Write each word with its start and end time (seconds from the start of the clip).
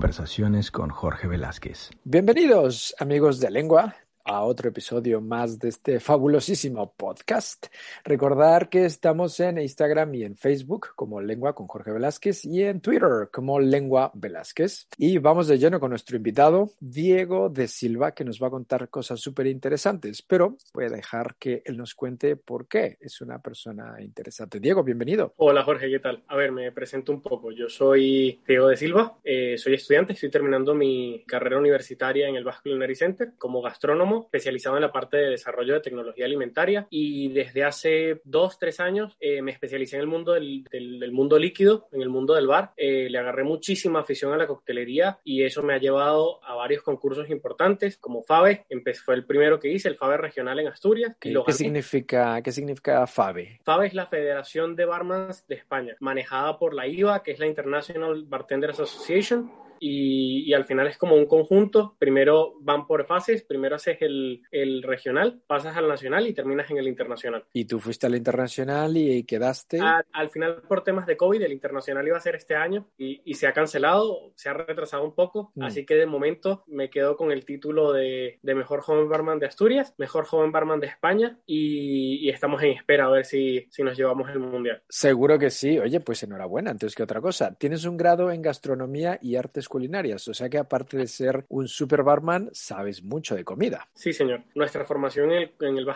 Conversaciones 0.00 0.70
con 0.70 0.88
Jorge 0.88 1.28
Velázquez. 1.28 1.90
Bienvenidos 2.04 2.94
amigos 2.98 3.38
de 3.38 3.50
Lengua 3.50 3.96
a 4.30 4.44
otro 4.44 4.68
episodio 4.68 5.20
más 5.20 5.58
de 5.58 5.70
este 5.70 5.98
fabulosísimo 5.98 6.94
podcast. 6.96 7.66
Recordar 8.04 8.68
que 8.68 8.84
estamos 8.84 9.40
en 9.40 9.58
Instagram 9.58 10.14
y 10.14 10.22
en 10.22 10.36
Facebook 10.36 10.90
como 10.94 11.20
Lengua 11.20 11.52
con 11.52 11.66
Jorge 11.66 11.90
Velázquez 11.90 12.44
y 12.44 12.62
en 12.62 12.80
Twitter 12.80 13.28
como 13.32 13.58
Lengua 13.58 14.12
Velázquez. 14.14 14.86
Y 14.98 15.18
vamos 15.18 15.48
de 15.48 15.58
lleno 15.58 15.80
con 15.80 15.90
nuestro 15.90 16.16
invitado, 16.16 16.70
Diego 16.78 17.48
de 17.48 17.66
Silva, 17.66 18.12
que 18.12 18.24
nos 18.24 18.40
va 18.40 18.46
a 18.46 18.50
contar 18.50 18.88
cosas 18.88 19.18
súper 19.18 19.48
interesantes, 19.48 20.22
pero 20.22 20.56
voy 20.72 20.84
a 20.84 20.90
dejar 20.90 21.34
que 21.34 21.64
él 21.64 21.76
nos 21.76 21.96
cuente 21.96 22.36
por 22.36 22.68
qué 22.68 22.98
es 23.00 23.20
una 23.22 23.42
persona 23.42 23.96
interesante. 24.00 24.60
Diego, 24.60 24.84
bienvenido. 24.84 25.34
Hola 25.38 25.64
Jorge, 25.64 25.90
¿qué 25.90 25.98
tal? 25.98 26.22
A 26.28 26.36
ver, 26.36 26.52
me 26.52 26.70
presento 26.70 27.10
un 27.10 27.20
poco. 27.20 27.50
Yo 27.50 27.68
soy 27.68 28.40
Diego 28.46 28.68
de 28.68 28.76
Silva, 28.76 29.18
eh, 29.24 29.58
soy 29.58 29.74
estudiante, 29.74 30.12
estoy 30.12 30.30
terminando 30.30 30.72
mi 30.72 31.24
carrera 31.26 31.58
universitaria 31.58 32.28
en 32.28 32.36
el 32.36 32.44
Basque 32.44 32.70
Culinary 32.70 32.94
Center 32.94 33.32
como 33.36 33.60
gastrónomo 33.60 34.19
especializado 34.22 34.76
en 34.76 34.82
la 34.82 34.92
parte 34.92 35.16
de 35.16 35.30
desarrollo 35.30 35.74
de 35.74 35.80
tecnología 35.80 36.24
alimentaria 36.24 36.86
y 36.90 37.28
desde 37.28 37.64
hace 37.64 38.20
dos, 38.24 38.58
tres 38.58 38.80
años 38.80 39.16
eh, 39.20 39.42
me 39.42 39.52
especialicé 39.52 39.96
en 39.96 40.02
el 40.02 40.08
mundo 40.08 40.32
del, 40.32 40.64
del, 40.64 41.12
mundo 41.12 41.38
líquido, 41.38 41.88
en 41.92 42.02
el 42.02 42.08
mundo 42.08 42.34
del 42.34 42.46
bar. 42.46 42.72
Eh, 42.76 43.08
le 43.10 43.18
agarré 43.18 43.44
muchísima 43.44 44.00
afición 44.00 44.32
a 44.32 44.36
la 44.36 44.46
coctelería 44.46 45.18
y 45.24 45.44
eso 45.44 45.62
me 45.62 45.74
ha 45.74 45.78
llevado 45.78 46.44
a 46.44 46.54
varios 46.54 46.82
concursos 46.82 47.30
importantes 47.30 47.96
como 47.96 48.22
FABE, 48.22 48.66
empecé, 48.68 49.02
fue 49.02 49.14
el 49.14 49.24
primero 49.24 49.58
que 49.58 49.68
hice, 49.68 49.88
el 49.88 49.96
FABE 49.96 50.16
regional 50.16 50.58
en 50.60 50.68
Asturias. 50.68 51.16
¿Qué, 51.20 51.34
¿qué 51.44 51.52
significa, 51.52 52.42
¿Qué 52.42 52.52
significa 52.52 53.06
FABE? 53.06 53.60
FABE 53.64 53.86
es 53.86 53.94
la 53.94 54.06
Federación 54.06 54.76
de 54.76 54.84
Barmans 54.84 55.46
de 55.46 55.54
España, 55.56 55.96
manejada 56.00 56.58
por 56.58 56.74
la 56.74 56.86
IVA, 56.86 57.22
que 57.22 57.32
es 57.32 57.38
la 57.38 57.46
International 57.46 58.24
Bartenders 58.26 58.80
Association 58.80 59.50
y, 59.80 60.52
al 60.52 60.66
final 60.66 60.86
es 60.86 60.98
como 60.98 61.16
un 61.16 61.26
conjunto. 61.26 61.96
Primero 61.98 62.54
van 62.60 62.86
por 62.86 63.06
fases, 63.06 63.42
primero 63.42 63.76
haces 63.76 63.98
el, 64.00 64.42
el, 64.50 64.82
regional, 64.82 65.40
pasas 65.46 65.76
al 65.76 65.88
nacional 65.88 66.26
y 66.26 66.34
terminas 66.34 66.70
en 66.70 66.76
el 66.78 66.86
internacional. 66.86 67.44
¿Y 67.52 67.64
tú 67.64 67.78
fuiste 67.78 68.06
al 68.06 68.14
internacional 68.14 68.96
y 68.96 69.24
quedaste? 69.24 69.80
Al, 69.80 70.30
final 70.30 70.62
por 70.68 70.84
temas 70.84 71.06
de 71.06 71.16
COVID 71.16 71.42
el 71.42 71.52
internacional 71.52 72.06
iba 72.06 72.16
a 72.16 72.20
ser 72.20 72.36
este 72.36 72.54
año 72.54 72.88
y, 72.98 73.22
y 73.24 73.34
se 73.34 73.46
ha 73.46 73.52
cancelado, 73.52 74.32
se 74.36 74.48
ha 74.48 74.52
retrasado 74.52 75.04
un 75.04 75.14
poco, 75.14 75.52
mm. 75.54 75.62
así 75.62 75.86
que 75.86 75.94
de 75.94 76.06
momento 76.06 76.64
me 76.66 76.90
quedo 76.90 77.16
con 77.16 77.32
el 77.32 77.44
título 77.44 77.92
de, 77.92 78.38
de, 78.42 78.54
mejor 78.54 78.82
joven 78.82 79.08
barman 79.08 79.38
de 79.38 79.46
Asturias, 79.46 79.94
mejor 79.96 80.26
joven 80.26 80.52
barman 80.52 80.80
de 80.80 80.88
España 80.88 81.38
y, 81.46 82.26
y 82.26 82.28
estamos 82.28 82.62
en 82.62 82.72
espera 82.72 83.06
a 83.06 83.10
ver 83.10 83.24
si, 83.24 83.66
si 83.70 83.82
nos 83.82 83.96
llevamos 83.96 84.28
el 84.30 84.40
mundial. 84.40 84.82
Seguro 84.88 85.38
que 85.38 85.50
sí. 85.50 85.78
Oye, 85.78 86.00
pues 86.00 86.22
enhorabuena, 86.22 86.70
antes 86.70 86.94
que 86.94 87.02
otra 87.02 87.20
cosa. 87.20 87.54
Tienes 87.54 87.84
un 87.84 87.96
grado 87.96 88.30
en 88.30 88.42
gastronomía 88.42 89.18
y 89.22 89.36
artes 89.36 89.68
culinarias, 89.70 90.28
o 90.28 90.34
sea 90.34 90.50
que 90.50 90.58
aparte 90.58 90.98
de 90.98 91.06
ser 91.06 91.46
un 91.48 91.66
super 91.68 92.02
barman, 92.02 92.50
sabes 92.52 93.02
mucho 93.02 93.34
de 93.34 93.44
comida. 93.44 93.88
Sí, 93.94 94.12
señor. 94.12 94.42
Nuestra 94.54 94.84
formación 94.84 95.30
en 95.30 95.38
el, 95.42 95.52
en 95.60 95.78
el 95.78 95.86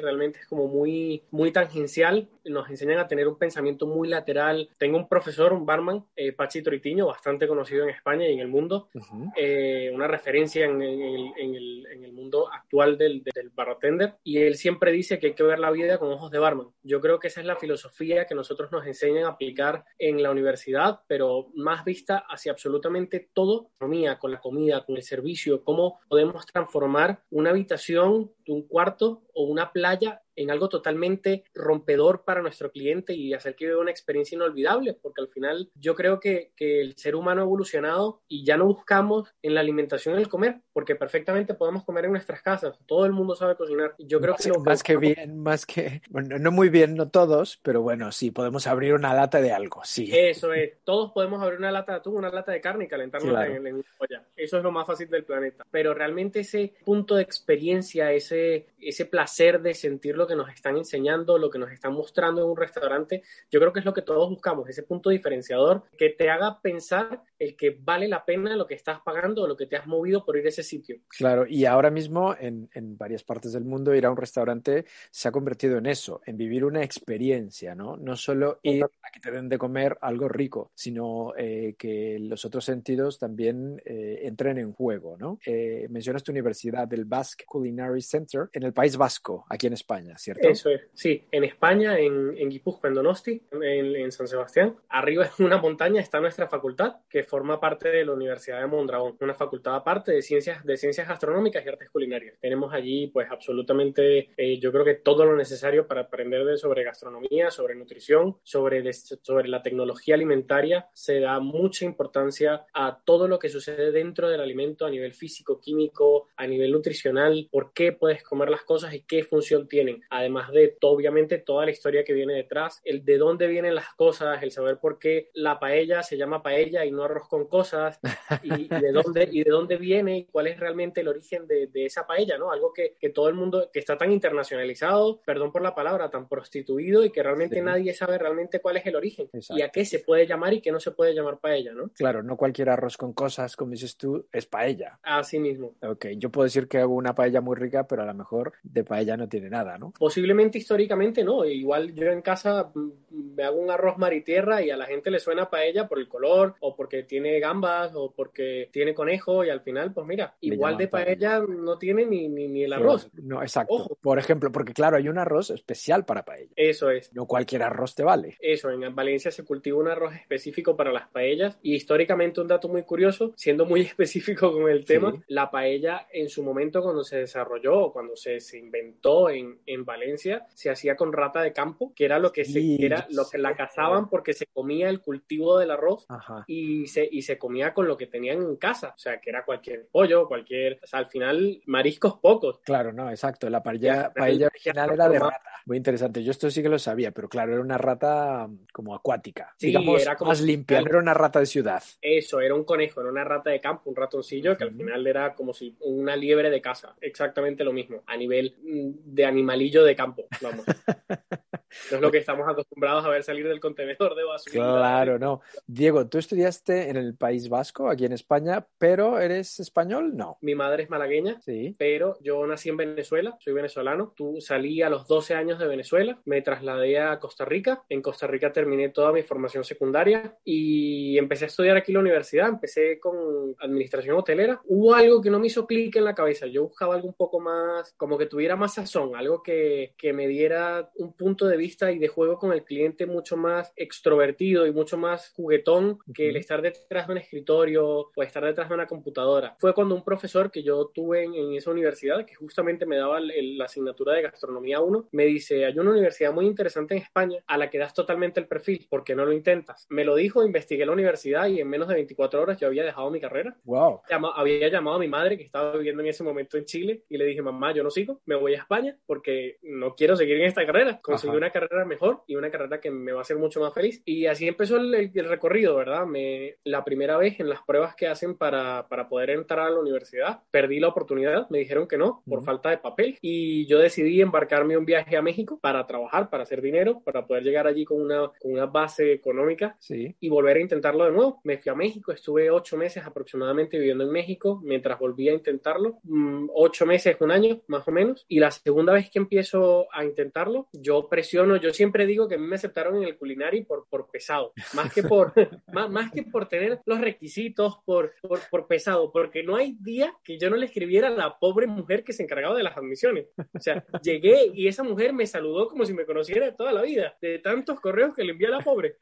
realmente 0.00 0.38
es 0.40 0.46
como 0.46 0.68
muy, 0.68 1.22
muy 1.30 1.50
tangencial. 1.52 2.28
Nos 2.44 2.70
enseñan 2.70 2.98
a 2.98 3.08
tener 3.08 3.26
un 3.26 3.36
pensamiento 3.36 3.86
muy 3.86 4.08
lateral. 4.08 4.70
Tengo 4.78 4.96
un 4.96 5.08
profesor, 5.08 5.52
un 5.52 5.66
barman, 5.66 6.04
eh, 6.14 6.32
Pachi 6.32 6.62
Toritiño, 6.62 7.06
bastante 7.06 7.48
conocido 7.48 7.84
en 7.84 7.90
España 7.90 8.28
y 8.28 8.34
en 8.34 8.40
el 8.40 8.48
mundo, 8.48 8.88
uh 8.94 8.98
-huh. 9.00 9.32
eh, 9.36 9.90
una 9.92 10.06
referencia 10.06 10.64
en, 10.64 10.80
en, 10.80 11.00
el, 11.02 11.32
en, 11.36 11.54
el, 11.54 11.86
en, 11.92 12.04
el, 12.04 12.12
mundo 12.12 12.48
actual 12.52 12.96
del, 12.96 13.22
del 13.22 13.50
bartender, 13.50 14.14
y 14.22 14.38
él 14.38 14.54
siempre 14.54 14.92
dice 14.92 15.18
que 15.18 15.28
hay 15.28 15.34
que 15.34 15.42
ver 15.42 15.58
la 15.58 15.70
vida 15.70 15.98
con 15.98 16.12
ojos 16.12 16.30
de 16.30 16.38
barman. 16.38 16.68
Yo 16.82 17.00
creo 17.00 17.18
que 17.18 17.28
esa 17.28 17.40
es 17.40 17.46
la 17.46 17.56
filosofía 17.56 18.26
que 18.26 18.34
nosotros 18.34 18.70
nos 18.70 18.86
enseñan 18.86 19.24
a 19.24 19.30
aplicar 19.30 19.84
en 19.98 20.22
la 20.22 20.30
universidad, 20.30 21.00
pero 21.08 21.48
más 21.54 21.84
vista 21.84 22.24
hacia 22.28 22.52
absolutamente 22.52 23.15
todo, 23.20 23.70
con 24.18 24.30
la 24.30 24.40
comida, 24.40 24.84
con 24.84 24.96
el 24.96 25.02
servicio, 25.02 25.64
cómo 25.64 26.00
podemos 26.08 26.46
transformar 26.46 27.22
una 27.30 27.50
habitación, 27.50 28.32
un 28.52 28.66
cuarto 28.66 29.22
o 29.34 29.44
una 29.44 29.72
playa 29.72 30.22
en 30.36 30.50
algo 30.50 30.68
totalmente 30.68 31.44
rompedor 31.54 32.22
para 32.24 32.42
nuestro 32.42 32.70
cliente 32.70 33.14
y 33.14 33.32
hacer 33.32 33.56
que 33.56 33.66
viva 33.66 33.80
una 33.80 33.90
experiencia 33.90 34.36
inolvidable, 34.36 34.92
porque 34.92 35.22
al 35.22 35.28
final 35.28 35.70
yo 35.74 35.94
creo 35.94 36.20
que, 36.20 36.52
que, 36.54 36.80
el 36.80 36.94
ser 36.96 37.16
humano 37.16 37.40
ha 37.40 37.44
evolucionado 37.44 38.20
y 38.28 38.44
ya 38.44 38.58
no 38.58 38.66
buscamos 38.66 39.34
en 39.42 39.54
la 39.54 39.60
alimentación 39.60 40.18
el 40.18 40.28
comer, 40.28 40.60
porque 40.72 40.94
perfectamente 40.94 41.54
podemos 41.54 41.84
comer 41.84 42.04
en 42.04 42.12
nuestras 42.12 42.42
casas, 42.42 42.78
todo 42.86 43.06
el 43.06 43.12
mundo 43.12 43.34
sabe 43.34 43.56
cocinar. 43.56 43.94
Yo 43.98 44.20
creo 44.20 44.34
más, 44.34 44.42
que, 44.42 44.48
lo 44.50 44.60
más 44.60 44.82
que 44.82 44.96
bien, 44.98 45.38
más 45.38 45.64
que, 45.64 46.02
bueno, 46.10 46.38
no 46.38 46.52
muy 46.52 46.68
bien, 46.68 46.94
no 46.94 47.08
todos, 47.08 47.58
pero 47.62 47.80
bueno, 47.80 48.12
sí, 48.12 48.30
podemos 48.30 48.66
abrir 48.66 48.92
una 48.92 49.14
lata 49.14 49.40
de 49.40 49.52
algo, 49.52 49.82
sí. 49.84 50.10
Eso 50.12 50.52
es, 50.52 50.74
todos 50.84 51.12
podemos 51.12 51.42
abrir 51.42 51.58
una 51.58 51.72
lata 51.72 51.92
de 51.92 51.98
atún, 51.98 52.16
una 52.16 52.30
lata 52.30 52.52
de 52.52 52.60
carne 52.60 52.84
y 52.84 52.88
calentarla 52.88 53.30
claro. 53.30 53.54
en, 53.54 53.66
en 53.66 53.84
olla. 53.98 54.22
Eso 54.36 54.58
es 54.58 54.62
lo 54.62 54.70
más 54.70 54.86
fácil 54.86 55.08
del 55.08 55.24
planeta. 55.24 55.64
Pero 55.70 55.94
realmente 55.94 56.40
ese 56.40 56.74
punto 56.84 57.14
de 57.14 57.22
experiencia, 57.22 58.12
ese, 58.12 58.35
ese 58.80 59.06
placer 59.06 59.60
de 59.60 59.74
sentir 59.74 60.16
lo 60.16 60.26
que 60.26 60.36
nos 60.36 60.48
están 60.50 60.76
enseñando, 60.76 61.38
lo 61.38 61.50
que 61.50 61.58
nos 61.58 61.72
están 61.72 61.92
mostrando 61.92 62.42
en 62.42 62.50
un 62.50 62.56
restaurante, 62.56 63.22
yo 63.50 63.60
creo 63.60 63.72
que 63.72 63.80
es 63.80 63.84
lo 63.84 63.94
que 63.94 64.02
todos 64.02 64.28
buscamos, 64.30 64.68
ese 64.68 64.82
punto 64.82 65.10
diferenciador 65.10 65.84
que 65.98 66.10
te 66.10 66.30
haga 66.30 66.60
pensar 66.60 67.22
el 67.38 67.56
que 67.56 67.76
vale 67.78 68.08
la 68.08 68.24
pena 68.24 68.56
lo 68.56 68.66
que 68.66 68.74
estás 68.74 69.00
pagando 69.00 69.42
o 69.42 69.46
lo 69.46 69.56
que 69.56 69.66
te 69.66 69.76
has 69.76 69.86
movido 69.86 70.24
por 70.24 70.36
ir 70.36 70.46
a 70.46 70.50
ese 70.50 70.62
sitio. 70.62 70.98
Claro, 71.08 71.46
y 71.46 71.64
ahora 71.64 71.90
mismo 71.90 72.34
en, 72.38 72.68
en 72.74 72.96
varias 72.96 73.24
partes 73.24 73.52
del 73.52 73.64
mundo 73.64 73.94
ir 73.94 74.06
a 74.06 74.10
un 74.10 74.16
restaurante 74.16 74.84
se 75.10 75.28
ha 75.28 75.32
convertido 75.32 75.78
en 75.78 75.86
eso, 75.86 76.20
en 76.26 76.36
vivir 76.36 76.64
una 76.64 76.82
experiencia, 76.82 77.74
¿no? 77.74 77.96
No 77.96 78.16
solo 78.16 78.60
ir 78.62 78.84
a 78.84 79.10
que 79.10 79.20
te 79.20 79.30
den 79.30 79.48
de 79.48 79.58
comer 79.58 79.96
algo 80.00 80.28
rico, 80.28 80.70
sino 80.74 81.34
eh, 81.36 81.74
que 81.78 82.18
los 82.18 82.44
otros 82.44 82.64
sentidos 82.64 83.18
también 83.18 83.80
eh, 83.84 84.20
entren 84.22 84.58
en 84.58 84.72
juego, 84.72 85.16
¿no? 85.18 85.38
Eh, 85.44 85.86
mencionas 85.90 86.22
tu 86.22 86.32
universidad 86.32 86.86
del 86.86 87.04
Basque 87.04 87.44
Culinary 87.46 88.02
Center 88.02 88.25
en 88.52 88.62
el 88.62 88.72
País 88.72 88.96
Vasco, 88.96 89.44
aquí 89.48 89.66
en 89.66 89.72
España, 89.72 90.16
¿cierto? 90.18 90.48
Eso 90.48 90.70
es, 90.70 90.82
sí, 90.94 91.24
en 91.30 91.44
España, 91.44 91.98
en, 91.98 92.36
en 92.36 92.48
Guipúzcoa, 92.48 92.88
en 92.88 92.94
Donosti, 92.94 93.42
en, 93.52 93.96
en, 93.96 94.12
San 94.12 94.28
Sebastián. 94.28 94.76
Arriba 94.88 95.28
en 95.38 95.44
una 95.44 95.58
montaña 95.58 96.00
está 96.00 96.20
nuestra 96.20 96.48
facultad, 96.48 96.96
que 97.08 97.24
forma 97.24 97.60
parte 97.60 97.90
de 97.90 98.04
la 98.04 98.12
Universidad 98.12 98.60
de 98.60 98.66
Mondragón, 98.66 99.16
una 99.20 99.34
facultad 99.34 99.74
aparte 99.74 100.12
de 100.12 100.22
ciencias, 100.22 100.64
de 100.64 100.76
ciencias 100.76 101.08
gastronómicas 101.08 101.64
y 101.64 101.68
artes 101.68 101.90
culinarias. 101.90 102.36
Tenemos 102.40 102.72
allí, 102.72 103.08
pues, 103.08 103.28
absolutamente, 103.30 104.30
eh, 104.36 104.58
yo 104.58 104.72
creo 104.72 104.84
que 104.84 104.94
todo 104.94 105.24
lo 105.24 105.36
necesario 105.36 105.86
para 105.86 106.02
aprender 106.02 106.44
de, 106.44 106.56
sobre 106.56 106.84
gastronomía, 106.84 107.50
sobre 107.50 107.74
nutrición, 107.74 108.36
sobre, 108.42 108.82
de, 108.82 108.92
sobre 108.92 109.48
la 109.48 109.62
tecnología 109.62 110.14
alimentaria. 110.14 110.88
Se 110.92 111.20
da 111.20 111.40
mucha 111.40 111.84
importancia 111.84 112.66
a 112.72 113.00
todo 113.04 113.28
lo 113.28 113.38
que 113.38 113.48
sucede 113.48 113.92
dentro 113.92 114.28
del 114.28 114.40
alimento 114.40 114.86
a 114.86 114.90
nivel 114.90 115.12
físico, 115.12 115.60
químico, 115.60 116.28
a 116.36 116.46
nivel 116.46 116.72
nutricional, 116.72 117.48
por 117.50 117.72
qué 117.72 117.92
puedes 118.16 118.28
comer 118.28 118.48
las 118.48 118.62
cosas 118.62 118.94
y 118.94 119.02
qué 119.02 119.24
función 119.24 119.68
tienen. 119.68 120.02
Además 120.10 120.50
de, 120.50 120.76
obviamente, 120.82 121.38
toda 121.38 121.64
la 121.64 121.70
historia 121.70 122.04
que 122.04 122.12
viene 122.12 122.34
detrás, 122.34 122.80
el 122.84 123.04
de 123.04 123.18
dónde 123.18 123.46
vienen 123.46 123.74
las 123.74 123.92
cosas, 123.94 124.42
el 124.42 124.52
saber 124.52 124.78
por 124.78 124.98
qué 124.98 125.30
la 125.34 125.58
paella 125.58 126.02
se 126.02 126.16
llama 126.16 126.42
paella 126.42 126.84
y 126.84 126.90
no 126.90 127.04
arroz 127.04 127.28
con 127.28 127.46
cosas, 127.46 127.98
y, 128.42 128.64
y 128.64 128.68
de, 128.68 128.92
dónde, 128.92 129.28
y 129.30 129.44
de 129.44 129.50
dónde 129.50 129.76
viene 129.76 130.18
y 130.18 130.24
cuál 130.24 130.46
es 130.46 130.58
realmente 130.58 131.02
el 131.02 131.08
origen 131.08 131.46
de, 131.46 131.66
de 131.66 131.86
esa 131.86 132.06
paella, 132.06 132.38
¿no? 132.38 132.50
Algo 132.50 132.72
que, 132.72 132.96
que, 132.98 133.10
todo 133.10 133.28
el 133.28 133.34
mundo, 133.34 133.70
que 133.72 133.80
está 133.80 133.98
tan 133.98 134.12
internacionalizado, 134.12 135.20
perdón 135.22 135.52
por 135.52 135.62
la 135.62 135.74
palabra, 135.74 136.10
tan 136.10 136.28
prostituido 136.28 137.04
y 137.04 137.10
que 137.10 137.22
realmente 137.22 137.56
sí. 137.56 137.62
nadie 137.62 137.92
sabe 137.92 138.18
realmente 138.18 138.60
cuál 138.60 138.78
es 138.78 138.86
el 138.86 138.96
origen 138.96 139.28
Exacto. 139.32 139.58
y 139.58 139.62
a 139.62 139.68
qué 139.68 139.84
se 139.84 140.00
puede 140.00 140.26
llamar 140.26 140.54
y 140.54 140.60
qué 140.60 140.72
no 140.72 140.80
se 140.80 140.92
puede 140.92 141.14
llamar 141.14 141.38
paella, 141.38 141.72
¿no? 141.74 141.90
Claro, 141.90 142.22
no 142.22 142.36
cualquier 142.36 142.70
arroz 142.70 142.96
con 142.96 143.12
cosas, 143.12 143.56
como 143.56 143.72
dices 143.72 143.96
tú, 143.96 144.26
es 144.32 144.46
paella. 144.46 144.98
Así 145.02 145.38
mismo. 145.38 145.74
Ok, 145.82 146.06
yo 146.16 146.30
puedo 146.30 146.44
decir 146.44 146.68
que 146.68 146.78
hago 146.78 146.94
una 146.94 147.14
paella 147.14 147.40
muy 147.40 147.56
rica, 147.56 147.86
pero 147.86 148.05
a 148.06 148.12
lo 148.12 148.18
mejor 148.18 148.52
de 148.62 148.84
paella 148.84 149.16
no 149.16 149.28
tiene 149.28 149.50
nada, 149.50 149.78
¿no? 149.78 149.92
Posiblemente 149.98 150.58
históricamente 150.58 151.24
no, 151.24 151.44
igual 151.44 151.94
yo 151.94 152.06
en 152.06 152.22
casa 152.22 152.72
me 153.10 153.44
hago 153.44 153.58
un 153.58 153.70
arroz 153.70 153.98
mar 153.98 154.12
y 154.12 154.22
tierra 154.22 154.62
y 154.62 154.70
a 154.70 154.76
la 154.76 154.86
gente 154.86 155.10
le 155.10 155.18
suena 155.18 155.50
paella 155.50 155.88
por 155.88 155.98
el 155.98 156.08
color 156.08 156.54
o 156.60 156.76
porque 156.76 157.02
tiene 157.02 157.38
gambas 157.40 157.92
o 157.94 158.12
porque 158.14 158.68
tiene 158.72 158.94
conejo 158.94 159.44
y 159.44 159.50
al 159.50 159.60
final, 159.60 159.92
pues 159.92 160.06
mira, 160.06 160.34
igual 160.40 160.76
de 160.76 160.88
paella, 160.88 161.40
no 161.40 161.78
tiene 161.78 162.06
ni, 162.06 162.28
ni, 162.28 162.64
el 162.64 162.72
arroz. 162.72 163.10
No, 163.14 163.42
exacto. 163.42 163.98
Por 164.00 164.18
ejemplo, 164.18 164.50
porque 164.52 164.72
claro, 164.72 164.96
hay 164.96 165.08
un 165.08 165.18
arroz 165.18 165.50
especial 165.50 166.04
para 166.04 166.24
paella. 166.24 166.52
Eso 166.56 166.90
es. 166.90 167.12
No 167.12 167.26
cualquier 167.26 167.62
arroz 167.62 167.94
te 167.94 168.02
vale. 168.02 168.36
Eso, 168.40 168.70
en 168.70 168.94
Valencia 168.94 169.30
se 169.30 169.44
cultiva 169.44 169.78
un 169.78 169.88
arroz 169.88 170.14
específico 170.14 170.76
para 170.76 170.92
las 170.92 171.08
paellas 171.08 171.58
y 171.62 171.74
históricamente 171.74 172.40
un 172.40 172.48
dato 172.48 172.68
muy 172.68 172.82
curioso, 172.82 173.32
siendo 173.36 173.66
muy 173.66 173.80
específico 173.82 174.52
con 174.52 174.68
el 174.68 174.84
tema, 174.84 175.12
la 175.28 175.50
paella 175.50 176.06
en 176.12 176.28
su 176.28 176.42
momento 176.42 176.82
cuando 176.82 177.04
se 177.04 177.18
desarrolló 177.18 177.92
cuando 177.96 178.14
se, 178.14 178.40
se 178.40 178.58
inventó 178.58 179.30
en, 179.30 179.58
en, 179.64 179.86
Valencia, 179.86 180.44
se 180.52 180.68
hacía 180.68 180.96
con 180.96 181.14
rata 181.14 181.40
de 181.40 181.54
campo, 181.54 181.94
que 181.96 182.04
era 182.04 182.18
lo 182.18 182.30
que 182.30 182.44
se 182.44 182.76
era 182.84 183.06
lo 183.08 183.26
que 183.26 183.38
la 183.38 183.56
cazaban 183.56 184.10
porque 184.10 184.34
se 184.34 184.44
comía 184.48 184.90
el 184.90 185.00
cultivo 185.00 185.58
del 185.58 185.70
arroz 185.70 186.06
y 186.46 186.86
se, 186.88 187.08
y 187.10 187.22
se 187.22 187.38
comía 187.38 187.72
con 187.72 187.88
lo 187.88 187.96
que 187.96 188.06
tenían 188.06 188.42
en 188.42 188.56
casa, 188.56 188.92
o 188.94 188.98
sea, 188.98 189.18
que 189.18 189.30
era 189.30 189.46
cualquier 189.46 189.86
pollo, 189.90 190.28
cualquier, 190.28 190.78
o 190.82 190.86
sea, 190.86 190.98
al 190.98 191.06
final 191.06 191.62
mariscos 191.64 192.18
pocos. 192.18 192.60
Claro, 192.64 192.92
no, 192.92 193.08
exacto, 193.08 193.48
la 193.48 193.62
paella, 193.62 194.12
paella 194.14 194.48
original 194.48 194.90
era 194.92 195.08
de 195.08 195.18
rata. 195.18 195.40
Muy 195.64 195.78
interesante, 195.78 196.22
yo 196.22 196.32
esto 196.32 196.50
sí 196.50 196.62
que 196.62 196.68
lo 196.68 196.78
sabía, 196.78 197.12
pero 197.12 197.30
claro, 197.30 197.52
era 197.52 197.62
una 197.62 197.78
rata 197.78 198.46
mm, 198.46 198.66
como 198.74 198.94
acuática, 198.94 199.54
digamos, 199.58 200.02
era 200.02 200.16
como 200.16 200.32
más 200.32 200.42
limpia, 200.42 200.82
no 200.82 200.88
era 200.88 200.98
una 200.98 201.14
rata 201.14 201.40
de 201.40 201.46
ciudad. 201.46 201.82
Eso, 202.02 202.40
era 202.40 202.54
un 202.54 202.64
conejo, 202.64 203.00
era 203.00 203.08
una 203.08 203.24
rata 203.24 203.48
de 203.48 203.60
campo, 203.60 203.88
un 203.88 203.96
ratoncillo, 203.96 204.54
que 204.54 204.64
al 204.64 204.74
final 204.74 205.06
era 205.06 205.34
como 205.34 205.54
si 205.54 205.74
una 205.80 206.14
liebre 206.14 206.50
de 206.50 206.60
casa, 206.60 206.94
exactamente 207.00 207.64
lo 207.64 207.72
mismo, 207.72 207.85
a 208.06 208.16
nivel 208.16 208.54
mm, 208.62 208.90
de 209.14 209.24
animalillo 209.24 209.84
de 209.84 209.96
campo, 209.96 210.26
vamos. 210.40 210.64
No 211.90 211.96
es 211.96 212.00
lo 212.00 212.10
que 212.10 212.18
estamos 212.18 212.48
acostumbrados 212.48 213.04
a 213.04 213.08
ver 213.08 213.22
salir 213.22 213.46
del 213.48 213.60
contenedor 213.60 214.14
de 214.14 214.24
basura. 214.24 214.52
Claro, 214.52 215.18
no. 215.18 215.40
Diego, 215.66 216.06
tú 216.08 216.18
estudiaste 216.18 216.88
en 216.90 216.96
el 216.96 217.14
País 217.14 217.48
Vasco, 217.48 217.88
aquí 217.88 218.04
en 218.04 218.12
España, 218.12 218.66
pero 218.78 219.18
¿eres 219.18 219.60
español? 219.60 220.16
No. 220.16 220.38
Mi 220.40 220.54
madre 220.54 220.84
es 220.84 220.90
malagueña, 220.90 221.40
sí. 221.40 221.74
pero 221.78 222.16
yo 222.20 222.46
nací 222.46 222.68
en 222.68 222.76
Venezuela, 222.76 223.36
soy 223.40 223.52
venezolano. 223.52 224.12
Tú 224.16 224.40
salí 224.40 224.82
a 224.82 224.90
los 224.90 225.06
12 225.06 225.34
años 225.34 225.58
de 225.58 225.66
Venezuela, 225.66 226.20
me 226.24 226.42
trasladé 226.42 226.98
a 226.98 227.18
Costa 227.18 227.44
Rica. 227.44 227.84
En 227.88 228.02
Costa 228.02 228.26
Rica 228.26 228.52
terminé 228.52 228.90
toda 228.90 229.12
mi 229.12 229.22
formación 229.22 229.64
secundaria 229.64 230.36
y 230.44 231.18
empecé 231.18 231.44
a 231.44 231.48
estudiar 231.48 231.76
aquí 231.76 231.92
en 231.92 231.94
la 231.94 232.00
universidad. 232.00 232.48
Empecé 232.48 232.98
con 233.00 233.54
administración 233.60 234.16
hotelera. 234.16 234.60
Hubo 234.64 234.94
algo 234.94 235.20
que 235.20 235.30
no 235.30 235.38
me 235.38 235.48
hizo 235.48 235.66
clic 235.66 235.96
en 235.96 236.04
la 236.04 236.14
cabeza. 236.14 236.46
Yo 236.46 236.64
buscaba 236.64 236.94
algo 236.94 237.08
un 237.08 237.14
poco 237.14 237.40
más, 237.40 237.92
como 237.96 238.18
que 238.18 238.26
tuviera 238.26 238.56
más 238.56 238.74
sazón, 238.74 239.16
algo 239.16 239.42
que, 239.42 239.94
que 239.96 240.12
me 240.12 240.28
diera 240.28 240.90
un 240.96 241.12
punto 241.12 241.46
de 241.46 241.55
vista 241.56 241.92
y 241.92 241.98
de 241.98 242.08
juego 242.08 242.38
con 242.38 242.52
el 242.52 242.64
cliente 242.64 243.06
mucho 243.06 243.36
más 243.36 243.72
extrovertido 243.76 244.66
y 244.66 244.72
mucho 244.72 244.96
más 244.96 245.32
juguetón 245.34 245.98
que 246.14 246.28
el 246.28 246.36
estar 246.36 246.62
detrás 246.62 247.06
de 247.06 247.12
un 247.12 247.18
escritorio 247.18 248.10
o 248.14 248.22
estar 248.22 248.44
detrás 248.44 248.68
de 248.68 248.74
una 248.74 248.86
computadora. 248.86 249.56
Fue 249.58 249.74
cuando 249.74 249.94
un 249.94 250.04
profesor 250.04 250.50
que 250.50 250.62
yo 250.62 250.90
tuve 250.94 251.24
en, 251.24 251.54
esa 251.54 251.70
universidad, 251.70 252.24
que 252.24 252.34
justamente 252.34 252.86
me 252.86 252.96
daba 252.96 253.20
la 253.20 253.64
asignatura 253.64 254.14
de 254.14 254.22
gastronomía 254.22 254.80
1, 254.80 255.08
me 255.12 255.24
dice, 255.24 255.64
hay 255.64 255.78
una 255.78 255.92
universidad 255.92 256.32
muy 256.32 256.46
interesante 256.46 256.94
en 256.94 257.02
España 257.02 257.42
a 257.46 257.56
la 257.56 257.70
que 257.70 257.78
das 257.78 257.94
totalmente 257.94 258.40
el 258.40 258.46
perfil, 258.46 258.86
¿por 258.88 259.04
qué 259.04 259.14
no 259.14 259.24
lo 259.24 259.32
intentas? 259.32 259.86
Me 259.90 260.04
lo 260.04 260.14
dijo, 260.14 260.44
investigué 260.44 260.86
la 260.86 260.92
universidad 260.92 261.48
y 261.48 261.60
en 261.60 261.68
menos 261.68 261.88
de 261.88 261.94
24 261.94 262.42
horas 262.42 262.58
yo 262.58 262.66
había 262.66 262.84
dejado 262.84 263.10
mi 263.10 263.20
carrera. 263.20 263.56
Wow. 263.64 264.02
había 264.34 264.68
llamado 264.68 264.96
a 264.96 265.00
mi 265.00 265.08
madre 265.08 265.36
que 265.36 265.44
estaba 265.44 265.72
viviendo 265.76 266.02
en 266.02 266.08
ese 266.08 266.22
momento 266.22 266.56
en 266.56 266.64
Chile 266.64 267.02
y 267.08 267.16
le 267.16 267.24
dije, 267.24 267.42
mamá, 267.42 267.72
yo 267.72 267.82
no 267.82 267.90
sigo, 267.90 268.20
me 268.26 268.34
voy 268.34 268.54
a 268.54 268.58
España 268.58 268.96
porque 269.06 269.58
no 269.62 269.94
quiero 269.94 270.16
seguir 270.16 270.36
en 270.36 270.46
esta 270.46 270.64
carrera. 270.66 271.00
Conseguí 271.00 271.36
una 271.36 271.45
carrera 271.50 271.84
mejor 271.84 272.22
y 272.26 272.36
una 272.36 272.50
carrera 272.50 272.80
que 272.80 272.90
me 272.90 273.12
va 273.12 273.18
a 273.18 273.22
hacer 273.22 273.36
mucho 273.36 273.60
más 273.60 273.72
feliz. 273.72 274.02
Y 274.04 274.26
así 274.26 274.46
empezó 274.48 274.76
el, 274.76 275.12
recorrido, 275.12 275.76
¿verdad? 275.76 276.06
Me, 276.06 276.56
la 276.64 276.84
primera 276.84 277.16
vez 277.16 277.40
en 277.40 277.48
las 277.48 277.62
pruebas 277.62 277.94
que 277.94 278.06
hacen 278.06 278.36
para, 278.36 278.86
para, 278.88 279.08
poder 279.08 279.30
entrar 279.30 279.66
a 279.66 279.70
la 279.70 279.80
universidad, 279.80 280.40
perdí 280.50 280.80
la 280.80 280.88
oportunidad, 280.88 281.48
me 281.50 281.58
dijeron 281.58 281.86
que 281.86 281.96
no, 281.96 282.22
por 282.28 282.44
falta 282.44 282.70
de 282.70 282.78
papel. 282.78 283.18
Y 283.20 283.66
yo 283.66 283.78
decidí 283.78 284.20
embarcarme 284.20 284.76
un 284.76 284.84
viaje 284.84 285.16
a 285.16 285.22
México 285.22 285.58
para 285.60 285.86
trabajar, 285.86 286.30
para 286.30 286.42
hacer 286.42 286.60
dinero, 286.60 287.00
para 287.04 287.26
poder 287.26 287.44
llegar 287.44 287.66
allí 287.66 287.84
con 287.84 288.00
una, 288.00 288.30
con 288.40 288.52
una 288.52 288.66
base 288.66 289.12
económica 289.12 289.76
sí. 289.78 290.14
y 290.20 290.28
volver 290.28 290.56
a 290.56 290.60
intentarlo 290.60 291.04
de 291.04 291.12
nuevo. 291.12 291.40
Me 291.44 291.58
fui 291.58 291.70
a 291.70 291.74
México, 291.74 292.12
estuve 292.12 292.50
ocho 292.50 292.76
meses 292.76 293.04
aproximadamente 293.04 293.78
viviendo 293.78 294.04
en 294.04 294.10
México 294.10 294.60
mientras 294.62 294.98
volví 294.98 295.28
a 295.28 295.34
intentarlo, 295.34 295.98
mm, 296.02 296.50
ocho 296.54 296.86
meses, 296.86 297.16
un 297.20 297.30
año 297.30 297.60
más 297.66 297.86
o 297.86 297.90
menos. 297.90 298.24
Y 298.28 298.40
la 298.40 298.50
segunda 298.50 298.92
vez 298.92 299.10
que 299.10 299.18
empiezo 299.18 299.86
a 299.92 300.04
intentarlo, 300.04 300.68
yo 300.72 301.08
presiono, 301.36 301.56
yo 301.56 301.70
siempre 301.70 302.06
digo 302.06 302.28
que 302.28 302.36
a 302.36 302.38
mí 302.38 302.46
me 302.46 302.56
aceptaron 302.56 302.96
en 302.96 303.04
el 303.04 303.18
culinario 303.18 303.62
por, 303.66 303.86
por 303.90 304.10
pesado, 304.10 304.52
más 304.72 304.92
que 304.92 305.02
por, 305.02 305.34
más, 305.90 306.10
que 306.10 306.22
por 306.22 306.48
tener 306.48 306.80
los 306.86 306.98
requisitos, 306.98 307.78
por, 307.84 308.14
por, 308.22 308.40
por, 308.50 308.66
pesado, 308.66 309.12
porque 309.12 309.42
no 309.42 309.56
hay 309.56 309.76
día 309.80 310.14
que 310.24 310.38
yo 310.38 310.48
no 310.48 310.56
le 310.56 310.66
escribiera 310.66 311.08
a 311.08 311.10
la 311.10 311.38
pobre 311.38 311.66
mujer 311.66 312.04
que 312.04 312.14
se 312.14 312.22
encargaba 312.22 312.56
de 312.56 312.62
las 312.62 312.76
admisiones. 312.76 313.26
O 313.36 313.60
sea, 313.60 313.84
llegué 314.02 314.50
y 314.54 314.66
esa 314.66 314.82
mujer 314.82 315.12
me 315.12 315.26
saludó 315.26 315.68
como 315.68 315.84
si 315.84 315.92
me 315.92 316.06
conociera 316.06 316.56
toda 316.56 316.72
la 316.72 316.82
vida, 316.82 317.16
de 317.20 317.38
tantos 317.38 317.80
correos 317.80 318.14
que 318.14 318.24
le 318.24 318.32
envié 318.32 318.48
a 318.48 318.52
la 318.52 318.60
pobre. 318.60 318.96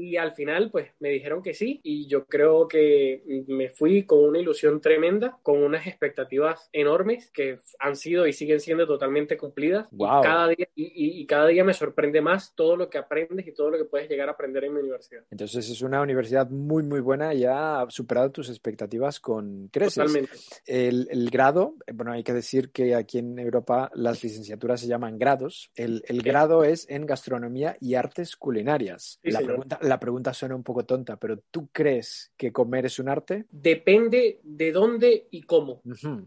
Y 0.00 0.16
al 0.16 0.32
final, 0.32 0.70
pues 0.70 0.88
me 0.98 1.10
dijeron 1.10 1.42
que 1.42 1.52
sí, 1.52 1.80
y 1.82 2.06
yo 2.06 2.24
creo 2.24 2.66
que 2.66 3.22
me 3.48 3.68
fui 3.68 4.04
con 4.04 4.20
una 4.20 4.38
ilusión 4.38 4.80
tremenda, 4.80 5.38
con 5.42 5.62
unas 5.62 5.86
expectativas 5.86 6.70
enormes 6.72 7.30
que 7.30 7.58
han 7.78 7.96
sido 7.96 8.26
y 8.26 8.32
siguen 8.32 8.60
siendo 8.60 8.86
totalmente 8.86 9.36
cumplidas. 9.36 9.88
Y, 9.92 9.98
cada 9.98 10.48
día, 10.48 10.68
y, 10.74 11.20
y, 11.20 11.26
cada 11.26 11.48
día 11.48 11.64
me 11.64 11.74
sorprende 11.74 12.22
más 12.22 12.54
todo 12.54 12.76
lo 12.76 12.88
que 12.88 12.96
aprendes 12.96 13.46
y 13.46 13.52
todo 13.52 13.70
lo 13.70 13.76
que 13.76 13.84
puedes 13.84 14.08
llegar 14.08 14.30
a 14.30 14.32
aprender 14.32 14.64
en 14.64 14.72
mi 14.72 14.80
universidad. 14.80 15.22
Entonces 15.30 15.68
es 15.68 15.82
una 15.82 16.00
universidad 16.00 16.48
muy, 16.48 16.82
muy 16.82 17.00
buena 17.00 17.34
y 17.34 17.44
ha 17.44 17.84
superado 17.90 18.30
tus 18.30 18.48
expectativas 18.48 19.20
con 19.20 19.68
creces. 19.68 19.96
Totalmente. 19.96 20.30
El, 20.66 21.08
el 21.10 21.28
grado, 21.28 21.74
bueno, 21.92 22.12
hay 22.12 22.22
que 22.22 22.32
decir 22.32 22.70
que 22.72 22.94
aquí 22.94 23.18
en 23.18 23.38
Europa 23.38 23.90
las 23.94 24.22
licenciaturas 24.22 24.80
se 24.80 24.86
llaman 24.86 25.18
grados. 25.18 25.70
El, 25.74 26.02
el 26.08 26.22
grado 26.22 26.64
es 26.64 26.88
en 26.88 27.04
gastronomía 27.04 27.76
y 27.80 27.96
artes 27.96 28.36
culinarias. 28.36 29.18
Sí, 29.22 29.30
la 29.30 29.40
pregunta 29.40 29.78
la 29.90 29.98
pregunta 29.98 30.32
suena 30.32 30.54
un 30.54 30.62
poco 30.62 30.84
tonta, 30.84 31.16
pero 31.16 31.40
¿tú 31.50 31.68
crees 31.72 32.32
que 32.36 32.52
comer 32.52 32.86
es 32.86 33.00
un 33.00 33.08
arte? 33.08 33.46
Depende 33.50 34.38
de 34.44 34.70
dónde 34.70 35.26
y 35.32 35.42
cómo. 35.42 35.82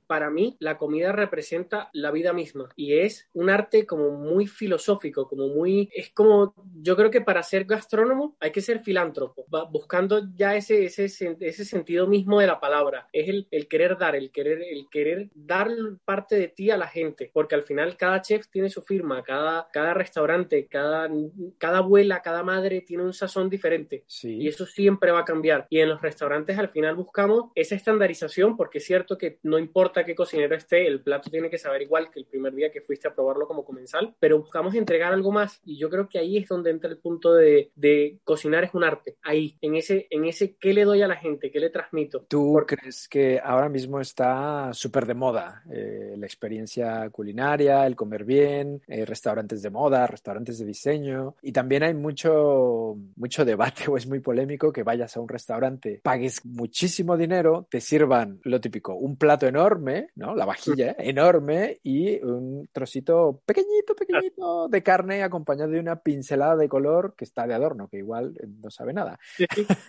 Para 0.05 0.29
mí, 0.29 0.57
la 0.59 0.77
comida 0.77 1.13
representa 1.13 1.89
la 1.93 2.11
vida 2.11 2.33
misma 2.33 2.67
y 2.75 2.97
es 2.97 3.29
un 3.31 3.49
arte 3.49 3.85
como 3.85 4.11
muy 4.11 4.47
filosófico, 4.47 5.29
como 5.29 5.47
muy... 5.47 5.89
Es 5.93 6.09
como, 6.09 6.53
yo 6.81 6.97
creo 6.97 7.09
que 7.09 7.21
para 7.21 7.41
ser 7.41 7.63
gastrónomo 7.63 8.35
hay 8.41 8.51
que 8.51 8.59
ser 8.59 8.81
filántropo, 8.81 9.45
buscando 9.71 10.27
ya 10.35 10.57
ese, 10.57 10.83
ese, 10.83 11.05
ese 11.05 11.63
sentido 11.63 12.05
mismo 12.05 12.41
de 12.41 12.47
la 12.47 12.59
palabra. 12.59 13.07
Es 13.13 13.29
el, 13.29 13.47
el 13.49 13.69
querer 13.69 13.97
dar, 13.97 14.17
el 14.17 14.29
querer, 14.29 14.61
el 14.61 14.89
querer 14.91 15.29
dar 15.33 15.69
parte 16.03 16.35
de 16.35 16.49
ti 16.49 16.69
a 16.69 16.75
la 16.75 16.87
gente, 16.87 17.31
porque 17.33 17.55
al 17.55 17.63
final 17.63 17.95
cada 17.95 18.21
chef 18.21 18.49
tiene 18.49 18.69
su 18.69 18.81
firma, 18.81 19.23
cada, 19.23 19.69
cada 19.71 19.93
restaurante, 19.93 20.67
cada, 20.67 21.09
cada 21.57 21.77
abuela, 21.77 22.21
cada 22.21 22.43
madre 22.43 22.81
tiene 22.81 23.03
un 23.03 23.13
sazón 23.13 23.52
diferente. 23.53 24.03
Y 24.23 24.47
eso 24.47 24.65
siempre 24.65 25.11
va 25.11 25.19
a 25.19 25.25
cambiar. 25.25 25.67
Y 25.69 25.79
en 25.79 25.89
los 25.89 26.01
restaurantes 26.01 26.57
al 26.57 26.69
final 26.69 26.95
buscamos 26.95 27.51
esa 27.55 27.75
estandarización 27.75 28.57
porque 28.57 28.79
es 28.79 28.85
cierto 28.85 29.17
que 29.17 29.39
no 29.43 29.57
importa 29.57 30.03
qué 30.03 30.15
cocinero 30.15 30.55
esté, 30.55 30.87
el 30.87 31.01
plato 31.01 31.29
tiene 31.29 31.49
que 31.49 31.57
saber 31.57 31.83
igual 31.83 32.09
que 32.11 32.19
el 32.19 32.25
primer 32.25 32.53
día 32.53 32.71
que 32.71 32.81
fuiste 32.81 33.07
a 33.07 33.13
probarlo 33.15 33.47
como 33.47 33.63
comensal, 33.63 34.15
pero 34.19 34.39
buscamos 34.39 34.75
entregar 34.75 35.13
algo 35.13 35.31
más. 35.31 35.61
Y 35.63 35.77
yo 35.77 35.89
creo 35.89 36.09
que 36.09 36.19
ahí 36.19 36.37
es 36.37 36.47
donde 36.47 36.71
entra 36.71 36.89
el 36.89 36.97
punto 36.97 37.33
de, 37.33 37.71
de 37.75 38.19
cocinar 38.23 38.63
es 38.63 38.73
un 38.73 38.83
arte. 38.83 39.15
Ahí, 39.21 39.57
en 39.61 39.75
ese, 39.75 40.07
en 40.09 40.25
ese 40.25 40.55
qué 40.55 40.73
le 40.73 40.83
doy 40.83 41.01
a 41.01 41.07
la 41.07 41.15
gente, 41.15 41.51
qué 41.51 41.59
le 41.59 41.69
transmito. 41.69 42.25
¿Tú 42.27 42.59
crees 42.67 43.07
que 43.07 43.39
ahora 43.43 43.69
mismo 43.69 43.99
está 43.99 44.73
súper 44.73 45.05
de 45.05 45.13
moda 45.13 45.63
eh, 45.71 46.15
la 46.17 46.25
experiencia 46.25 47.09
culinaria, 47.09 47.85
el 47.85 47.95
comer 47.95 48.23
bien, 48.23 48.81
eh, 48.87 49.05
restaurantes 49.05 49.61
de 49.61 49.69
moda, 49.69 50.07
restaurantes 50.07 50.57
de 50.57 50.65
diseño? 50.65 51.35
Y 51.41 51.51
también 51.51 51.83
hay 51.83 51.93
mucho, 51.93 52.97
mucho 53.15 53.42
debate 53.45 53.83
o 53.89 53.97
es 53.97 54.07
muy 54.07 54.19
polémico 54.19 54.71
que 54.71 54.83
vayas 54.83 55.15
a 55.15 55.19
un 55.19 55.27
restaurante, 55.27 56.01
pagues 56.03 56.45
muchísimo 56.45 57.17
dinero, 57.17 57.67
te 57.69 57.81
sirvan 57.81 58.39
lo 58.43 58.59
típico, 58.61 58.95
un 58.95 59.17
plato 59.17 59.47
enorme, 59.47 60.09
¿no? 60.15 60.35
La 60.35 60.45
vajilla 60.45 60.95
enorme 60.99 61.79
y 61.83 62.23
un 62.23 62.67
trocito 62.71 63.41
pequeñito, 63.45 63.95
pequeñito 63.95 64.67
de 64.69 64.83
carne 64.83 65.23
acompañado 65.23 65.71
de 65.71 65.79
una 65.79 65.97
pincelada 65.97 66.55
de 66.55 66.69
color 66.69 67.15
que 67.17 67.25
está 67.25 67.47
de 67.47 67.53
adorno, 67.53 67.87
que 67.87 67.97
igual 67.97 68.35
eh, 68.39 68.47
no 68.61 68.69
sabe 68.69 68.93
nada. 68.93 69.19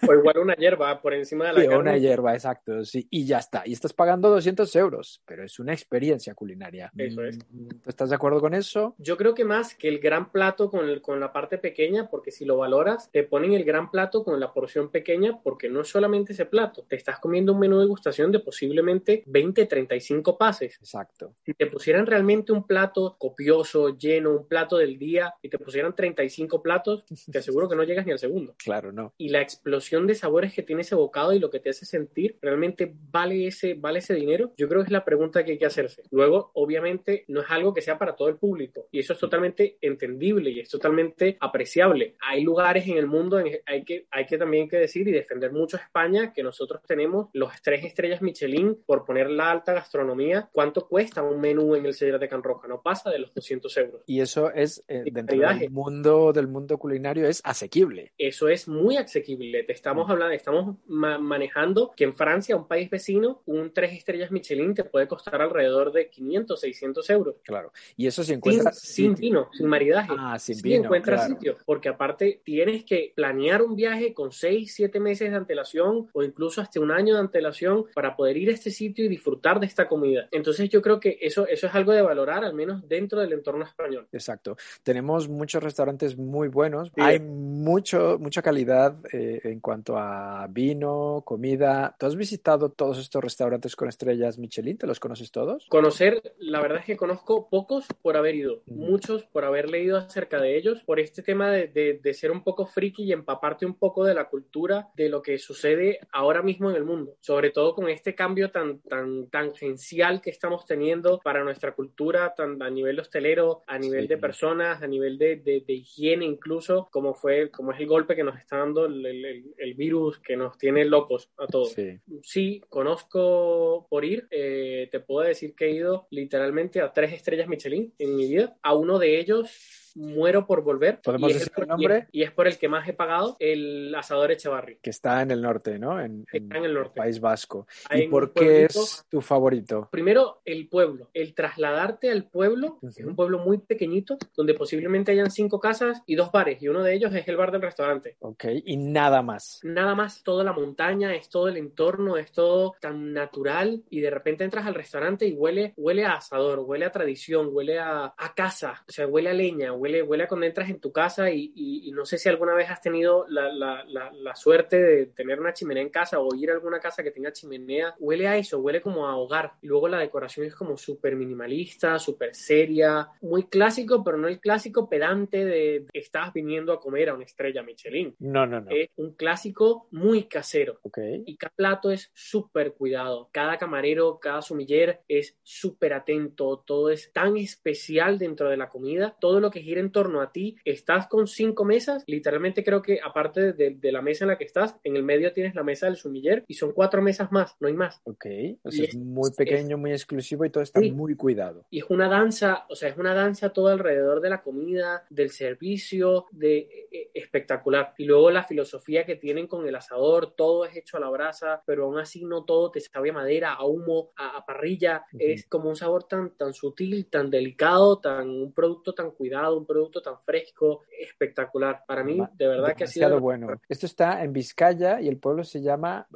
O 0.06 0.14
igual 0.14 0.38
una 0.38 0.54
hierba 0.54 1.00
por 1.00 1.14
encima 1.14 1.46
de 1.46 1.52
la 1.52 1.60
sí, 1.60 1.66
carne. 1.66 1.80
Una 1.80 1.96
hierba, 1.98 2.34
exacto, 2.34 2.84
sí. 2.84 3.06
Y 3.10 3.26
ya 3.26 3.38
está. 3.38 3.62
Y 3.64 3.72
estás 3.72 3.92
pagando 3.92 4.30
200 4.30 4.74
euros, 4.76 5.22
pero 5.24 5.44
es 5.44 5.58
una 5.58 5.72
experiencia 5.72 6.34
culinaria. 6.34 6.90
Eso 6.96 7.24
es. 7.24 7.38
¿Tú 7.38 7.90
estás 7.90 8.10
de 8.10 8.16
acuerdo 8.16 8.40
con 8.40 8.54
eso? 8.54 8.94
Yo 8.98 9.16
creo 9.16 9.34
que 9.34 9.44
más 9.44 9.74
que 9.74 9.88
el 9.88 9.98
gran 9.98 10.30
plato 10.30 10.70
con, 10.70 10.88
el, 10.88 11.00
con 11.00 11.20
la 11.20 11.32
parte 11.32 11.58
pequeña, 11.58 12.08
porque 12.08 12.30
si 12.30 12.44
lo 12.44 12.56
valoras, 12.56 13.10
te 13.10 13.24
pone 13.24 13.43
ponen 13.44 13.60
el 13.60 13.64
gran 13.64 13.90
plato 13.90 14.24
con 14.24 14.40
la 14.40 14.52
porción 14.52 14.90
pequeña 14.90 15.38
porque 15.42 15.68
no 15.68 15.82
es 15.82 15.88
solamente 15.88 16.32
ese 16.32 16.46
plato, 16.46 16.84
te 16.88 16.96
estás 16.96 17.18
comiendo 17.18 17.52
un 17.52 17.58
menú 17.58 17.76
de 17.76 17.82
degustación 17.82 18.32
de 18.32 18.40
posiblemente 18.40 19.22
20, 19.26 19.66
35 19.66 20.38
pases. 20.38 20.78
Exacto. 20.80 21.34
Si 21.44 21.52
te 21.52 21.66
pusieran 21.66 22.06
realmente 22.06 22.52
un 22.52 22.66
plato 22.66 23.16
copioso, 23.18 23.98
lleno, 23.98 24.30
un 24.30 24.48
plato 24.48 24.78
del 24.78 24.98
día, 24.98 25.34
y 25.42 25.50
te 25.50 25.58
pusieran 25.58 25.94
35 25.94 26.62
platos, 26.62 27.04
te 27.30 27.38
aseguro 27.38 27.68
que 27.68 27.76
no 27.76 27.84
llegas 27.84 28.06
ni 28.06 28.12
al 28.12 28.18
segundo. 28.18 28.54
Claro, 28.64 28.92
no. 28.92 29.12
Y 29.18 29.28
la 29.28 29.42
explosión 29.42 30.06
de 30.06 30.14
sabores 30.14 30.54
que 30.54 30.62
tiene 30.62 30.82
ese 30.82 30.94
bocado 30.94 31.34
y 31.34 31.38
lo 31.38 31.50
que 31.50 31.60
te 31.60 31.68
hace 31.68 31.84
sentir, 31.84 32.38
¿realmente 32.40 32.94
vale 33.10 33.46
ese, 33.46 33.74
vale 33.74 33.98
ese 33.98 34.14
dinero? 34.14 34.52
Yo 34.56 34.68
creo 34.68 34.80
que 34.80 34.86
es 34.86 34.92
la 34.92 35.04
pregunta 35.04 35.44
que 35.44 35.52
hay 35.52 35.58
que 35.58 35.66
hacerse. 35.66 36.02
Luego, 36.10 36.50
obviamente, 36.54 37.24
no 37.28 37.42
es 37.42 37.50
algo 37.50 37.74
que 37.74 37.82
sea 37.82 37.98
para 37.98 38.16
todo 38.16 38.28
el 38.28 38.36
público, 38.36 38.88
y 38.90 39.00
eso 39.00 39.12
es 39.12 39.18
totalmente 39.18 39.76
entendible 39.82 40.50
y 40.50 40.60
es 40.60 40.70
totalmente 40.70 41.36
apreciable. 41.40 42.16
Hay 42.20 42.42
lugares 42.42 42.88
en 42.88 42.96
el 42.96 43.06
mundo, 43.06 43.33
en, 43.38 43.58
hay, 43.66 43.84
que, 43.84 44.06
hay 44.10 44.26
que 44.26 44.38
también 44.38 44.68
que 44.68 44.76
decir 44.76 45.06
y 45.08 45.12
defender 45.12 45.52
mucho 45.52 45.76
a 45.76 45.80
España, 45.80 46.32
que 46.32 46.42
nosotros 46.42 46.82
tenemos 46.86 47.28
los 47.32 47.50
tres 47.62 47.84
estrellas 47.84 48.22
Michelin 48.22 48.82
por 48.86 49.04
poner 49.04 49.30
la 49.30 49.50
alta 49.50 49.72
gastronomía. 49.72 50.48
¿Cuánto 50.52 50.86
cuesta 50.86 51.22
un 51.22 51.40
menú 51.40 51.74
en 51.74 51.86
el 51.86 51.94
Sellar 51.94 52.18
de 52.18 52.28
Can 52.28 52.42
Roja? 52.42 52.68
No 52.68 52.82
pasa 52.82 53.10
de 53.10 53.18
los 53.18 53.34
200 53.34 53.76
euros. 53.78 54.02
Y 54.06 54.20
eso 54.20 54.52
es, 54.52 54.84
eh, 54.88 55.04
dentro 55.10 55.38
del 55.38 55.70
mundo, 55.70 56.32
del 56.32 56.48
mundo 56.48 56.78
culinario, 56.78 57.26
es 57.26 57.40
asequible. 57.44 58.12
Eso 58.18 58.48
es 58.48 58.68
muy 58.68 58.96
asequible. 58.96 59.62
Te 59.64 59.72
estamos 59.72 60.08
hablando, 60.10 60.34
estamos 60.34 60.76
ma 60.86 61.18
manejando 61.18 61.92
que 61.96 62.04
en 62.04 62.14
Francia, 62.14 62.56
un 62.56 62.68
país 62.68 62.90
vecino, 62.90 63.42
un 63.46 63.72
tres 63.72 63.92
estrellas 63.92 64.30
Michelin 64.30 64.74
te 64.74 64.84
puede 64.84 65.08
costar 65.08 65.40
alrededor 65.40 65.92
de 65.92 66.08
500, 66.08 66.60
600 66.60 67.10
euros. 67.10 67.36
Claro. 67.42 67.72
Y 67.96 68.06
eso 68.06 68.22
si 68.22 68.32
encuentras... 68.32 68.78
Sin, 68.78 69.16
sin 69.16 69.20
vino, 69.20 69.48
sin 69.52 69.66
maridaje. 69.66 70.12
Ah, 70.16 70.38
sin 70.38 70.56
si 70.56 70.62
vino, 70.62 70.84
encuentras 70.84 71.20
claro. 71.20 71.34
sitio. 71.34 71.56
Porque 71.64 71.88
aparte 71.88 72.40
tienes 72.44 72.84
que 72.84 73.13
planear 73.14 73.62
un 73.62 73.76
viaje 73.76 74.12
con 74.14 74.32
6, 74.32 74.72
7 74.74 75.00
meses 75.00 75.30
de 75.30 75.36
antelación 75.36 76.08
o 76.12 76.22
incluso 76.22 76.60
hasta 76.60 76.80
un 76.80 76.90
año 76.90 77.14
de 77.14 77.20
antelación 77.20 77.84
para 77.94 78.16
poder 78.16 78.36
ir 78.36 78.48
a 78.50 78.52
este 78.52 78.70
sitio 78.70 79.04
y 79.04 79.08
disfrutar 79.08 79.60
de 79.60 79.66
esta 79.66 79.88
comida. 79.88 80.28
Entonces 80.32 80.68
yo 80.68 80.82
creo 80.82 81.00
que 81.00 81.18
eso, 81.20 81.46
eso 81.46 81.66
es 81.66 81.74
algo 81.74 81.92
de 81.92 82.02
valorar, 82.02 82.44
al 82.44 82.54
menos 82.54 82.86
dentro 82.88 83.20
del 83.20 83.32
entorno 83.32 83.64
español. 83.64 84.06
Exacto. 84.12 84.56
Tenemos 84.82 85.28
muchos 85.28 85.62
restaurantes 85.62 86.16
muy 86.16 86.48
buenos. 86.48 86.88
Sí. 86.88 87.00
Hay 87.00 87.20
mucho, 87.20 88.18
mucha 88.18 88.42
calidad 88.42 88.96
eh, 89.12 89.40
en 89.44 89.60
cuanto 89.60 89.96
a 89.96 90.46
vino, 90.50 91.22
comida. 91.24 91.94
¿Tú 91.98 92.06
has 92.06 92.16
visitado 92.16 92.70
todos 92.70 92.98
estos 92.98 93.22
restaurantes 93.22 93.76
con 93.76 93.88
estrellas 93.88 94.38
Michelin? 94.38 94.76
¿Te 94.78 94.86
los 94.86 95.00
conoces 95.00 95.30
todos? 95.30 95.66
Conocer, 95.68 96.34
la 96.38 96.60
verdad 96.60 96.78
es 96.80 96.84
que 96.86 96.96
conozco 96.96 97.48
pocos 97.48 97.86
por 98.02 98.16
haber 98.16 98.34
ido, 98.34 98.62
Mm. 98.66 98.90
muchos 98.90 99.24
por 99.24 99.44
haber 99.44 99.70
leído 99.70 99.96
acerca 99.98 100.40
de 100.40 100.56
ellos, 100.56 100.82
por 100.84 101.00
este 101.00 101.22
tema 101.22 101.50
de, 101.50 101.68
de- 101.68 102.00
de 102.02 102.14
ser 102.14 102.30
un 102.30 102.42
poco 102.42 102.66
friki 102.66 103.03
y 103.04 103.12
empaparte 103.12 103.64
un 103.66 103.74
poco 103.78 104.04
de 104.04 104.14
la 104.14 104.28
cultura, 104.28 104.88
de 104.96 105.08
lo 105.08 105.22
que 105.22 105.38
sucede 105.38 106.00
ahora 106.12 106.42
mismo 106.42 106.70
en 106.70 106.76
el 106.76 106.84
mundo, 106.84 107.16
sobre 107.20 107.50
todo 107.50 107.74
con 107.74 107.88
este 107.88 108.14
cambio 108.14 108.50
tan, 108.50 108.80
tan 108.80 109.28
tangencial 109.30 110.20
que 110.20 110.30
estamos 110.30 110.66
teniendo 110.66 111.18
para 111.22 111.44
nuestra 111.44 111.74
cultura, 111.74 112.34
tan, 112.34 112.60
a 112.62 112.70
nivel 112.70 112.98
hostelero, 112.98 113.62
a 113.66 113.78
nivel 113.78 114.02
Sí. 114.02 114.08
de 114.08 114.18
personas, 114.18 114.82
a 114.82 114.86
nivel 114.86 115.18
de, 115.18 115.36
de- 115.36 115.62
de 115.66 115.72
higiene 115.74 116.24
incluso, 116.24 116.88
como 116.90 117.14
fue, 117.14 117.50
como 117.50 117.72
es 117.72 117.80
el 117.80 117.86
golpe 117.86 118.16
que 118.16 118.24
nos 118.24 118.38
está 118.38 118.58
dando 118.58 118.86
el, 118.86 119.04
el- 119.06 119.54
el- 119.56 119.74
virus 119.74 120.18
que 120.20 120.36
nos 120.36 120.56
tiene 120.56 120.84
locos 120.84 121.30
a 121.36 121.46
todos. 121.46 121.72
Sí. 121.72 121.98
Sí, 122.22 122.62
conozco 122.68 123.86
por 123.90 124.04
ir. 124.04 124.26
eh, 124.30 124.88
te 124.90 125.00
puedo 125.00 125.26
decir 125.26 125.54
que 125.54 125.66
he 125.66 125.70
ido 125.72 126.06
literalmente 126.10 126.80
a 126.80 126.92
tres 126.92 127.12
estrellas 127.12 127.48
Michelin 127.48 127.92
en 127.98 128.16
mi 128.16 128.26
vida. 128.28 128.56
A 128.62 128.74
uno 128.74 128.98
de 128.98 129.18
ellos 129.18 129.50
muero 129.94 130.46
por 130.46 130.62
volver. 130.62 131.00
¿Podemos 131.02 131.32
decir 131.32 131.52
el 131.56 131.66
nombre? 131.68 131.94
Y 131.94 131.98
es, 131.98 132.08
y 132.12 132.22
es 132.24 132.32
por 132.32 132.46
el 132.46 132.58
que 132.58 132.68
más 132.68 132.88
he 132.88 132.92
pagado, 132.92 133.36
el 133.38 133.94
asador 133.94 134.30
Echevarri. 134.32 134.78
Que 134.82 134.90
está 134.90 135.22
en 135.22 135.30
el 135.30 135.40
norte, 135.42 135.78
¿no? 135.78 136.00
En, 136.00 136.24
Está 136.32 136.58
en 136.58 136.64
el 136.64 136.74
norte. 136.74 137.00
País 137.00 137.20
Vasco. 137.20 137.66
Hay 137.88 138.02
¿Y 138.02 138.08
por 138.08 138.32
qué 138.32 138.66
pueblito- 138.68 138.82
es 138.82 139.06
tu 139.08 139.20
favorito? 139.20 139.88
Primero, 139.90 140.40
el 140.44 140.68
pueblo. 140.68 141.10
El 141.14 141.34
trasladarte 141.34 142.10
al 142.10 142.24
pueblo, 142.28 142.78
Ujú. 142.82 142.88
es 142.88 142.98
un 143.00 143.14
pueblo 143.16 143.38
muy 143.38 143.58
pequeñito, 143.58 144.16
donde 144.36 144.54
posiblemente 144.54 145.12
hayan 145.12 145.30
cinco 145.30 145.60
casas 145.60 146.02
y 146.06 146.14
dos 146.16 146.30
bares, 146.32 146.62
y 146.62 146.68
uno 146.68 146.82
de 146.82 146.94
ellos 146.94 147.14
es 147.14 147.26
el 147.28 147.36
bar 147.36 147.52
del 147.52 147.62
restaurante. 147.62 148.16
Ok, 148.20 148.44
y 148.64 148.76
nada 148.76 149.22
más. 149.22 149.60
nada 149.62 149.94
más 149.94 150.22
toda 150.22 150.42
la 150.44 150.52
montaña, 150.52 151.14
es 151.14 151.28
todo 151.28 151.48
el 151.48 151.56
entorno, 151.56 152.16
es 152.16 152.32
todo 152.32 152.74
tan 152.80 153.12
natural 153.12 153.82
y 153.90 154.00
de 154.00 154.10
repente 154.10 154.44
entras 154.44 154.66
al 154.66 154.74
restaurante 154.74 155.26
y 155.26 155.32
huele, 155.32 155.72
huele 155.76 156.04
a 156.04 156.14
asador, 156.14 156.60
huele 156.60 156.84
a 156.84 156.90
tradición, 156.92 157.48
huele 157.52 157.78
a, 157.78 158.14
a 158.16 158.34
casa, 158.34 158.84
o 158.88 158.92
sea, 158.92 159.06
huele 159.06 159.30
a 159.30 159.34
leña, 159.34 159.72
huele, 159.72 159.83
huele 160.02 160.24
a 160.24 160.28
cuando 160.28 160.46
entras 160.46 160.70
en 160.70 160.80
tu 160.80 160.92
casa 160.92 161.30
y, 161.30 161.52
y- 161.54 161.88
y 161.88 161.92
no 161.92 162.04
sé 162.04 162.18
si 162.18 162.28
alguna 162.28 162.54
vez 162.54 162.70
has 162.70 162.80
tenido 162.80 163.26
la, 163.28 163.52
la- 163.52 163.84
la- 163.84 164.12
la 164.12 164.34
suerte 164.34 164.80
de 164.82 165.06
tener 165.06 165.40
una 165.40 165.52
chimenea 165.52 165.82
en 165.82 165.90
casa 165.90 166.18
o 166.20 166.34
ir 166.34 166.50
a 166.50 166.54
alguna 166.54 166.80
casa 166.80 167.02
que 167.02 167.10
tenga 167.10 167.32
chimenea, 167.32 167.94
huele 167.98 168.26
a 168.28 168.36
eso, 168.36 168.58
huele 168.60 168.80
como 168.80 169.06
a 169.06 169.16
hogar. 169.16 169.52
Y 169.62 169.66
luego 169.66 169.88
la 169.88 169.98
decoración 169.98 170.46
es 170.46 170.54
como 170.54 170.76
súper 170.76 171.16
minimalista, 171.16 171.98
súper 171.98 172.34
seria, 172.34 173.08
muy 173.22 173.44
clásico, 173.44 174.02
pero 174.04 174.16
no 174.16 174.28
el 174.28 174.40
clásico 174.40 174.88
pedante 174.88 175.44
de 175.44 175.86
que 175.92 175.98
estás 175.98 176.32
viniendo 176.32 176.72
a 176.72 176.80
comer 176.80 177.08
a 177.10 177.14
una 177.14 177.24
estrella 177.24 177.62
Michelin 177.62 178.14
No, 178.18 178.46
no, 178.46 178.60
no. 178.60 178.70
es 178.70 178.88
un 178.96 179.14
clásico 179.14 179.88
muy 179.90 180.24
casero. 180.24 180.78
Ok. 180.82 180.98
Y 181.26 181.36
cada 181.36 181.52
plato 181.54 181.90
es 181.90 182.10
súper 182.14 182.74
cuidado. 182.74 183.28
Cada 183.32 183.58
camarero, 183.58 184.18
cada 184.20 184.42
sumiller 184.42 185.00
es 185.08 185.36
súper 185.42 185.92
atento. 185.94 186.62
Todo 186.66 186.90
es 186.90 187.12
tan 187.12 187.36
especial 187.36 188.18
dentro 188.18 188.48
de 188.48 188.56
la 188.56 188.68
comida. 188.68 189.16
Todo 189.20 189.40
lo 189.40 189.50
que 189.50 189.62
gira 189.74 189.80
en 189.80 189.92
torno 189.92 190.20
a 190.20 190.30
ti. 190.32 190.56
Estás 190.64 191.06
con 191.08 191.26
cinco 191.26 191.64
mesas. 191.64 192.04
Literalmente 192.06 192.62
creo 192.64 192.80
que 192.82 193.00
aparte 193.02 193.52
de, 193.52 193.70
de 193.70 193.92
la 193.92 194.02
mesa 194.02 194.24
en 194.24 194.28
la 194.28 194.38
que 194.38 194.44
estás, 194.44 194.76
en 194.84 194.96
el 194.96 195.02
medio 195.02 195.32
tienes 195.32 195.54
la 195.54 195.62
mesa 195.64 195.86
del 195.86 195.96
sumiller 195.96 196.44
y 196.46 196.54
son 196.54 196.72
cuatro 196.72 197.02
mesas 197.02 197.32
más. 197.32 197.56
No 197.60 197.68
hay 197.68 197.74
más. 197.74 198.00
Ok. 198.04 198.26
O 198.62 198.70
sea, 198.70 198.84
es 198.84 198.90
es- 198.90 198.96
muy 198.96 199.30
es- 199.30 199.36
pequeño, 199.36 199.76
muy 199.78 199.92
exclusivo 199.92 200.44
y 200.44 200.50
todo 200.50 200.62
está 200.62 200.80
Sí. 200.80 200.92
muy 200.92 201.16
cuidado. 201.16 201.64
Y 201.70 201.78
es 201.80 201.84
una 201.88 202.08
danza, 202.08 202.66
o 202.68 202.74
sea, 202.76 202.88
es 202.90 202.96
una 202.96 203.14
danza 203.14 203.50
todo 203.52 203.68
alrededor 203.68 204.20
de 204.20 204.30
la 204.30 204.42
comida, 204.42 205.04
del 205.10 205.30
servicio, 205.30 206.26
de 206.30 206.68
eh, 206.92 207.10
espectacular. 207.14 207.94
Y 207.98 208.04
luego 208.04 208.30
la 208.30 208.44
filosofía 208.44 209.04
que 209.04 209.16
tienen 209.16 209.46
con 209.46 209.66
el 209.66 209.74
asador, 209.74 210.32
todo 210.36 210.64
es 210.64 210.76
hecho 210.76 210.96
a 210.96 211.00
la 211.00 211.10
brasa, 211.10 211.62
pero 211.66 211.84
aún 211.84 211.98
así 211.98 212.24
no 212.24 212.44
todo 212.44 212.70
te 212.70 212.80
sabe 212.80 213.10
a 213.10 213.14
madera, 213.14 213.54
a 213.54 213.64
humo, 213.66 214.10
a, 214.16 214.36
a 214.38 214.46
parrilla. 214.46 215.04
Ujú. 215.12 215.18
Es 215.20 215.46
como 215.46 215.68
un 215.68 215.76
sabor 215.76 216.04
tan, 216.04 216.30
tan 216.36 216.52
sutil, 216.52 217.06
tan 217.06 217.30
delicado, 217.30 217.98
tan 217.98 218.28
un 218.28 218.52
producto 218.52 218.92
tan 218.94 219.10
cuidado, 219.10 219.56
un 219.64 219.66
producto 219.66 220.02
tan 220.02 220.18
fresco, 220.20 220.82
espectacular. 221.00 221.84
Para 221.86 222.04
mí, 222.04 222.20
de 222.34 222.46
verdad 222.46 222.74
que 222.76 222.84
ha 222.84 222.86
sido 222.86 223.20
bueno. 223.20 223.48
Esto 223.68 223.86
está 223.86 224.22
en 224.22 224.32
Vizcaya 224.32 225.00
y 225.00 225.08
el 225.08 225.18
pueblo 225.18 225.44
se 225.44 225.60
llama, 225.60 226.06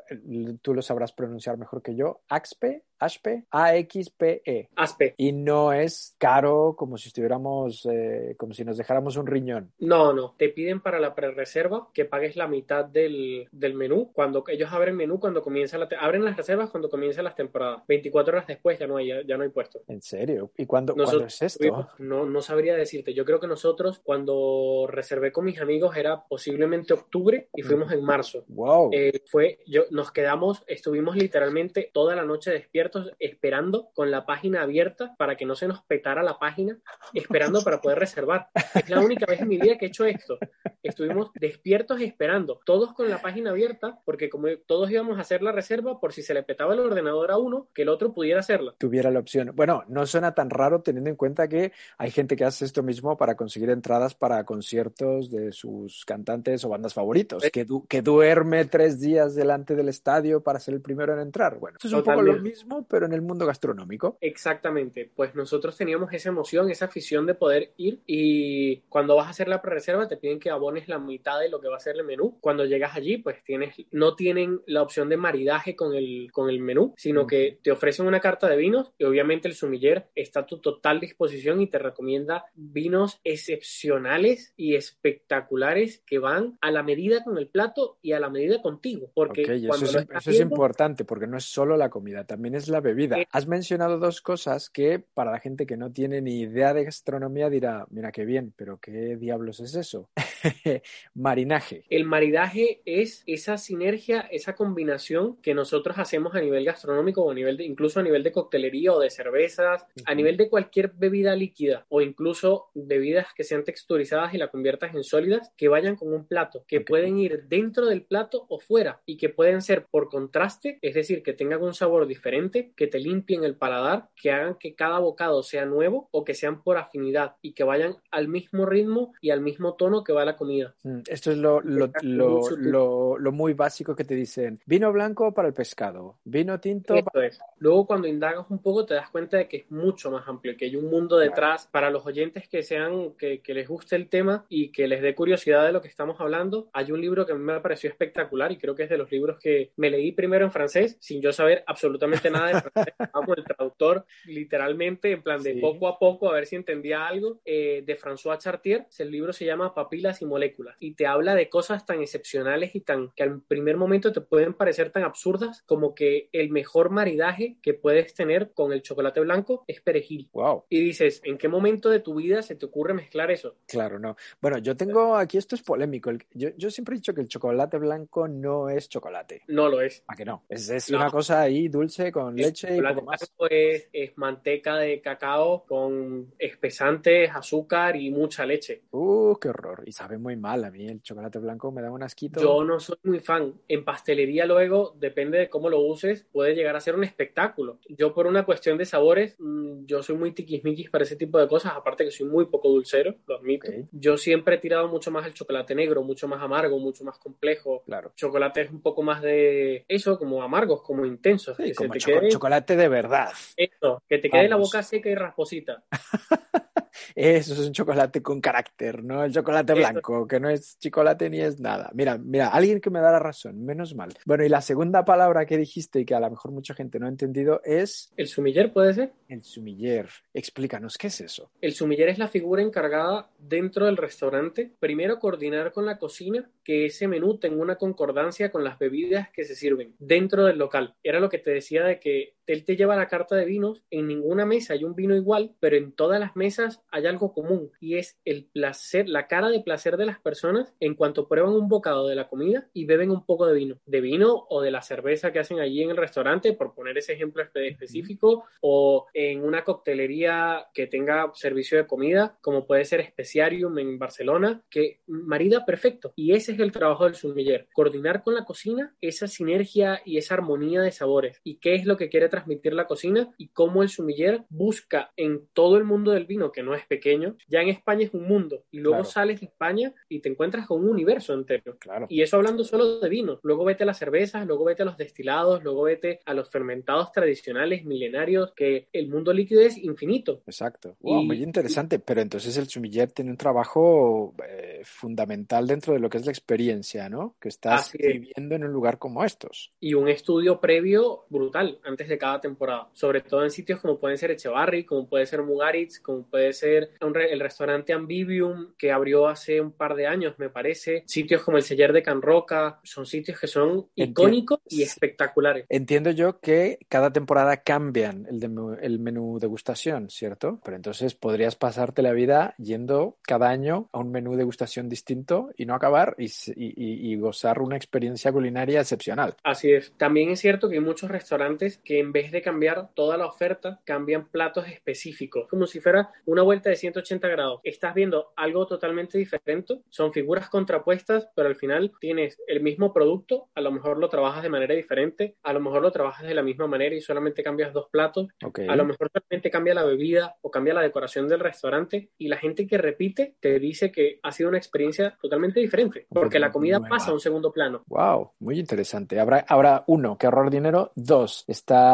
tú 0.62 0.74
lo 0.74 0.82
sabrás 0.82 1.12
pronunciar 1.12 1.56
mejor 1.58 1.82
que 1.82 1.94
yo, 1.94 2.20
Axpe, 2.28 2.84
Axpe, 2.98 3.44
A-X-P-E. 3.50 4.70
Aspe. 4.74 5.14
Y 5.16 5.32
no 5.32 5.72
es 5.72 6.16
caro 6.18 6.74
como 6.76 6.98
si 6.98 7.08
estuviéramos, 7.08 7.86
eh, 7.86 8.34
como 8.36 8.52
si 8.52 8.64
nos 8.64 8.76
dejáramos 8.76 9.16
un 9.16 9.26
riñón. 9.26 9.72
No, 9.78 10.12
no. 10.12 10.34
Te 10.36 10.48
piden 10.48 10.80
para 10.80 10.98
la 10.98 11.14
prerreserva 11.14 11.88
que 11.94 12.04
pagues 12.04 12.36
la 12.36 12.48
mitad 12.48 12.84
del, 12.84 13.48
del 13.52 13.74
menú. 13.74 14.10
Cuando 14.12 14.44
ellos 14.48 14.72
abren 14.72 14.96
menú, 14.96 15.20
cuando 15.20 15.42
comienza 15.42 15.78
la 15.78 15.88
abren 16.00 16.24
las 16.24 16.36
reservas 16.36 16.70
cuando 16.70 16.88
comienzan 16.88 17.24
las 17.24 17.36
temporadas. 17.36 17.82
24 17.86 18.32
horas 18.32 18.46
después 18.46 18.78
ya 18.78 18.86
no 18.86 18.96
hay, 18.96 19.08
ya, 19.08 19.22
ya 19.26 19.36
no 19.36 19.44
hay 19.44 19.50
puesto. 19.50 19.80
¿En 19.86 20.02
serio? 20.02 20.50
¿Y 20.56 20.66
cuándo, 20.66 20.94
¿cuándo 20.94 21.12
Nosotros 21.12 21.42
es 21.42 21.54
esto? 21.54 21.88
no, 21.98 22.26
no 22.26 22.42
sabría 22.42 22.74
decirte. 22.74 23.14
Yo 23.14 23.24
creo 23.24 23.37
que 23.40 23.46
nosotros, 23.46 24.00
cuando 24.02 24.86
reservé 24.88 25.32
con 25.32 25.44
mis 25.44 25.60
amigos, 25.60 25.96
era 25.96 26.24
posiblemente 26.28 26.94
octubre 26.94 27.48
y 27.54 27.62
fuimos 27.62 27.92
en 27.92 28.04
marzo. 28.04 28.44
Wow. 28.48 28.90
Eh, 28.92 29.22
fue, 29.26 29.60
yo, 29.66 29.84
nos 29.90 30.12
quedamos, 30.12 30.62
estuvimos 30.66 31.16
literalmente 31.16 31.90
toda 31.92 32.14
la 32.14 32.24
noche 32.24 32.50
despiertos 32.50 33.12
esperando 33.18 33.90
con 33.94 34.10
la 34.10 34.26
página 34.26 34.62
abierta 34.62 35.14
para 35.18 35.36
que 35.36 35.46
no 35.46 35.54
se 35.54 35.68
nos 35.68 35.82
petara 35.82 36.22
la 36.22 36.38
página, 36.38 36.78
esperando 37.14 37.62
para 37.62 37.80
poder 37.80 37.98
reservar. 37.98 38.48
Es 38.74 38.88
la 38.88 39.00
única 39.00 39.26
vez 39.26 39.40
en 39.40 39.48
mi 39.48 39.58
vida 39.58 39.76
que 39.76 39.86
he 39.86 39.88
hecho 39.88 40.04
esto. 40.04 40.38
Estuvimos 40.82 41.30
despiertos 41.34 42.00
esperando, 42.00 42.60
todos 42.64 42.92
con 42.94 43.08
la 43.08 43.20
página 43.20 43.50
abierta, 43.50 43.98
porque 44.04 44.28
como 44.28 44.48
todos 44.66 44.90
íbamos 44.90 45.18
a 45.18 45.22
hacer 45.22 45.42
la 45.42 45.52
reserva, 45.52 46.00
por 46.00 46.12
si 46.12 46.22
se 46.22 46.34
le 46.34 46.42
petaba 46.42 46.74
el 46.74 46.80
ordenador 46.80 47.30
a 47.30 47.36
uno, 47.36 47.68
que 47.74 47.82
el 47.82 47.88
otro 47.88 48.12
pudiera 48.12 48.40
hacerla. 48.40 48.74
tuviera 48.78 49.10
la 49.10 49.20
opción. 49.20 49.52
Bueno, 49.54 49.84
no 49.88 50.06
suena 50.06 50.34
tan 50.34 50.50
raro 50.50 50.82
teniendo 50.82 51.10
en 51.10 51.16
cuenta 51.16 51.48
que 51.48 51.72
hay 51.96 52.10
gente 52.10 52.36
que 52.36 52.44
hace 52.44 52.64
esto 52.64 52.82
mismo 52.82 53.10
para 53.18 53.36
conseguir 53.36 53.68
entradas 53.68 54.14
para 54.14 54.44
conciertos 54.44 55.30
de 55.30 55.52
sus 55.52 56.04
cantantes 56.06 56.64
o 56.64 56.70
bandas 56.70 56.94
favoritos, 56.94 57.42
que, 57.52 57.64
du- 57.66 57.84
que 57.86 58.00
duerme 58.00 58.64
tres 58.64 59.00
días 59.00 59.34
delante 59.34 59.74
del 59.76 59.88
estadio 59.90 60.42
para 60.42 60.58
ser 60.60 60.74
el 60.74 60.80
primero 60.80 61.12
en 61.12 61.20
entrar. 61.20 61.58
Bueno, 61.58 61.76
esto 61.76 61.88
es 61.88 61.92
un 61.94 62.00
poco 62.02 62.22
lo 62.22 62.32
Totalmente. 62.32 62.48
mismo, 62.50 62.86
pero 62.88 63.04
en 63.04 63.12
el 63.12 63.20
mundo 63.20 63.44
gastronómico. 63.44 64.16
Exactamente, 64.20 65.10
pues 65.14 65.34
nosotros 65.34 65.76
teníamos 65.76 66.12
esa 66.12 66.28
emoción, 66.30 66.70
esa 66.70 66.86
afición 66.86 67.26
de 67.26 67.34
poder 67.34 67.72
ir 67.76 68.00
y 68.06 68.78
cuando 68.88 69.16
vas 69.16 69.26
a 69.26 69.30
hacer 69.30 69.48
la 69.48 69.60
pre-reserva 69.60 70.06
te 70.08 70.16
piden 70.16 70.38
que 70.38 70.50
abones 70.50 70.88
la 70.88 70.98
mitad 70.98 71.40
de 71.40 71.48
lo 71.48 71.60
que 71.60 71.68
va 71.68 71.76
a 71.76 71.80
ser 71.80 71.96
el 71.96 72.04
menú. 72.04 72.38
Cuando 72.40 72.64
llegas 72.64 72.96
allí, 72.96 73.18
pues 73.18 73.42
tienes, 73.44 73.74
no 73.90 74.14
tienen 74.14 74.60
la 74.66 74.82
opción 74.82 75.08
de 75.08 75.16
maridaje 75.16 75.74
con 75.74 75.94
el, 75.94 76.30
con 76.32 76.48
el 76.48 76.60
menú, 76.60 76.94
sino 76.96 77.26
que 77.26 77.58
te 77.62 77.72
ofrecen 77.72 78.06
una 78.06 78.20
carta 78.20 78.48
de 78.48 78.56
vinos 78.56 78.92
y 78.96 79.04
obviamente 79.04 79.48
el 79.48 79.54
sumiller 79.54 80.06
está 80.14 80.40
a 80.40 80.46
tu 80.46 80.58
total 80.60 81.00
disposición 81.00 81.60
y 81.60 81.66
te 81.66 81.78
recomienda 81.78 82.44
vinos 82.54 83.07
excepcionales 83.24 84.52
y 84.56 84.74
espectaculares 84.74 86.02
que 86.06 86.18
van 86.18 86.58
a 86.60 86.70
la 86.70 86.82
medida 86.82 87.24
con 87.24 87.38
el 87.38 87.48
plato 87.48 87.98
y 88.02 88.12
a 88.12 88.20
la 88.20 88.30
medida 88.30 88.60
contigo. 88.62 89.10
Porque 89.14 89.44
cuando 89.66 89.86
eso, 89.86 89.98
es, 89.98 90.06
eso 90.10 90.30
es, 90.30 90.40
importante 90.40 91.04
porque 91.04 91.26
no 91.26 91.36
es 91.36 91.44
solo 91.44 91.76
la 91.76 91.90
comida, 91.90 92.24
también 92.24 92.54
es 92.54 92.68
la 92.68 92.80
bebida. 92.80 93.16
Has 93.30 93.46
mencionado 93.46 93.98
dos 93.98 94.20
cosas 94.20 94.70
que 94.70 94.98
para 94.98 95.30
la 95.30 95.40
gente 95.40 95.66
que 95.66 95.76
no 95.76 95.92
tiene 95.92 96.20
ni 96.20 96.40
idea 96.40 96.74
de 96.74 96.84
gastronomía 96.84 97.50
dirá, 97.50 97.86
mira 97.90 98.12
qué 98.12 98.24
bien, 98.24 98.52
pero 98.56 98.78
¿qué 98.80 99.16
diablos 99.16 99.60
es 99.60 99.74
eso? 99.74 100.08
Marinaje. 101.14 101.84
El 101.90 102.04
maridaje 102.04 102.80
es 102.84 103.22
esa 103.26 103.58
sinergia, 103.58 104.20
esa 104.20 104.54
combinación 104.54 105.36
que 105.42 105.54
nosotros 105.54 105.98
hacemos 105.98 106.34
a 106.34 106.40
nivel 106.40 106.64
gastronómico 106.64 107.22
o 107.22 107.30
a 107.30 107.34
nivel 107.34 107.56
de, 107.56 107.64
incluso 107.64 108.00
a 108.00 108.02
nivel 108.02 108.22
de 108.22 108.32
coctelería 108.32 108.92
o 108.92 109.00
de 109.00 109.10
cervezas, 109.10 109.82
uh 109.82 110.00
-huh. 110.00 110.02
a 110.06 110.14
nivel 110.14 110.36
de 110.36 110.48
cualquier 110.48 110.92
bebida 110.94 111.34
líquida 111.34 111.86
o 111.88 112.00
incluso 112.00 112.66
bebidas 112.98 113.26
que 113.34 113.44
sean 113.44 113.64
texturizadas 113.64 114.34
y 114.34 114.38
la 114.38 114.48
conviertas 114.48 114.94
en 114.94 115.04
sólidas, 115.04 115.52
que 115.56 115.68
vayan 115.68 115.96
con 115.96 116.12
un 116.12 116.26
plato, 116.26 116.64
que 116.66 116.78
okay. 116.78 116.84
pueden 116.84 117.18
ir 117.18 117.44
dentro 117.48 117.86
del 117.86 118.02
plato 118.02 118.46
o 118.48 118.58
fuera 118.58 119.00
y 119.06 119.16
que 119.16 119.28
pueden 119.28 119.62
ser 119.62 119.86
por 119.90 120.08
contraste, 120.08 120.78
es 120.82 120.94
decir, 120.94 121.22
que 121.22 121.32
tengan 121.32 121.62
un 121.62 121.74
sabor 121.74 122.06
diferente, 122.06 122.72
que 122.76 122.86
te 122.86 122.98
limpien 122.98 123.44
el 123.44 123.56
paladar, 123.56 124.08
que 124.20 124.30
hagan 124.30 124.56
que 124.56 124.74
cada 124.74 124.98
bocado 124.98 125.42
sea 125.42 125.64
nuevo 125.64 126.08
o 126.10 126.24
que 126.24 126.34
sean 126.34 126.62
por 126.62 126.76
afinidad 126.76 127.36
y 127.42 127.52
que 127.52 127.64
vayan 127.64 127.96
al 128.10 128.28
mismo 128.28 128.66
ritmo 128.66 129.12
y 129.20 129.30
al 129.30 129.40
mismo 129.40 129.74
tono 129.74 130.04
que 130.04 130.12
va 130.12 130.24
la 130.24 130.36
comida. 130.36 130.74
Mm, 130.82 131.00
esto 131.08 131.30
es 131.30 131.38
lo, 131.38 131.60
lo, 131.60 131.90
lo, 132.02 132.50
lo, 132.56 133.18
lo 133.18 133.32
muy 133.32 133.52
básico 133.54 133.94
que 133.94 134.04
te 134.04 134.14
dicen. 134.14 134.60
Vino 134.66 134.92
blanco 134.92 135.32
para 135.32 135.48
el 135.48 135.54
pescado, 135.54 136.18
vino 136.24 136.58
tinto. 136.60 136.94
Para... 137.04 137.26
Es. 137.26 137.38
Luego 137.58 137.86
cuando 137.86 138.06
indagas 138.08 138.46
un 138.50 138.60
poco 138.60 138.84
te 138.86 138.94
das 138.94 139.10
cuenta 139.10 139.36
de 139.36 139.48
que 139.48 139.58
es 139.58 139.70
mucho 139.70 140.10
más 140.10 140.26
amplio, 140.26 140.56
que 140.56 140.66
hay 140.66 140.76
un 140.76 140.90
mundo 140.90 141.18
detrás 141.18 141.68
para 141.70 141.90
los 141.90 142.04
oyentes 142.06 142.48
que 142.48 142.62
sean, 142.62 142.87
que, 143.16 143.40
que 143.40 143.54
les 143.54 143.68
guste 143.68 143.96
el 143.96 144.08
tema 144.08 144.44
y 144.48 144.70
que 144.70 144.88
les 144.88 145.02
dé 145.02 145.14
curiosidad 145.14 145.64
de 145.66 145.72
lo 145.72 145.80
que 145.80 145.88
estamos 145.88 146.20
hablando. 146.20 146.68
Hay 146.72 146.92
un 146.92 147.00
libro 147.00 147.26
que 147.26 147.32
a 147.32 147.34
mí 147.34 147.42
me 147.42 147.60
pareció 147.60 147.90
espectacular 147.90 148.52
y 148.52 148.58
creo 148.58 148.74
que 148.74 148.84
es 148.84 148.90
de 148.90 148.98
los 148.98 149.10
libros 149.10 149.38
que 149.38 149.72
me 149.76 149.90
leí 149.90 150.12
primero 150.12 150.44
en 150.44 150.52
francés 150.52 150.96
sin 151.00 151.20
yo 151.20 151.32
saber 151.32 151.64
absolutamente 151.66 152.30
nada 152.30 152.48
de 152.48 152.60
francés. 152.60 152.94
con 153.26 153.38
el 153.38 153.44
traductor 153.44 154.06
literalmente 154.26 155.12
en 155.12 155.22
plan 155.22 155.42
de 155.42 155.54
sí. 155.54 155.60
poco 155.60 155.88
a 155.88 155.98
poco 155.98 156.28
a 156.28 156.34
ver 156.34 156.46
si 156.46 156.56
entendía 156.56 157.06
algo 157.06 157.40
eh, 157.44 157.82
de 157.84 157.98
François 157.98 158.38
Chartier. 158.38 158.86
El 158.98 159.10
libro 159.10 159.32
se 159.32 159.44
llama 159.44 159.74
Papilas 159.74 160.22
y 160.22 160.26
moléculas 160.26 160.76
y 160.80 160.94
te 160.94 161.06
habla 161.06 161.34
de 161.34 161.48
cosas 161.48 161.86
tan 161.86 162.00
excepcionales 162.00 162.74
y 162.74 162.80
tan 162.80 163.10
que 163.14 163.22
al 163.22 163.42
primer 163.42 163.76
momento 163.76 164.12
te 164.12 164.20
pueden 164.20 164.54
parecer 164.54 164.90
tan 164.90 165.04
absurdas 165.04 165.62
como 165.66 165.94
que 165.94 166.28
el 166.32 166.50
mejor 166.50 166.90
maridaje 166.90 167.56
que 167.62 167.74
puedes 167.74 168.14
tener 168.14 168.52
con 168.52 168.72
el 168.72 168.82
chocolate 168.82 169.20
blanco 169.20 169.64
es 169.66 169.80
perejil. 169.80 170.28
Wow. 170.32 170.64
Y 170.68 170.80
dices, 170.80 171.20
¿en 171.24 171.38
qué 171.38 171.48
momento 171.48 171.90
de 171.90 172.00
tu 172.00 172.14
vida 172.14 172.42
se 172.42 172.56
te 172.56 172.66
ocurre 172.66 172.77
mezclar 172.94 173.30
eso? 173.30 173.56
Claro, 173.66 173.98
no. 173.98 174.16
Bueno, 174.40 174.58
yo 174.58 174.76
tengo 174.76 175.16
aquí 175.16 175.38
esto 175.38 175.54
es 175.54 175.62
polémico. 175.62 176.10
Yo, 176.32 176.50
yo 176.56 176.70
siempre 176.70 176.94
he 176.94 176.98
dicho 176.98 177.14
que 177.14 177.20
el 177.20 177.28
chocolate 177.28 177.78
blanco 177.78 178.28
no 178.28 178.68
es 178.68 178.88
chocolate. 178.88 179.42
No 179.48 179.68
lo 179.68 179.80
es. 179.80 180.02
¿A 180.06 180.14
que 180.14 180.24
no? 180.24 180.44
Es, 180.48 180.68
es 180.68 180.90
no. 180.90 180.98
una 180.98 181.10
cosa 181.10 181.42
ahí 181.42 181.68
dulce 181.68 182.12
con 182.12 182.38
el 182.38 182.44
leche 182.44 182.76
y 182.76 182.80
poco 182.80 183.02
más. 183.02 183.32
Es, 183.50 183.88
es 183.92 184.16
manteca 184.16 184.76
de 184.76 185.00
cacao 185.00 185.64
con 185.66 186.32
espesantes, 186.38 187.30
azúcar 187.32 187.96
y 187.96 188.10
mucha 188.10 188.46
leche. 188.46 188.82
Uh, 188.90 189.36
qué 189.36 189.48
horror. 189.48 189.82
Y 189.86 189.92
sabe 189.92 190.18
muy 190.18 190.36
mal 190.36 190.64
a 190.64 190.70
mí 190.70 190.86
el 190.86 191.02
chocolate 191.02 191.38
blanco, 191.38 191.70
me 191.72 191.82
da 191.82 191.90
un 191.90 192.02
asquito. 192.02 192.40
Yo 192.40 192.64
no 192.64 192.80
soy 192.80 192.98
muy 193.02 193.20
fan. 193.20 193.54
En 193.68 193.84
pastelería 193.84 194.46
luego, 194.46 194.94
depende 194.98 195.38
de 195.38 195.48
cómo 195.48 195.68
lo 195.68 195.80
uses, 195.80 196.26
puede 196.32 196.54
llegar 196.54 196.76
a 196.76 196.80
ser 196.80 196.94
un 196.94 197.04
espectáculo. 197.04 197.78
Yo 197.88 198.14
por 198.14 198.26
una 198.26 198.44
cuestión 198.44 198.78
de 198.78 198.84
sabores, 198.84 199.36
mm, 199.38 199.84
yo 199.86 200.02
soy 200.02 200.16
muy 200.16 200.32
tiquismiquis 200.32 200.90
para 200.90 201.04
ese 201.04 201.16
tipo 201.16 201.38
de 201.38 201.48
cosas, 201.48 201.72
aparte 201.74 202.04
que 202.04 202.10
soy 202.10 202.26
muy 202.26 202.46
poco 202.46 202.67
dulcero, 202.68 203.14
lo 203.26 203.36
admito. 203.36 203.68
Okay. 203.68 203.86
Yo 203.92 204.16
siempre 204.16 204.56
he 204.56 204.58
tirado 204.58 204.88
mucho 204.88 205.10
más 205.10 205.26
el 205.26 205.34
chocolate 205.34 205.74
negro, 205.74 206.02
mucho 206.02 206.28
más 206.28 206.42
amargo, 206.42 206.78
mucho 206.78 207.04
más 207.04 207.18
complejo. 207.18 207.82
Claro. 207.84 208.12
Chocolate 208.14 208.62
es 208.62 208.70
un 208.70 208.80
poco 208.80 209.02
más 209.02 209.22
de 209.22 209.84
eso, 209.88 210.18
como 210.18 210.42
amargos, 210.42 210.82
como 210.82 211.04
intensos. 211.04 211.56
Sí, 211.56 211.72
como 211.74 211.94
cho 211.94 212.06
quede... 212.06 212.28
chocolate 212.28 212.76
de 212.76 212.88
verdad. 212.88 213.30
Eso, 213.56 214.02
que 214.08 214.18
te 214.18 214.30
quede 214.30 214.48
la 214.48 214.56
boca 214.56 214.82
seca 214.82 215.08
y 215.08 215.14
rasposita. 215.14 215.84
Eso 217.14 217.54
es 217.54 217.60
un 217.60 217.72
chocolate 217.72 218.22
con 218.22 218.40
carácter, 218.40 219.02
¿no? 219.02 219.24
El 219.24 219.32
chocolate 219.32 219.74
blanco, 219.74 220.26
que 220.26 220.40
no 220.40 220.50
es 220.50 220.78
chocolate 220.78 221.30
ni 221.30 221.40
es 221.40 221.60
nada. 221.60 221.90
Mira, 221.94 222.18
mira, 222.18 222.48
alguien 222.48 222.80
que 222.80 222.90
me 222.90 223.00
da 223.00 223.12
la 223.12 223.18
razón, 223.18 223.64
menos 223.64 223.94
mal. 223.94 224.14
Bueno, 224.24 224.44
y 224.44 224.48
la 224.48 224.60
segunda 224.60 225.04
palabra 225.04 225.46
que 225.46 225.56
dijiste 225.56 226.00
y 226.00 226.04
que 226.04 226.14
a 226.14 226.20
lo 226.20 226.30
mejor 226.30 226.52
mucha 226.52 226.74
gente 226.74 226.98
no 226.98 227.06
ha 227.06 227.08
entendido 227.08 227.60
es... 227.64 228.12
¿El 228.16 228.28
sumiller 228.28 228.72
puede 228.72 228.94
ser? 228.94 229.12
El 229.28 229.42
sumiller. 229.42 230.08
Explícanos, 230.32 230.96
¿qué 230.96 231.08
es 231.08 231.20
eso? 231.20 231.50
El 231.60 231.72
sumiller 231.72 232.08
es 232.08 232.18
la 232.18 232.28
figura 232.28 232.57
encargada 232.62 233.30
dentro 233.38 233.86
del 233.86 233.96
restaurante, 233.96 234.72
primero 234.78 235.18
coordinar 235.18 235.72
con 235.72 235.86
la 235.86 235.98
cocina 235.98 236.50
que 236.64 236.86
ese 236.86 237.08
menú 237.08 237.38
tenga 237.38 237.62
una 237.62 237.76
concordancia 237.76 238.50
con 238.50 238.64
las 238.64 238.78
bebidas 238.78 239.30
que 239.30 239.44
se 239.44 239.54
sirven 239.54 239.94
dentro 239.98 240.44
del 240.44 240.58
local. 240.58 240.94
Era 241.02 241.20
lo 241.20 241.28
que 241.28 241.38
te 241.38 241.50
decía 241.50 241.84
de 241.84 242.00
que 242.00 242.37
él 242.52 242.64
te 242.64 242.76
lleva 242.76 242.96
la 242.96 243.08
carta 243.08 243.36
de 243.36 243.44
vinos, 243.44 243.82
en 243.90 244.08
ninguna 244.08 244.44
mesa 244.46 244.74
hay 244.74 244.84
un 244.84 244.94
vino 244.94 245.14
igual, 245.14 245.54
pero 245.60 245.76
en 245.76 245.92
todas 245.92 246.18
las 246.18 246.36
mesas 246.36 246.82
hay 246.90 247.06
algo 247.06 247.32
común 247.32 247.70
y 247.80 247.96
es 247.96 248.18
el 248.24 248.46
placer, 248.46 249.08
la 249.08 249.26
cara 249.26 249.48
de 249.48 249.60
placer 249.60 249.96
de 249.96 250.06
las 250.06 250.18
personas 250.18 250.74
en 250.80 250.94
cuanto 250.94 251.28
prueban 251.28 251.52
un 251.52 251.68
bocado 251.68 252.08
de 252.08 252.14
la 252.14 252.28
comida 252.28 252.68
y 252.72 252.84
beben 252.84 253.10
un 253.10 253.24
poco 253.24 253.46
de 253.46 253.54
vino, 253.54 253.78
de 253.86 254.00
vino 254.00 254.46
o 254.48 254.60
de 254.60 254.70
la 254.70 254.82
cerveza 254.82 255.32
que 255.32 255.38
hacen 255.38 255.60
allí 255.60 255.82
en 255.82 255.90
el 255.90 255.96
restaurante, 255.96 256.52
por 256.52 256.74
poner 256.74 256.98
ese 256.98 257.12
ejemplo 257.12 257.42
específico, 257.42 258.44
o 258.60 259.06
en 259.14 259.44
una 259.44 259.64
coctelería 259.64 260.66
que 260.72 260.86
tenga 260.86 261.30
servicio 261.34 261.78
de 261.78 261.86
comida, 261.86 262.38
como 262.40 262.66
puede 262.66 262.84
ser 262.84 263.04
Speciarium 263.04 263.78
en 263.78 263.98
Barcelona, 263.98 264.62
que 264.70 265.00
marida 265.06 265.64
perfecto. 265.64 266.12
Y 266.16 266.32
ese 266.32 266.52
es 266.52 266.60
el 266.60 266.72
trabajo 266.72 267.04
del 267.04 267.14
sumiller, 267.14 267.68
coordinar 267.72 268.22
con 268.22 268.34
la 268.34 268.44
cocina 268.44 268.94
esa 269.00 269.26
sinergia 269.26 270.00
y 270.04 270.18
esa 270.18 270.34
armonía 270.34 270.82
de 270.82 270.92
sabores 270.92 271.40
y 271.44 271.56
qué 271.56 271.74
es 271.74 271.84
lo 271.84 271.96
que 271.96 272.08
quiere 272.08 272.28
transmitir 272.38 272.72
la 272.72 272.86
cocina 272.86 273.30
y 273.36 273.48
cómo 273.48 273.82
el 273.82 273.88
sumiller 273.88 274.44
busca 274.48 275.12
en 275.16 275.46
todo 275.52 275.76
el 275.76 275.84
mundo 275.84 276.12
del 276.12 276.26
vino, 276.26 276.52
que 276.52 276.62
no 276.62 276.74
es 276.74 276.86
pequeño, 276.86 277.36
ya 277.48 277.60
en 277.60 277.68
España 277.68 278.04
es 278.04 278.14
un 278.14 278.26
mundo, 278.26 278.64
y 278.70 278.78
luego 278.78 278.98
claro. 278.98 279.10
sales 279.10 279.40
de 279.40 279.46
España 279.46 279.92
y 280.08 280.20
te 280.20 280.28
encuentras 280.28 280.66
con 280.66 280.82
un 280.82 280.90
universo 280.90 281.34
entero. 281.34 281.76
Claro. 281.78 282.06
Y 282.08 282.22
eso 282.22 282.36
hablando 282.36 282.64
solo 282.64 283.00
de 283.00 283.08
vino. 283.08 283.40
Luego 283.42 283.64
vete 283.64 283.82
a 283.82 283.86
las 283.86 283.98
cervezas, 283.98 284.46
luego 284.46 284.64
vete 284.64 284.82
a 284.82 284.86
los 284.86 284.96
destilados, 284.96 285.62
luego 285.62 285.82
vete 285.82 286.20
a 286.24 286.34
los 286.34 286.50
fermentados 286.50 287.12
tradicionales, 287.12 287.84
milenarios, 287.84 288.52
que 288.54 288.88
el 288.92 289.08
mundo 289.08 289.32
líquido 289.32 289.60
es 289.60 289.76
infinito. 289.76 290.42
Exacto. 290.46 290.96
Wow, 291.00 291.22
y, 291.22 291.26
muy 291.26 291.42
interesante. 291.42 291.98
Pero 291.98 292.20
entonces 292.20 292.56
el 292.56 292.68
sumiller 292.68 293.10
tiene 293.12 293.30
un 293.30 293.36
trabajo 293.36 294.34
eh, 294.46 294.82
fundamental 294.84 295.66
dentro 295.66 295.94
de 295.94 296.00
lo 296.00 296.08
que 296.08 296.18
es 296.18 296.26
la 296.26 296.32
experiencia, 296.32 297.08
¿no? 297.08 297.36
Que 297.40 297.48
estás 297.48 297.92
viviendo 297.92 298.54
en 298.54 298.64
un 298.64 298.72
lugar 298.72 298.98
como 298.98 299.24
estos. 299.24 299.72
Y 299.80 299.94
un 299.94 300.08
estudio 300.08 300.60
previo 300.60 301.24
brutal 301.28 301.78
antes 301.84 302.08
de 302.08 302.18
cada 302.18 302.27
cada 302.28 302.40
temporada, 302.40 302.88
sobre 302.92 303.22
todo 303.22 303.42
en 303.42 303.50
sitios 303.50 303.80
como 303.80 303.98
pueden 303.98 304.18
ser 304.18 304.30
Echevarri, 304.30 304.84
como 304.84 305.08
puede 305.08 305.24
ser 305.24 305.42
Mugaritz, 305.42 305.98
como 306.00 306.24
puede 306.24 306.52
ser 306.52 306.90
re 307.00 307.32
el 307.32 307.40
restaurante 307.40 307.94
Ambivium 307.94 308.74
que 308.76 308.92
abrió 308.92 309.28
hace 309.28 309.60
un 309.60 309.72
par 309.72 309.94
de 309.94 310.06
años, 310.06 310.34
me 310.38 310.50
parece, 310.50 311.04
sitios 311.06 311.42
como 311.42 311.56
el 311.56 311.62
Seller 311.62 311.92
de 311.92 312.02
Can 312.02 312.20
Roca, 312.20 312.80
son 312.82 313.06
sitios 313.06 313.40
que 313.40 313.46
son 313.46 313.86
icónicos 313.94 314.60
y 314.68 314.82
espectaculares. 314.82 315.64
Entiendo 315.70 316.10
yo 316.10 316.38
que 316.40 316.78
cada 316.88 317.12
temporada 317.12 317.58
cambian 317.58 318.26
el, 318.28 318.40
de, 318.40 318.50
el 318.82 318.98
menú 318.98 319.38
degustación, 319.38 320.10
¿cierto? 320.10 320.60
Pero 320.62 320.76
entonces 320.76 321.14
podrías 321.14 321.56
pasarte 321.56 322.02
la 322.02 322.12
vida 322.12 322.54
yendo 322.58 323.16
cada 323.22 323.48
año 323.48 323.88
a 323.92 324.00
un 324.00 324.10
menú 324.10 324.36
degustación 324.36 324.90
distinto 324.90 325.50
y 325.56 325.64
no 325.64 325.74
acabar 325.74 326.14
y, 326.18 326.26
y, 326.26 327.12
y 327.12 327.16
gozar 327.16 327.62
una 327.62 327.76
experiencia 327.76 328.32
culinaria 328.32 328.80
excepcional. 328.80 329.34
Así 329.42 329.72
es. 329.72 329.92
También 329.96 330.30
es 330.30 330.40
cierto 330.40 330.68
que 330.68 330.74
hay 330.74 330.82
muchos 330.82 331.10
restaurantes 331.10 331.78
que 331.78 332.00
en 332.00 332.12
vez 332.18 332.32
de 332.32 332.42
cambiar 332.42 332.88
toda 332.94 333.16
la 333.16 333.26
oferta, 333.26 333.80
cambian 333.84 334.28
platos 334.28 334.66
específicos, 334.66 335.46
como 335.48 335.66
si 335.66 335.78
fuera 335.78 336.10
una 336.26 336.42
vuelta 336.42 336.68
de 336.68 336.74
180 336.74 337.28
grados. 337.28 337.60
Estás 337.62 337.94
viendo 337.94 338.32
algo 338.34 338.66
totalmente 338.66 339.18
diferente, 339.18 339.80
son 339.88 340.12
figuras 340.12 340.48
contrapuestas, 340.48 341.28
pero 341.36 341.48
al 341.48 341.54
final 341.54 341.92
tienes 342.00 342.36
el 342.48 342.60
mismo 342.60 342.92
producto, 342.92 343.50
a 343.54 343.60
lo 343.60 343.70
mejor 343.70 343.98
lo 343.98 344.08
trabajas 344.08 344.42
de 344.42 344.48
manera 344.48 344.74
diferente, 344.74 345.36
a 345.44 345.52
lo 345.52 345.60
mejor 345.60 345.80
lo 345.82 345.92
trabajas 345.92 346.26
de 346.26 346.34
la 346.34 346.42
misma 346.42 346.66
manera 346.66 346.96
y 346.96 347.00
solamente 347.00 347.44
cambias 347.44 347.72
dos 347.72 347.88
platos, 347.88 348.26
okay. 348.44 348.66
a 348.66 348.74
lo 348.74 348.84
mejor 348.84 349.10
solamente 349.12 349.48
cambia 349.48 349.74
la 349.74 349.84
bebida 349.84 350.34
o 350.42 350.50
cambia 350.50 350.74
la 350.74 350.82
decoración 350.82 351.28
del 351.28 351.38
restaurante 351.38 352.10
y 352.18 352.26
la 352.26 352.36
gente 352.36 352.66
que 352.66 352.78
repite 352.78 353.36
te 353.38 353.60
dice 353.60 353.92
que 353.92 354.18
ha 354.24 354.32
sido 354.32 354.48
una 354.48 354.58
experiencia 354.58 355.16
totalmente 355.22 355.60
diferente, 355.60 356.06
porque 356.08 356.40
la 356.40 356.50
comida 356.50 356.80
pasa 356.80 357.12
a 357.12 357.14
un 357.14 357.20
segundo 357.20 357.52
plano. 357.52 357.84
Wow, 357.86 358.32
muy 358.40 358.58
interesante. 358.58 359.20
Habrá, 359.20 359.44
habrá 359.46 359.84
uno, 359.86 360.18
que 360.18 360.26
ahorrar 360.26 360.50
dinero, 360.50 360.90
dos, 360.96 361.44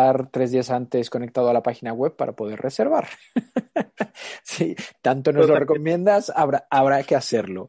estar 0.04 0.30
tres 0.30 0.52
días 0.52 0.70
antes 0.70 1.08
conectado 1.08 1.48
a 1.48 1.52
la 1.52 1.62
página 1.62 1.92
web 1.92 2.14
para 2.14 2.32
poder 2.32 2.60
reservar. 2.60 3.08
si 4.42 4.76
tanto 5.00 5.32
nos 5.32 5.48
lo 5.48 5.56
recomiendas, 5.56 6.30
habrá, 6.34 6.66
habrá 6.70 7.02
que 7.02 7.16
hacerlo. 7.16 7.68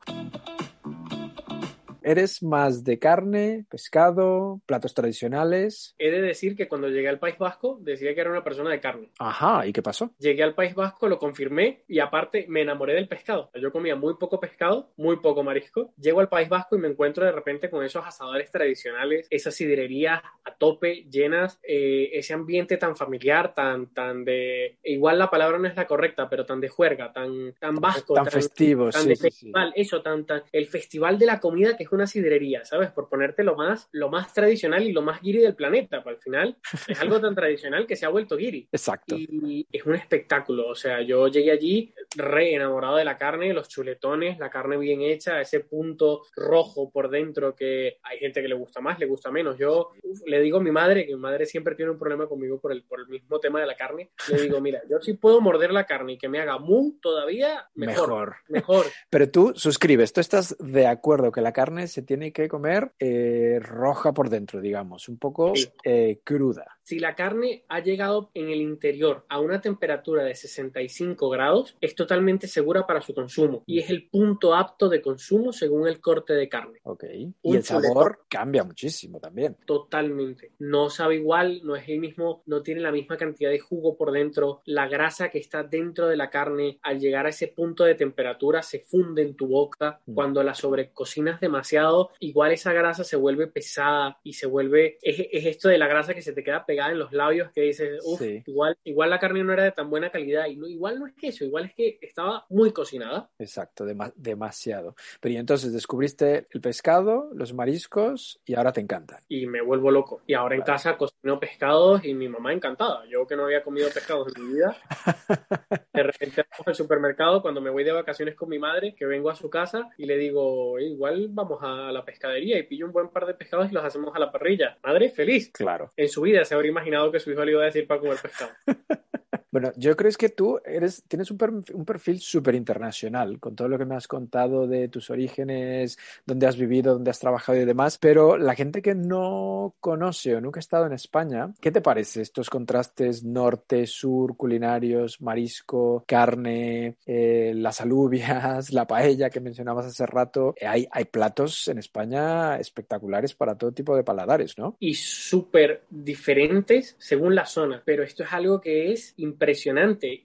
¿Eres 2.07 2.43
más 2.43 2.83
de 2.83 2.99
carne, 2.99 3.65
pescado, 3.67 4.61
platos 4.67 4.93
tradicionales? 4.93 5.95
He 5.97 6.11
de 6.11 6.21
decir 6.21 6.55
que 6.55 6.67
cuando 6.67 6.87
llegué 6.87 7.09
al 7.09 7.17
País 7.17 7.35
Vasco 7.39 7.79
decía 7.81 8.13
que 8.13 8.21
era 8.21 8.29
una 8.29 8.43
persona 8.43 8.69
de 8.69 8.79
carne. 8.79 9.09
Ajá, 9.17 9.65
¿y 9.65 9.73
qué 9.73 9.81
pasó? 9.81 10.13
Llegué 10.19 10.43
al 10.43 10.53
País 10.53 10.75
Vasco, 10.75 11.09
lo 11.09 11.17
confirmé 11.17 11.83
y 11.87 11.97
aparte 11.97 12.45
me 12.47 12.61
enamoré 12.61 12.93
del 12.93 13.07
pescado. 13.07 13.49
Yo 13.59 13.71
comía 13.71 13.95
muy 13.95 14.17
poco 14.19 14.39
pescado, 14.39 14.93
muy 14.97 15.15
poco 15.17 15.41
marisco. 15.41 15.95
Llego 15.97 16.19
al 16.19 16.29
País 16.29 16.47
Vasco 16.47 16.75
y 16.75 16.79
me 16.79 16.89
encuentro 16.89 17.25
de 17.25 17.31
repente 17.31 17.71
con 17.71 17.83
esos 17.83 18.05
asadores 18.05 18.51
tradicionales, 18.51 19.25
esas 19.31 19.55
sidrerías 19.55 20.21
a 20.55 20.57
tope, 20.57 21.05
llenas, 21.09 21.59
eh, 21.63 22.09
ese 22.13 22.33
ambiente 22.33 22.77
tan 22.77 22.95
familiar, 22.95 23.53
tan, 23.53 23.93
tan 23.93 24.23
de... 24.23 24.77
Igual 24.83 25.19
la 25.19 25.29
palabra 25.29 25.57
no 25.57 25.67
es 25.67 25.75
la 25.75 25.87
correcta, 25.87 26.29
pero 26.29 26.45
tan 26.45 26.61
de 26.61 26.69
juerga, 26.69 27.11
tan, 27.11 27.53
tan 27.53 27.75
vasco. 27.75 28.13
Tan, 28.13 28.27
festivo, 28.27 28.89
tan 28.89 29.03
sí, 29.03 29.09
de 29.09 29.15
sí, 29.15 29.21
sí. 29.21 29.29
festival, 29.29 29.73
eso, 29.75 30.01
tan, 30.01 30.25
tan, 30.25 30.43
el 30.51 30.67
festival 30.67 31.19
de 31.19 31.25
la 31.25 31.39
comida 31.39 31.75
que 31.75 31.83
es 31.83 31.91
una 31.91 32.07
sidrería, 32.07 32.65
¿sabes? 32.65 32.91
Por 32.91 33.09
ponerte 33.09 33.43
lo 33.43 33.55
más, 33.55 33.89
lo 33.91 34.09
más 34.09 34.33
tradicional 34.33 34.83
y 34.83 34.91
lo 34.91 35.01
más 35.01 35.21
guiri 35.21 35.39
del 35.39 35.55
planeta, 35.55 36.03
pues 36.03 36.15
al 36.15 36.21
final 36.21 36.57
es 36.87 36.99
algo 37.01 37.19
tan 37.19 37.35
tradicional 37.35 37.85
que 37.85 37.95
se 37.95 38.05
ha 38.05 38.09
vuelto 38.09 38.37
guiri. 38.37 38.67
Exacto. 38.71 39.15
Y 39.17 39.67
es 39.71 39.85
un 39.85 39.95
espectáculo, 39.95 40.67
o 40.67 40.75
sea, 40.75 41.01
yo 41.01 41.27
llegué 41.27 41.51
allí 41.51 41.93
re 42.15 42.53
enamorado 42.53 42.97
de 42.97 43.05
la 43.05 43.17
carne, 43.17 43.53
los 43.53 43.67
chuletones, 43.67 44.39
la 44.39 44.49
carne 44.49 44.77
bien 44.77 45.01
hecha, 45.01 45.41
ese 45.41 45.61
punto 45.61 46.23
rojo 46.35 46.89
por 46.91 47.09
dentro 47.09 47.55
que 47.55 47.97
hay 48.03 48.19
gente 48.19 48.41
que 48.41 48.47
le 48.47 48.55
gusta 48.55 48.81
más, 48.81 48.99
le 48.99 49.05
gusta 49.05 49.31
menos. 49.31 49.57
Yo 49.57 49.91
uf, 50.03 50.21
le 50.25 50.39
digo 50.45 50.57
a 50.59 50.61
mi 50.61 50.71
madre, 50.71 51.05
que 51.05 51.13
mi 51.15 51.21
madre 51.21 51.45
siempre 51.45 51.75
tiene 51.75 51.91
un 51.91 51.99
problema 51.99 52.27
conmigo 52.27 52.59
por 52.59 52.71
el, 52.71 52.83
por 52.83 52.99
el 53.01 53.07
mismo 53.07 53.39
tema 53.39 53.59
de 53.59 53.65
la 53.67 53.75
carne, 53.75 54.11
le 54.31 54.41
digo, 54.41 54.61
mira, 54.61 54.81
yo 54.89 55.01
si 55.01 55.13
puedo 55.13 55.41
morder 55.41 55.71
la 55.71 55.85
carne 55.85 56.13
y 56.13 56.17
que 56.17 56.29
me 56.29 56.39
haga 56.39 56.57
mu 56.57 56.93
todavía, 57.01 57.67
mejor. 57.75 57.95
Mejor. 58.07 58.35
Mejor. 58.47 58.85
Pero 59.09 59.29
tú 59.29 59.53
suscribes, 59.55 60.13
tú 60.13 60.21
estás 60.21 60.55
de 60.59 60.87
acuerdo 60.87 61.31
que 61.31 61.41
la 61.41 61.51
carne 61.51 61.87
se 61.87 62.01
tiene 62.01 62.31
que 62.31 62.47
comer 62.47 62.93
eh, 62.99 63.59
roja 63.61 64.13
por 64.13 64.29
dentro, 64.29 64.61
digamos, 64.61 65.09
un 65.09 65.17
poco 65.17 65.53
Sí. 65.55 65.67
eh, 65.83 66.21
cruda. 66.23 66.74
Si 66.85 66.99
la 66.99 67.15
carne 67.15 67.63
ha 67.67 67.79
llegado 67.79 68.29
en 68.35 68.49
el 68.49 68.61
interior 68.61 69.25
a 69.27 69.39
una 69.39 69.59
temperatura 69.59 70.23
de 70.23 70.35
65 70.35 71.31
grados, 71.31 71.75
es 71.81 71.95
totalmente 71.95 72.47
segura 72.47 72.85
para 72.85 73.01
su 73.01 73.15
consumo 73.15 73.63
y 73.65 73.79
es 73.79 73.89
el 73.89 74.07
punto 74.07 74.53
apto 74.53 74.87
de 74.87 75.01
consumo 75.01 75.51
según 75.51 75.87
el 75.87 75.99
corte 75.99 76.33
de 76.33 76.47
carne. 76.47 76.81
Ok. 76.83 77.05
Y 77.11 77.33
Un 77.41 77.55
el 77.55 77.63
sabor 77.63 78.25
cambia 78.29 78.63
muchísimo 78.63 79.19
también. 79.19 79.57
Totalmente. 79.65 80.51
No 80.59 80.91
sabe 80.91 81.15
igual, 81.15 81.61
no 81.63 81.75
es 81.75 81.89
el 81.89 81.97
mismo, 81.97 82.43
no 82.45 82.61
tiene 82.61 82.81
la 82.81 82.91
misma 82.91 83.17
cantidad 83.17 83.49
de 83.49 83.59
jugo 83.59 83.97
por 83.97 84.11
dentro. 84.11 84.61
La 84.65 84.87
grasa 84.87 85.29
que 85.29 85.39
está 85.39 85.63
dentro 85.63 86.07
de 86.07 86.17
la 86.17 86.29
carne, 86.29 86.77
al 86.83 86.99
llegar 86.99 87.25
a 87.25 87.29
ese 87.29 87.47
punto 87.47 87.83
de 87.83 87.95
temperatura, 87.95 88.61
se 88.61 88.81
funde 88.81 89.23
en 89.23 89.35
tu 89.35 89.47
boca. 89.47 90.01
Mm. 90.05 90.13
Cuando 90.13 90.43
la 90.43 90.53
sobrecocinas 90.53 91.41
demasiado, 91.41 92.11
igual 92.19 92.51
esa 92.51 92.73
grasa 92.73 93.03
se 93.03 93.15
vuelve 93.15 93.47
pesada 93.47 94.19
y 94.21 94.33
se 94.33 94.45
vuelve. 94.45 94.99
Es, 95.01 95.19
es 95.31 95.45
esto 95.47 95.67
de 95.67 95.79
la 95.79 95.87
grasa 95.87 96.13
que 96.13 96.21
se 96.21 96.33
te 96.33 96.43
queda 96.43 96.63
pegada 96.63 96.74
en 96.91 96.99
los 96.99 97.11
labios 97.13 97.51
que 97.51 97.61
dices, 97.61 97.99
uff, 98.03 98.19
Sí. 98.19 98.43
igual, 98.45 98.77
igual 98.83 99.09
la 99.09 99.19
carne 99.19 99.43
no 99.43 99.53
era 99.53 99.63
de 99.63 99.71
tan 99.71 99.89
buena 99.89 100.09
calidad. 100.09 100.45
Y 100.47 100.55
no, 100.55 100.67
igual 100.67 100.99
no 100.99 101.07
es 101.07 101.13
que 101.13 101.27
eso, 101.27 101.43
igual 101.45 101.65
es 101.65 101.73
que 101.73 101.97
estaba 102.01 102.45
muy 102.49 102.71
cocinada. 102.71 103.29
Exacto, 103.39 103.85
dema- 103.85 104.13
demasiado. 104.15 104.95
Pero 105.19 105.33
y 105.33 105.37
entonces 105.37 105.73
descubriste 105.73 106.47
el 106.51 106.61
pescado, 106.61 107.29
los 107.33 107.53
mariscos 107.53 108.39
y 108.45 108.55
ahora 108.55 108.71
te 108.71 108.81
encantan. 108.81 109.19
y 109.27 109.45
me 109.47 109.61
vuelvo 109.61 109.91
loco. 109.91 110.21
Y 110.27 110.33
ahora 110.33 110.55
en 110.55 110.61
casa 110.61 110.97
cocino 110.97 111.39
pescados 111.39 112.03
y 112.05 112.13
mi 112.13 112.27
mamá 112.29 112.53
encantada. 112.53 113.03
Yo 113.09 113.25
que 113.27 113.35
no 113.35 113.45
había 113.45 113.63
comido 113.63 113.89
pescados 113.89 114.31
en 114.35 114.47
mi 114.47 114.53
vida, 114.55 114.75
de 115.93 116.03
repente 116.03 116.43
vamos 116.51 116.67
al 116.67 116.75
supermercado 116.75 117.41
cuando 117.41 117.61
me 117.61 117.69
voy 117.69 117.83
de 117.83 117.91
vacaciones 117.91 118.35
con 118.35 118.49
mi 118.49 118.59
madre, 118.59 118.95
que 118.95 119.05
vengo 119.05 119.29
a 119.29 119.35
su 119.35 119.49
casa 119.49 119.89
y 119.97 120.05
le 120.05 120.17
digo, 120.17 120.77
"Eh, 120.79 120.85
igual 120.85 121.27
vamos 121.31 121.59
a 121.61 121.91
la 121.91 122.03
pescadería 122.05 122.57
y 122.57 122.63
pillo 122.63 122.85
un 122.85 122.91
buen 122.91 123.09
par 123.09 123.25
de 123.25 123.33
pescados 123.33 123.69
y 123.71 123.73
los 123.73 123.83
hacemos 123.83 124.15
a 124.15 124.19
la 124.19 124.31
parrilla. 124.31 124.77
Madre, 124.83 125.09
feliz. 125.09 125.51
Claro. 125.51 125.91
En 125.97 126.07
su 126.09 126.21
vida 126.21 126.43
se 126.45 126.55
habría 126.55 126.64
imaginado 126.67 127.11
que 127.11 127.19
su 127.19 127.31
hijo 127.31 127.43
le 127.43 127.51
iba 127.51 127.61
a 127.61 127.65
decir 127.65 127.87
para 127.87 127.99
comer 127.99 128.17
pescado. 128.21 128.51
Bueno, 129.55 129.71
yo 129.77 129.95
creo 129.95 130.11
que 130.19 130.27
tú 130.27 130.59
eres, 130.65 131.01
tienes 131.07 131.31
un, 131.31 131.37
per- 131.37 131.51
un 131.51 131.85
perfil 131.85 132.19
súper 132.19 132.55
internacional 132.55 133.39
con 133.39 133.55
todo 133.55 133.69
lo 133.69 133.77
que 133.77 133.85
me 133.85 133.95
has 133.95 134.05
contado 134.05 134.67
de 134.67 134.89
tus 134.89 135.09
orígenes, 135.09 135.97
dónde 136.25 136.45
has 136.45 136.57
vivido, 136.57 136.91
dónde 136.91 137.11
has 137.11 137.19
trabajado 137.19 137.57
y 137.57 137.63
demás, 137.63 137.97
pero 137.97 138.35
la 138.35 138.53
gente 138.53 138.81
que 138.81 138.95
no 138.95 139.73
conoce 139.79 140.35
o 140.35 140.41
nunca 140.41 140.59
ha 140.59 140.59
estado 140.59 140.87
en 140.87 140.91
España, 140.91 141.53
¿qué 141.61 141.71
te 141.71 141.79
parece 141.79 142.21
estos 142.21 142.49
contrastes 142.49 143.23
norte-sur, 143.23 144.35
culinarios, 144.35 145.21
marisco, 145.21 146.03
carne, 146.05 146.97
eh, 147.05 147.53
las 147.55 147.79
alubias, 147.79 148.73
la 148.73 148.85
paella 148.85 149.29
que 149.29 149.39
mencionabas 149.39 149.85
hace 149.85 150.05
rato? 150.05 150.53
Eh, 150.59 150.67
hay, 150.67 150.85
hay 150.91 151.05
platos 151.05 151.69
en 151.69 151.77
España 151.77 152.57
espectaculares 152.57 153.33
para 153.33 153.57
todo 153.57 153.71
tipo 153.71 153.95
de 153.95 154.03
paladares, 154.03 154.57
¿no? 154.57 154.75
y 154.81 154.95
súper 154.95 155.85
diferentes 155.89 156.97
según 156.99 157.35
la 157.35 157.45
zona, 157.45 157.81
pero 157.85 158.03
esto 158.03 158.23
es 158.23 158.33
algo 158.33 158.59
que 158.59 158.91
es 158.91 159.13
impresionante. 159.15 159.44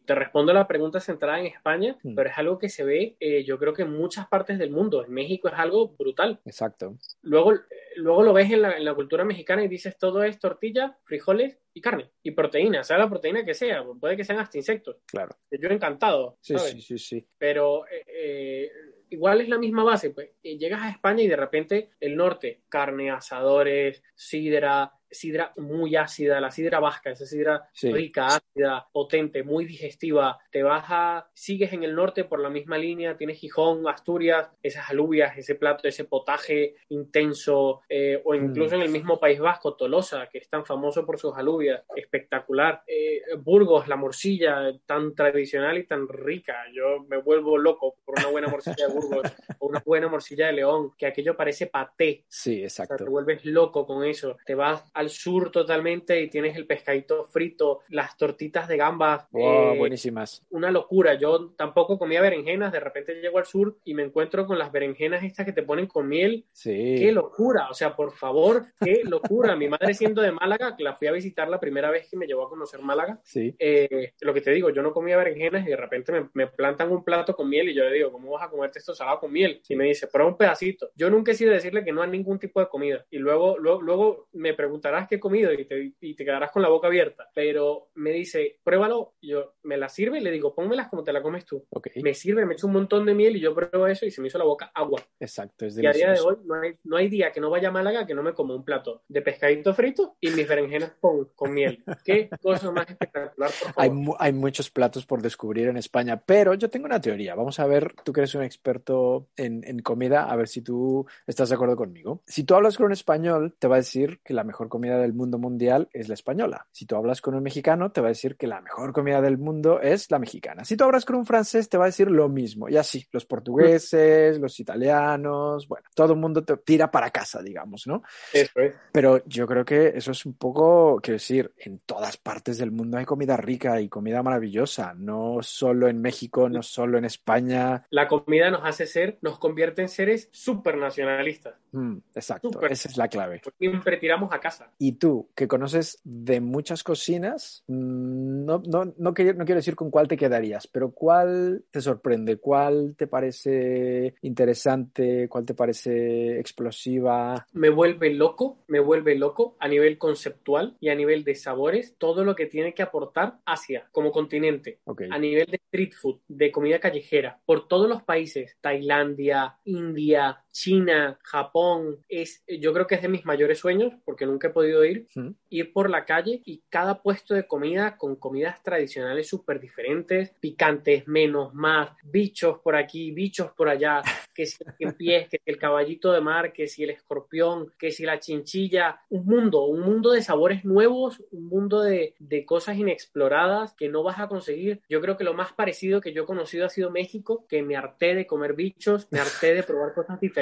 Te 0.05 0.15
respondo 0.15 0.53
a 0.53 0.55
la 0.55 0.67
pregunta 0.67 1.01
centrada 1.01 1.39
en 1.41 1.47
España, 1.47 1.97
Mm. 2.03 2.15
pero 2.15 2.31
es 2.31 2.39
algo 2.39 2.59
que 2.59 2.69
se 2.69 2.85
ve, 2.85 3.17
eh, 3.21 3.45
yo 3.45 3.59
creo 3.59 3.73
que 3.73 3.83
en 3.83 3.91
muchas 3.93 4.27
partes 4.29 4.59
del 4.59 4.71
mundo. 4.71 5.05
En 5.05 5.13
México 5.13 5.49
es 5.49 5.55
algo 5.55 5.89
brutal. 5.99 6.41
Exacto. 6.45 6.97
Luego, 7.23 7.53
luego 7.97 8.23
lo 8.23 8.33
ves 8.33 8.51
en 8.51 8.63
la, 8.63 8.77
en 8.77 8.85
la 8.85 8.95
cultura 8.95 9.25
mexicana 9.25 9.65
y 9.65 9.69
dices 9.69 9.99
todo 9.99 10.23
es 10.25 10.39
tortilla, 10.39 10.97
frijoles 11.05 11.59
y 11.75 11.81
carne 11.81 12.11
y 12.23 12.31
proteína, 12.33 12.83
sea 12.83 12.99
la 12.99 13.09
proteína 13.09 13.45
que 13.45 13.55
sea, 13.55 13.85
puede 14.01 14.17
que 14.17 14.25
sean 14.25 14.39
hasta 14.41 14.59
insectos. 14.59 14.97
Claro. 15.07 15.37
Yo 15.51 15.69
encantado, 15.69 16.37
Sí, 16.41 16.57
¿sabes? 16.57 16.73
sí, 16.73 16.81
sí, 16.83 16.99
sí. 16.99 17.27
pero 17.39 17.87
eh, 17.87 18.05
eh, 18.09 18.71
igual 19.11 19.41
es 19.41 19.49
la 19.49 19.59
misma 19.59 19.85
base, 19.85 20.11
pues 20.11 20.31
eh, 20.43 20.57
llegas 20.59 20.83
a 20.83 20.91
España 20.91 21.23
y 21.23 21.29
de 21.29 21.37
repente 21.37 21.91
el 22.01 22.17
norte, 22.17 22.63
carne, 22.69 23.11
asadores, 23.11 24.03
sidra, 24.15 24.93
sidra 25.11 25.53
muy 25.57 25.97
ácida, 25.97 26.41
la 26.41 26.51
sidra 26.51 26.81
vasca, 26.81 27.11
esa 27.11 27.27
sidra 27.27 27.69
Sí. 27.73 27.93
rica, 27.93 28.27
ácida, 28.27 28.87
potente, 28.93 29.43
muy 29.43 29.65
digestiva, 29.65 30.39
te 30.51 30.63
vas 30.63 30.85
a, 30.89 31.29
sigues 31.35 31.73
en 31.73 31.83
el 31.85 31.95
norte 31.95 32.25
por 32.25 32.41
la 32.41 32.51
misma 32.51 32.79
línea, 32.79 33.17
tienes 33.17 33.39
Gijón, 33.39 33.89
Asturias, 33.89 34.49
esas 34.63 34.89
alubias, 34.91 35.37
ese 35.37 35.55
plato, 35.55 35.89
ese 35.89 36.05
potaje 36.05 36.75
intenso, 36.89 37.83
eh, 37.89 38.21
o 38.25 38.35
incluso 38.35 38.75
en 38.77 38.83
el 38.83 38.91
mismo 38.91 39.19
País 39.19 39.41
Vasco, 39.41 39.75
Tolosa, 39.75 40.29
que 40.31 40.39
es 40.39 40.49
tan 40.49 40.65
famoso 40.65 41.05
por 41.05 41.19
sus 41.19 41.37
alubias, 41.37 41.83
espectacular, 41.97 42.83
Eh, 42.87 43.23
Burgos, 43.39 43.89
la 43.89 43.97
morcilla, 43.97 44.73
tan 44.87 45.15
tradicional 45.15 45.79
y 45.79 45.87
tan 45.87 46.09
rica, 46.09 46.57
yo 46.73 47.05
me 47.09 47.17
vuelvo 47.19 47.57
loco 47.59 47.97
por 48.05 48.19
una 48.19 48.29
buena 48.29 48.49
morcilla 48.49 48.87
de 48.89 48.93
Burgos 48.93 49.23
o 49.61 49.67
una 49.69 49.83
buena 49.85 50.09
morcilla 50.09 50.47
de 50.47 50.53
León, 50.55 50.93
que 50.97 51.07
aquello 51.07 51.37
parece 51.37 51.67
paté, 51.67 52.25
Sí, 52.29 52.65
o 52.65 52.71
sea, 52.71 52.85
exacto. 52.85 53.05
te 53.05 53.11
vuelves 53.11 53.45
loco 53.45 53.87
con 53.87 54.05
eso. 54.05 54.37
Te 54.45 54.55
vas 54.55 54.83
al 55.01 55.11
sur 55.11 55.51
totalmente 55.51 56.21
y 56.21 56.29
tienes 56.29 56.57
el 56.57 56.67
pescadito 56.67 57.25
frito, 57.25 57.81
las 57.89 58.17
tortitas 58.17 58.69
de 58.69 58.77
gambas. 58.77 59.27
Wow, 59.33 59.75
eh, 59.75 59.79
buenísimas. 59.79 60.45
una 60.51 60.71
locura. 60.71 61.15
Yo 61.15 61.51
tampoco 61.57 61.99
comía 61.99 62.21
berenjenas. 62.21 62.73
De 62.73 62.81
repente 62.81 63.21
llego 63.21 63.39
al 63.39 63.47
sur 63.47 63.79
y 63.85 63.95
me 63.95 64.03
encuentro 64.03 64.47
con 64.47 64.59
las 64.59 64.71
berenjenas 64.71 65.25
estas 65.25 65.47
que 65.47 65.53
te 65.53 65.63
ponen 65.63 65.87
con 65.87 66.09
miel. 66.09 66.45
Sí. 66.53 66.97
¡Qué 66.99 67.13
locura! 67.13 67.69
O 67.71 67.75
sea, 67.75 67.97
por 67.97 68.13
favor, 68.13 68.67
qué 68.81 69.03
locura. 69.05 69.57
Mi 69.57 69.69
madre 69.69 69.95
siendo 69.95 70.23
de 70.23 70.33
Málaga, 70.33 70.77
que 70.77 70.85
la 70.85 70.95
fui 70.97 71.09
a 71.09 71.13
visitar 71.13 71.49
la 71.49 71.59
primera 71.59 71.91
vez 71.91 72.09
que 72.09 72.17
me 72.17 72.27
llevó 72.27 72.45
a 72.47 72.49
conocer 72.49 72.81
Málaga. 72.81 73.19
Sí. 73.25 73.55
eh, 73.59 74.13
lo 74.21 74.35
que 74.35 74.41
te 74.41 74.51
digo, 74.53 74.71
yo 74.71 74.83
no 74.83 74.93
comía 74.93 75.17
berenjenas 75.17 75.67
y 75.67 75.71
de 75.71 75.77
repente 75.77 76.13
me, 76.13 76.29
me 76.35 76.47
plantan 76.47 76.91
un 76.93 77.03
plato 77.05 77.35
con 77.35 77.49
miel 77.49 77.69
y 77.71 77.75
yo 77.75 77.85
le 77.85 77.93
digo, 77.95 78.13
¿cómo 78.13 78.33
vas 78.33 78.43
a 78.47 78.51
comerte 78.51 78.79
esto 78.79 78.95
salado 78.95 79.19
con 79.21 79.33
miel? 79.33 79.63
Y 79.69 79.77
me 79.77 79.85
dice, 79.87 80.07
prueba 80.07 80.31
un 80.31 80.37
pedacito. 80.37 80.91
Yo 80.95 81.09
nunca 81.11 81.33
he 81.33 81.35
sido 81.35 81.53
decirle 81.53 81.85
que 81.85 81.93
no 81.93 82.03
a 82.03 82.07
ningún 82.07 82.39
tipo 82.39 82.61
de 82.61 82.69
comida. 82.69 83.07
Y 83.11 83.19
luego, 83.19 83.57
luego, 83.59 83.81
luego 83.83 84.29
me 84.33 84.55
preguntarás 84.91 85.09
qué 85.09 85.15
he 85.17 85.21
comido 85.21 85.53
y 85.53 85.65
te, 85.65 85.93
y 86.01 86.15
te 86.15 86.25
quedarás 86.25 86.51
con 86.51 86.63
la 86.63 86.69
boca 86.69 86.87
abierta. 86.89 87.29
Pero 87.35 87.91
me 87.95 88.11
dice, 88.11 88.59
pruébalo. 88.63 89.15
Yo 89.23 89.55
me 89.65 89.77
la 89.77 89.89
sirve 89.89 90.19
y 90.19 90.23
le 90.23 90.31
digo, 90.31 90.55
pónmelas 90.55 90.89
como 90.89 91.05
te 91.05 91.13
la 91.13 91.23
comes 91.23 91.45
tú. 91.45 91.65
Ok. 91.71 91.89
Me 92.03 92.15
sirve, 92.15 92.45
me 92.47 92.55
echo 92.55 92.67
un 92.67 92.73
montón 92.73 93.05
de 93.07 93.15
miel 93.15 93.37
y 93.37 93.41
yo 93.41 93.55
pruebo 93.55 93.87
eso 93.87 94.07
y 94.07 94.11
se 94.11 94.21
me 94.21 94.29
hizo 94.29 94.39
la 94.39 94.45
boca 94.45 94.71
agua. 94.75 95.01
Exacto, 95.19 95.67
es 95.67 95.77
Y 95.79 95.87
a 95.87 95.93
día 95.93 96.07
de 96.07 96.13
delicioso. 96.15 96.29
hoy 96.29 96.47
no 96.47 96.55
hay, 96.61 96.75
no 96.85 96.97
hay 96.97 97.09
día 97.09 97.33
que 97.33 97.41
no 97.41 97.51
vaya 97.51 97.69
a 97.69 97.73
Málaga 97.73 98.07
que 98.07 98.15
no 98.15 98.23
me 98.23 98.33
coma 98.35 98.55
un 98.55 98.65
plato 98.65 99.03
de 99.09 99.23
pescadito 99.23 99.75
frito 99.75 100.17
y 100.21 100.31
mis 100.31 100.49
berenjenas 100.49 100.93
con, 101.01 101.27
con 101.35 101.53
miel. 101.55 101.83
Qué 102.05 102.29
cosa 102.43 102.71
más 102.73 102.89
espectacular, 102.89 103.51
por 103.51 103.73
favor. 103.73 103.75
Hay, 103.77 103.91
mu- 103.91 104.17
hay 104.19 104.33
muchos 104.33 104.71
platos 104.71 105.07
por 105.07 105.23
descubrir 105.23 105.69
en 105.69 105.77
España, 105.77 106.21
pero 106.25 106.55
yo 106.55 106.69
tengo 106.71 106.87
una 106.87 107.01
teoría. 107.01 107.35
Vamos 107.35 107.59
a 107.61 107.67
ver, 107.67 107.95
tú 108.05 108.13
que 108.13 108.21
eres 108.21 108.35
un 108.35 108.43
experto 108.43 109.29
en, 109.37 109.63
en 109.65 109.81
comida, 109.81 110.25
a 110.31 110.37
ver 110.37 110.49
si 110.49 110.63
tú 110.63 111.07
estás 111.27 111.49
de 111.51 111.55
acuerdo 111.55 111.77
conmigo. 111.77 112.23
Si 112.27 112.45
tú 112.45 112.55
hablas 112.55 112.77
con 112.77 112.87
un 112.87 112.93
español, 112.93 113.55
te 113.59 113.69
va 113.69 113.77
a 113.77 113.79
decir 113.79 114.21
que 114.25 114.35
la 114.35 114.45
mejor 114.45 114.69
comida 114.69 114.80
del 114.81 115.13
mundo 115.13 115.39
mundial 115.39 115.89
es 115.93 116.09
la 116.09 116.15
española. 116.15 116.67
Si 116.73 116.87
tú 116.87 116.97
hablas 116.97 117.21
con 117.21 117.35
un 117.35 117.43
mexicano, 117.43 117.93
te 117.93 118.01
va 118.01 118.09
a 118.09 118.11
decir 118.11 118.37
que 118.37 118.47
la 118.47 118.61
mejor 118.61 118.93
comida 118.93 119.21
del 119.21 119.39
mundo 119.39 119.81
es 119.81 120.11
la 120.11 120.19
mexicana. 120.19 120.65
Si 120.65 120.77
tú 120.77 120.85
hablas 120.85 121.05
con 121.05 121.17
un 121.17 121.27
francés, 121.27 121.69
te 121.69 121.79
va 121.79 121.85
a 121.85 121.87
decir 121.87 122.11
lo 122.11 122.29
mismo. 122.29 122.69
Y 122.69 122.77
así, 122.77 123.07
los 123.13 123.27
portugueses, 123.27 124.39
los 124.39 124.59
italianos, 124.61 125.69
bueno, 125.69 125.89
todo 125.95 126.13
el 126.13 126.19
mundo 126.19 126.43
te 126.45 126.57
tira 126.59 126.91
para 126.91 127.11
casa, 127.11 127.43
digamos, 127.43 127.87
¿no? 127.87 128.03
Eso 128.33 128.61
es. 128.61 128.75
Pero 128.93 129.23
yo 129.27 129.47
creo 129.47 129.65
que 129.65 129.89
eso 129.95 130.13
es 130.13 130.25
un 130.27 130.35
poco, 130.35 131.01
quiero 131.03 131.17
decir, 131.17 131.53
en 131.59 131.81
todas 131.81 132.17
partes 132.17 132.59
del 132.59 132.71
mundo 132.71 132.99
hay 132.99 133.05
comida 133.05 133.37
rica 133.37 133.81
y 133.81 133.89
comida 133.89 134.23
maravillosa, 134.23 134.95
no 134.97 135.39
solo 135.43 135.89
en 135.89 136.01
México, 136.01 136.49
no 136.49 136.63
solo 136.63 136.99
en 136.99 137.05
España. 137.05 137.87
La 137.91 138.09
comida 138.09 138.51
nos 138.51 138.65
hace 138.65 138.87
ser, 138.87 139.19
nos 139.23 139.39
convierte 139.39 139.83
en 139.83 139.89
seres 139.89 140.29
súper 140.33 140.77
nacionalistas. 140.77 141.55
Mm, 141.73 141.99
exacto, 142.15 142.51
Súper. 142.53 142.73
esa 142.73 142.89
es 142.89 142.97
la 142.97 143.09
clave. 143.09 143.41
Siempre 143.59 143.97
tiramos 143.97 144.33
a 144.33 144.41
casa. 144.41 144.70
Y 144.79 144.93
tú, 144.93 145.29
que 145.35 145.49
conoces 145.49 146.01
de 146.05 146.41
muchas 146.41 146.83
cocinas, 146.83 147.65
mm, 147.67 148.45
no, 148.45 148.63
no, 148.67 148.95
no, 148.97 149.15
quiero, 149.15 149.39
no 149.39 149.45
quiero 149.45 149.59
decir 149.59 149.77
con 149.77 149.91
cuál 149.91 150.09
te 150.09 150.17
quedarías, 150.17 150.67
pero 150.67 150.93
cuál 150.93 151.65
te 151.71 151.81
sorprende, 151.81 152.37
cuál 152.37 152.95
te 152.97 153.07
parece 153.07 154.15
interesante, 154.23 155.29
cuál 155.29 155.45
te 155.45 155.55
parece 155.55 156.39
explosiva. 156.39 157.47
me 157.53 157.71
vuelve 157.71 158.11
loco, 158.15 158.59
me 158.69 158.81
vuelve 158.81 159.15
loco 159.17 159.57
a 159.59 159.69
nivel 159.69 159.99
conceptual 159.99 160.77
y 160.81 160.89
a 160.89 160.95
nivel 160.95 161.25
de 161.25 161.35
sabores, 161.35 161.95
todo 161.99 162.25
lo 162.25 162.35
que 162.35 162.47
tiene 162.47 162.75
que 162.75 162.83
aportar 162.83 163.39
Asia 163.45 163.89
como 163.93 164.11
continente, 164.11 164.81
a 165.11 165.19
nivel 165.19 165.47
de 165.47 165.61
street 165.65 165.93
food, 165.93 166.21
de 166.29 166.51
comida 166.51 166.79
callejera, 166.81 167.41
por 167.47 167.69
todos 167.69 167.89
los 167.89 168.03
países, 168.03 168.57
Tailandia, 168.61 169.57
India, 169.65 170.43
China, 170.53 171.19
Japón, 171.23 171.99
es, 172.09 172.43
yo 172.47 172.73
creo 172.73 172.87
que 172.87 172.97
es 172.97 173.03
de 173.03 173.09
mis 173.09 173.25
mayores 173.25 173.59
sueños, 173.59 173.93
porque 174.05 174.27
nunca 174.27 174.49
he 174.49 174.51
podido 174.53 174.85
ir, 174.85 175.09
ir 175.49 175.73
por 175.73 175.91
la 175.91 176.05
calle 176.05 176.43
y 176.45 176.63
cada 176.69 177.03
puesto 177.03 177.35
de 177.35 177.47
comida 177.47 177.97
con 177.97 178.17
comidas 178.17 178.63
tradicionales 178.63 179.29
súper 179.29 179.61
diferentes, 179.61 180.33
picantes, 180.41 181.07
menos, 181.07 181.55
más, 181.55 181.91
bichos 182.03 182.59
por 182.59 182.77
aquí, 182.77 183.11
bichos 183.13 183.53
por 183.53 183.69
allá, 183.69 184.03
que 184.35 184.47
si 184.47 184.59
el 184.79 184.95
pies, 184.95 185.29
que 185.29 185.39
si 185.39 185.51
el 185.51 185.59
caballito 185.59 186.13
de 186.13 186.21
mar, 186.21 186.53
que 186.53 186.67
si 186.67 186.85
el 186.85 186.91
escorpión, 186.91 187.73
que 187.79 187.91
si 187.91 188.05
la 188.05 188.19
chinchilla, 188.19 189.01
un 189.09 189.27
mundo, 189.27 189.65
un 189.65 189.81
mundo 189.81 190.11
de 190.11 190.23
sabores 190.23 190.65
nuevos, 190.65 191.23
un 191.31 191.47
mundo 191.47 191.83
de, 191.83 192.15
de 192.19 192.45
cosas 192.45 192.77
inexploradas 192.77 193.75
que 193.75 193.89
no 193.89 194.03
vas 194.03 194.19
a 194.19 194.29
conseguir. 194.29 194.83
Yo 194.89 195.01
creo 195.01 195.17
que 195.17 195.25
lo 195.25 195.35
más 195.35 195.53
parecido 195.53 196.01
que 196.01 196.13
yo 196.13 196.25
he 196.25 196.27
conocido 196.27 196.67
ha 196.67 196.71
sido 196.71 196.91
México, 196.91 197.47
que 197.49 197.63
me 197.63 197.77
harté 197.77 198.15
de 198.15 198.27
comer 198.27 198.55
bichos, 198.55 199.09
me 199.11 199.21
harté 199.21 199.55
de 199.55 199.63
probar 199.63 199.95
cosas 199.95 200.21
diferentes, 200.21 200.40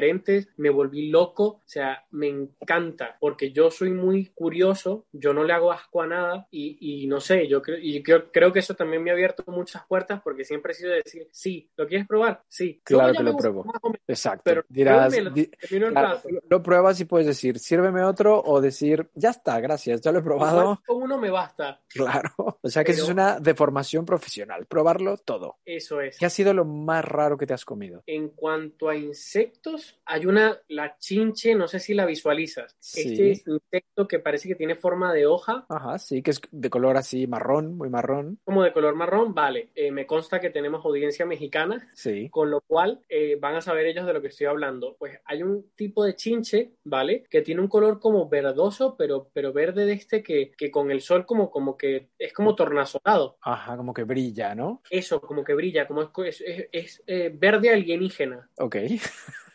me 0.56 0.70
volví 0.70 1.08
loco, 1.10 1.44
o 1.44 1.62
sea, 1.66 2.04
me 2.10 2.28
encanta, 2.28 3.16
porque 3.20 3.52
yo 3.52 3.70
soy 3.70 3.90
muy 3.90 4.26
curioso, 4.34 5.06
yo 5.12 5.32
no 5.32 5.44
le 5.44 5.52
hago 5.52 5.72
asco 5.72 6.02
a 6.02 6.06
nada 6.06 6.46
y, 6.50 7.02
y 7.02 7.06
no 7.06 7.20
sé, 7.20 7.46
yo 7.48 7.60
creo, 7.62 7.78
y 7.80 8.02
creo, 8.02 8.30
creo 8.32 8.52
que 8.52 8.60
eso 8.60 8.74
también 8.74 9.02
me 9.02 9.10
ha 9.10 9.14
abierto 9.14 9.44
muchas 9.48 9.84
puertas 9.86 10.20
porque 10.22 10.44
siempre 10.44 10.72
he 10.72 10.74
sido 10.74 10.90
de 10.90 11.02
decir, 11.04 11.28
sí, 11.32 11.70
¿lo 11.76 11.86
quieres 11.86 12.06
probar? 12.06 12.42
Sí. 12.48 12.80
Claro 12.84 13.12
que 13.12 13.22
lo 13.22 13.36
pruebo. 13.36 13.64
menos, 13.64 13.98
Exacto. 14.06 14.42
Pero 14.44 14.64
Dirás, 14.68 15.12
di- 15.34 15.46
claro, 15.46 15.90
plato. 15.92 16.28
lo- 16.30 16.40
lo 16.48 16.62
pruebas 16.62 17.00
y 17.00 17.04
puedes 17.04 17.26
decir, 17.26 17.58
sírveme 17.58 18.02
otro 18.04 18.40
o 18.42 18.60
decir, 18.60 19.08
ya 19.14 19.30
está, 19.30 19.60
gracias, 19.60 20.00
ya 20.00 20.12
lo 20.12 20.20
he 20.20 20.22
probado. 20.22 20.80
Con 20.86 21.02
uno 21.02 21.18
me 21.18 21.30
basta. 21.30 21.80
Claro. 21.88 22.58
O 22.62 22.68
sea 22.68 22.84
que 22.84 22.92
eso 22.92 23.04
es 23.04 23.08
una 23.10 23.40
deformación 23.40 24.04
profesional, 24.04 24.66
probarlo 24.66 25.16
todo. 25.16 25.56
Eso 25.64 26.00
es. 26.00 26.16
¿Qué 26.18 26.26
ha 26.26 26.30
sido 26.30 26.52
lo 26.54 26.64
más 26.64 27.04
raro 27.04 27.36
que 27.36 27.46
te 27.46 27.54
has 27.54 27.64
comido? 27.64 28.02
En 28.06 28.28
cuanto 28.30 28.88
a 28.88 28.96
insectos, 28.96 29.87
hay 30.04 30.26
una, 30.26 30.58
la 30.68 30.96
chinche, 30.98 31.54
no 31.54 31.68
sé 31.68 31.78
si 31.80 31.94
la 31.94 32.06
visualizas. 32.06 32.76
Sí. 32.80 33.12
Este 33.12 33.30
es 33.32 33.46
un 33.46 33.54
insecto 33.54 34.08
que 34.08 34.18
parece 34.18 34.48
que 34.48 34.54
tiene 34.54 34.74
forma 34.74 35.12
de 35.12 35.26
hoja, 35.26 35.66
Ajá, 35.68 35.98
sí, 35.98 36.22
que 36.22 36.30
es 36.30 36.40
de 36.50 36.70
color 36.70 36.96
así 36.96 37.26
marrón, 37.26 37.76
muy 37.76 37.90
marrón. 37.90 38.38
como 38.44 38.62
de 38.62 38.72
color 38.72 38.94
marrón. 38.94 39.34
Vale, 39.34 39.70
eh, 39.74 39.90
me 39.90 40.06
consta 40.06 40.40
que 40.40 40.50
tenemos 40.50 40.84
audiencia 40.84 41.26
mexicana, 41.26 41.88
Sí. 41.94 42.28
con 42.30 42.50
lo 42.50 42.60
cual 42.62 43.00
eh, 43.08 43.36
van 43.40 43.56
a 43.56 43.60
saber 43.60 43.86
ellos 43.86 44.06
de 44.06 44.12
lo 44.14 44.22
que 44.22 44.28
estoy 44.28 44.46
hablando. 44.46 44.96
Pues 44.98 45.18
hay 45.24 45.42
un 45.42 45.70
tipo 45.76 46.04
de 46.04 46.14
chinche, 46.14 46.72
¿vale? 46.84 47.24
Que 47.30 47.42
tiene 47.42 47.60
un 47.60 47.68
color 47.68 48.00
como 48.00 48.28
verdoso, 48.28 48.96
pero, 48.96 49.30
pero 49.32 49.52
verde 49.52 49.84
de 49.86 49.92
este 49.92 50.22
que, 50.22 50.52
que 50.56 50.70
con 50.70 50.90
el 50.90 51.00
sol 51.00 51.26
como, 51.26 51.50
como 51.50 51.76
que 51.76 52.08
es 52.18 52.32
como 52.32 52.54
tornasolado. 52.54 53.36
Ajá, 53.42 53.76
como 53.76 53.92
que 53.94 54.04
brilla, 54.04 54.54
¿no? 54.54 54.82
Eso, 54.90 55.20
como 55.20 55.44
que 55.44 55.54
brilla, 55.54 55.86
como 55.86 56.02
es, 56.24 56.40
es, 56.40 56.68
es, 56.72 57.02
eh, 57.06 57.30
verde 57.34 57.70
alienígena. 57.70 58.48
Ok. 58.58 58.76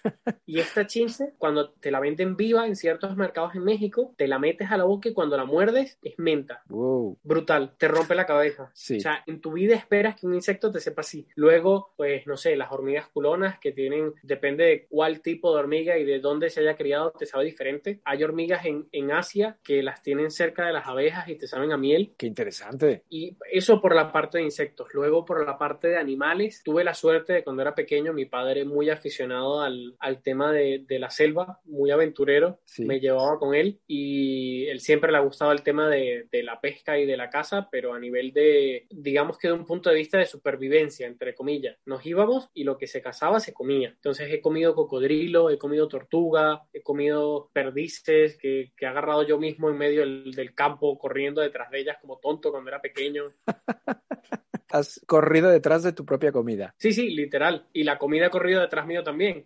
Y 0.45 0.59
esta 0.59 0.85
chinche, 0.85 1.33
cuando 1.37 1.71
te 1.71 1.89
la 1.89 1.99
venden 1.99 2.35
viva 2.35 2.67
en 2.67 2.75
ciertos 2.75 3.15
mercados 3.15 3.55
en 3.55 3.63
México, 3.63 4.13
te 4.17 4.27
la 4.27 4.39
metes 4.39 4.71
a 4.71 4.77
la 4.77 4.83
boca 4.83 5.09
y 5.09 5.13
cuando 5.13 5.37
la 5.37 5.45
muerdes 5.45 5.97
es 6.01 6.13
menta. 6.17 6.63
Wow. 6.67 7.17
Brutal, 7.23 7.75
te 7.77 7.87
rompe 7.87 8.13
la 8.13 8.25
cabeza. 8.25 8.69
Sí. 8.73 8.97
O 8.97 8.99
sea, 8.99 9.23
en 9.25 9.41
tu 9.41 9.53
vida 9.53 9.75
esperas 9.75 10.19
que 10.19 10.27
un 10.27 10.33
insecto 10.33 10.71
te 10.71 10.79
sepa 10.79 11.01
así. 11.01 11.27
Luego, 11.35 11.93
pues, 11.95 12.27
no 12.27 12.37
sé, 12.37 12.55
las 12.55 12.71
hormigas 12.71 13.07
culonas 13.07 13.59
que 13.59 13.71
tienen, 13.71 14.13
depende 14.21 14.65
de 14.65 14.87
cuál 14.87 15.21
tipo 15.21 15.53
de 15.53 15.59
hormiga 15.59 15.97
y 15.97 16.03
de 16.03 16.19
dónde 16.19 16.49
se 16.49 16.59
haya 16.59 16.75
criado, 16.75 17.11
te 17.17 17.25
sabe 17.25 17.45
diferente. 17.45 18.01
Hay 18.03 18.23
hormigas 18.23 18.65
en, 18.65 18.87
en 18.91 19.11
Asia 19.11 19.57
que 19.63 19.81
las 19.81 20.01
tienen 20.01 20.29
cerca 20.29 20.65
de 20.65 20.73
las 20.73 20.87
abejas 20.87 21.27
y 21.29 21.35
te 21.35 21.47
saben 21.47 21.71
a 21.71 21.77
miel. 21.77 22.13
Qué 22.17 22.27
interesante. 22.27 23.03
Y 23.09 23.37
eso 23.51 23.81
por 23.81 23.95
la 23.95 24.11
parte 24.11 24.37
de 24.37 24.43
insectos. 24.43 24.89
Luego, 24.93 25.25
por 25.25 25.45
la 25.45 25.57
parte 25.57 25.87
de 25.87 25.97
animales, 25.97 26.61
tuve 26.63 26.83
la 26.83 26.93
suerte 26.93 27.33
de 27.33 27.43
cuando 27.43 27.61
era 27.61 27.75
pequeño, 27.75 28.13
mi 28.13 28.25
padre 28.25 28.65
muy 28.65 28.89
aficionado 28.89 29.61
al, 29.61 29.92
al 29.99 30.21
tema 30.21 30.51
de, 30.51 30.83
de 30.87 30.99
la 30.99 31.09
selva, 31.09 31.59
muy 31.65 31.91
aventurero, 31.91 32.59
Sí. 32.65 32.85
me 32.85 32.99
llevaba 32.99 33.39
con 33.39 33.53
él 33.55 33.79
y 33.87 34.65
él 34.67 34.79
siempre 34.79 35.11
le 35.11 35.17
ha 35.17 35.21
gustado 35.21 35.51
el 35.51 35.63
tema 35.63 35.89
de, 35.89 36.27
de 36.31 36.43
la 36.43 36.59
pesca 36.61 36.97
y 36.97 37.05
de 37.05 37.17
la 37.17 37.29
caza, 37.29 37.69
pero 37.71 37.93
a 37.93 37.99
nivel 37.99 38.31
de, 38.33 38.87
digamos 38.89 39.37
que 39.37 39.47
de 39.47 39.53
un 39.53 39.65
punto 39.65 39.89
de 39.89 39.95
vista 39.95 40.17
de 40.17 40.25
supervivencia, 40.25 41.07
entre 41.07 41.35
comillas. 41.35 41.77
Nos 41.85 42.05
íbamos 42.05 42.49
y 42.53 42.63
lo 42.63 42.77
que 42.77 42.87
se 42.87 43.01
cazaba 43.01 43.39
se 43.39 43.53
comía. 43.53 43.89
Entonces 43.89 44.31
he 44.31 44.41
comido 44.41 44.75
cocodrilo, 44.75 45.49
he 45.49 45.57
comido 45.57 45.87
tortuga, 45.87 46.63
he 46.73 46.81
comido 46.81 47.49
perdices 47.53 48.37
que, 48.37 48.71
que 48.77 48.85
he 48.85 48.87
agarrado 48.87 49.23
yo 49.27 49.37
mismo 49.37 49.69
en 49.69 49.77
medio 49.77 50.01
del, 50.01 50.31
del 50.33 50.53
campo 50.53 50.97
corriendo 50.97 51.41
detrás 51.41 51.69
de 51.71 51.79
ellas 51.79 51.97
como 52.01 52.19
tonto 52.19 52.51
cuando 52.51 52.69
era 52.69 52.81
pequeño. 52.81 53.33
Has 54.73 54.99
corrido 55.05 55.51
detrás 55.51 55.83
de 55.83 55.93
tu 55.93 56.03
propia 56.03 56.31
comida. 56.31 56.73
Sí, 56.79 56.93
sí, 56.93 57.11
literal. 57.11 57.67
Y 57.73 57.83
la 57.83 57.99
comida 57.99 58.25
ha 58.25 58.29
corrido 58.31 58.59
detrás 58.59 58.87
mío 58.87 59.03
también. 59.03 59.45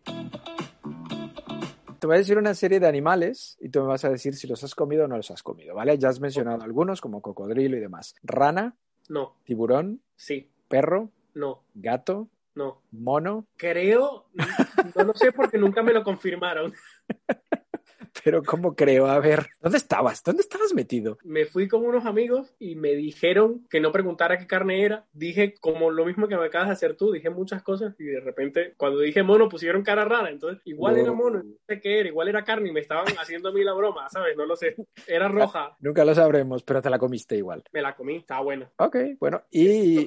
Te 2.00 2.08
voy 2.08 2.16
a 2.16 2.20
decir 2.20 2.38
una 2.38 2.54
serie 2.54 2.80
de 2.80 2.88
animales 2.88 3.58
y 3.60 3.68
tú 3.68 3.82
me 3.82 3.88
vas 3.88 4.06
a 4.06 4.10
decir 4.10 4.36
si 4.36 4.48
los 4.48 4.64
has 4.64 4.74
comido 4.74 5.04
o 5.04 5.08
no 5.10 5.18
los 5.18 5.30
has 5.30 5.44
comido, 5.44 5.76
¿vale? 5.76 5.98
Ya 5.98 6.08
has 6.08 6.22
mencionado 6.22 6.64
algunos 6.64 7.02
como 7.02 7.22
cocodrilo 7.22 7.76
y 7.76 7.82
demás. 7.82 8.16
Rana, 8.24 8.78
No, 9.10 9.36
tiburón, 9.44 10.02
sí, 10.16 10.50
perro, 10.70 11.12
no, 11.34 11.64
gato, 11.74 12.30
no. 12.56 12.82
mono, 12.92 13.48
Creo, 13.58 14.28
no 14.96 15.04
lo 15.04 15.14
sé 15.14 15.34
porque 15.34 15.58
nunca 15.58 15.84
me 15.84 15.92
lo 15.92 16.04
confirmaron. 16.06 16.74
pero 18.28 18.44
¿cómo 18.44 18.76
creo? 18.76 19.06
A 19.08 19.20
ver, 19.22 19.48
¿dónde 19.62 19.78
estabas? 19.78 20.22
¿Dónde 20.22 20.42
estabas 20.42 20.74
metido? 20.74 21.18
Me 21.24 21.46
fui 21.46 21.70
con 21.70 21.86
unos 21.86 22.06
amigos 22.06 22.54
y 22.60 22.76
me 22.76 22.94
dijeron 22.94 23.66
que 23.70 23.80
no 23.80 23.94
preguntara 23.94 24.38
qué 24.38 24.46
carne 24.46 24.84
era. 24.84 25.06
Dije 25.14 25.54
como 25.62 25.92
lo 25.92 26.06
mismo 26.06 26.28
que 26.28 26.36
me 26.36 26.44
acabas 26.46 26.68
de 26.68 26.74
hacer 26.74 26.98
tú, 26.98 27.14
dije 27.14 27.30
muchas 27.30 27.64
cosas 27.64 27.96
y 27.98 28.04
de 28.04 28.20
repente 28.20 28.74
cuando 28.76 29.00
dije 29.00 29.24
mono 29.24 29.48
pusieron 29.48 29.82
cara 29.82 30.04
rara. 30.04 30.30
Entonces 30.30 30.62
igual 30.66 30.98
era 30.98 31.14
mono, 31.14 31.42
no 31.42 31.56
sé 31.70 31.80
qué 31.80 32.02
era, 32.02 32.10
igual 32.10 32.28
era 32.28 32.44
carne 32.44 32.68
y 32.68 32.74
me 32.74 32.82
estaban 32.82 33.06
haciendo 33.18 33.48
a 33.48 33.54
mí 33.54 33.64
la 33.64 33.74
broma, 33.74 34.10
¿sabes? 34.10 34.36
No 34.36 34.46
lo 34.46 34.58
sé. 34.58 34.76
Era 35.08 35.30
roja, 35.30 35.78
Nunca 35.80 36.04
lo 36.04 36.14
sabremos, 36.14 36.64
pero 36.64 36.82
te 36.82 36.90
la 36.90 37.00
comiste 37.00 37.38
igual. 37.38 37.64
me 37.72 37.82
la 37.82 37.96
comí, 37.96 38.18
estaba 38.18 38.42
buena. 38.42 38.70
Ok, 38.78 38.98
bueno, 39.22 39.44
y 39.52 40.06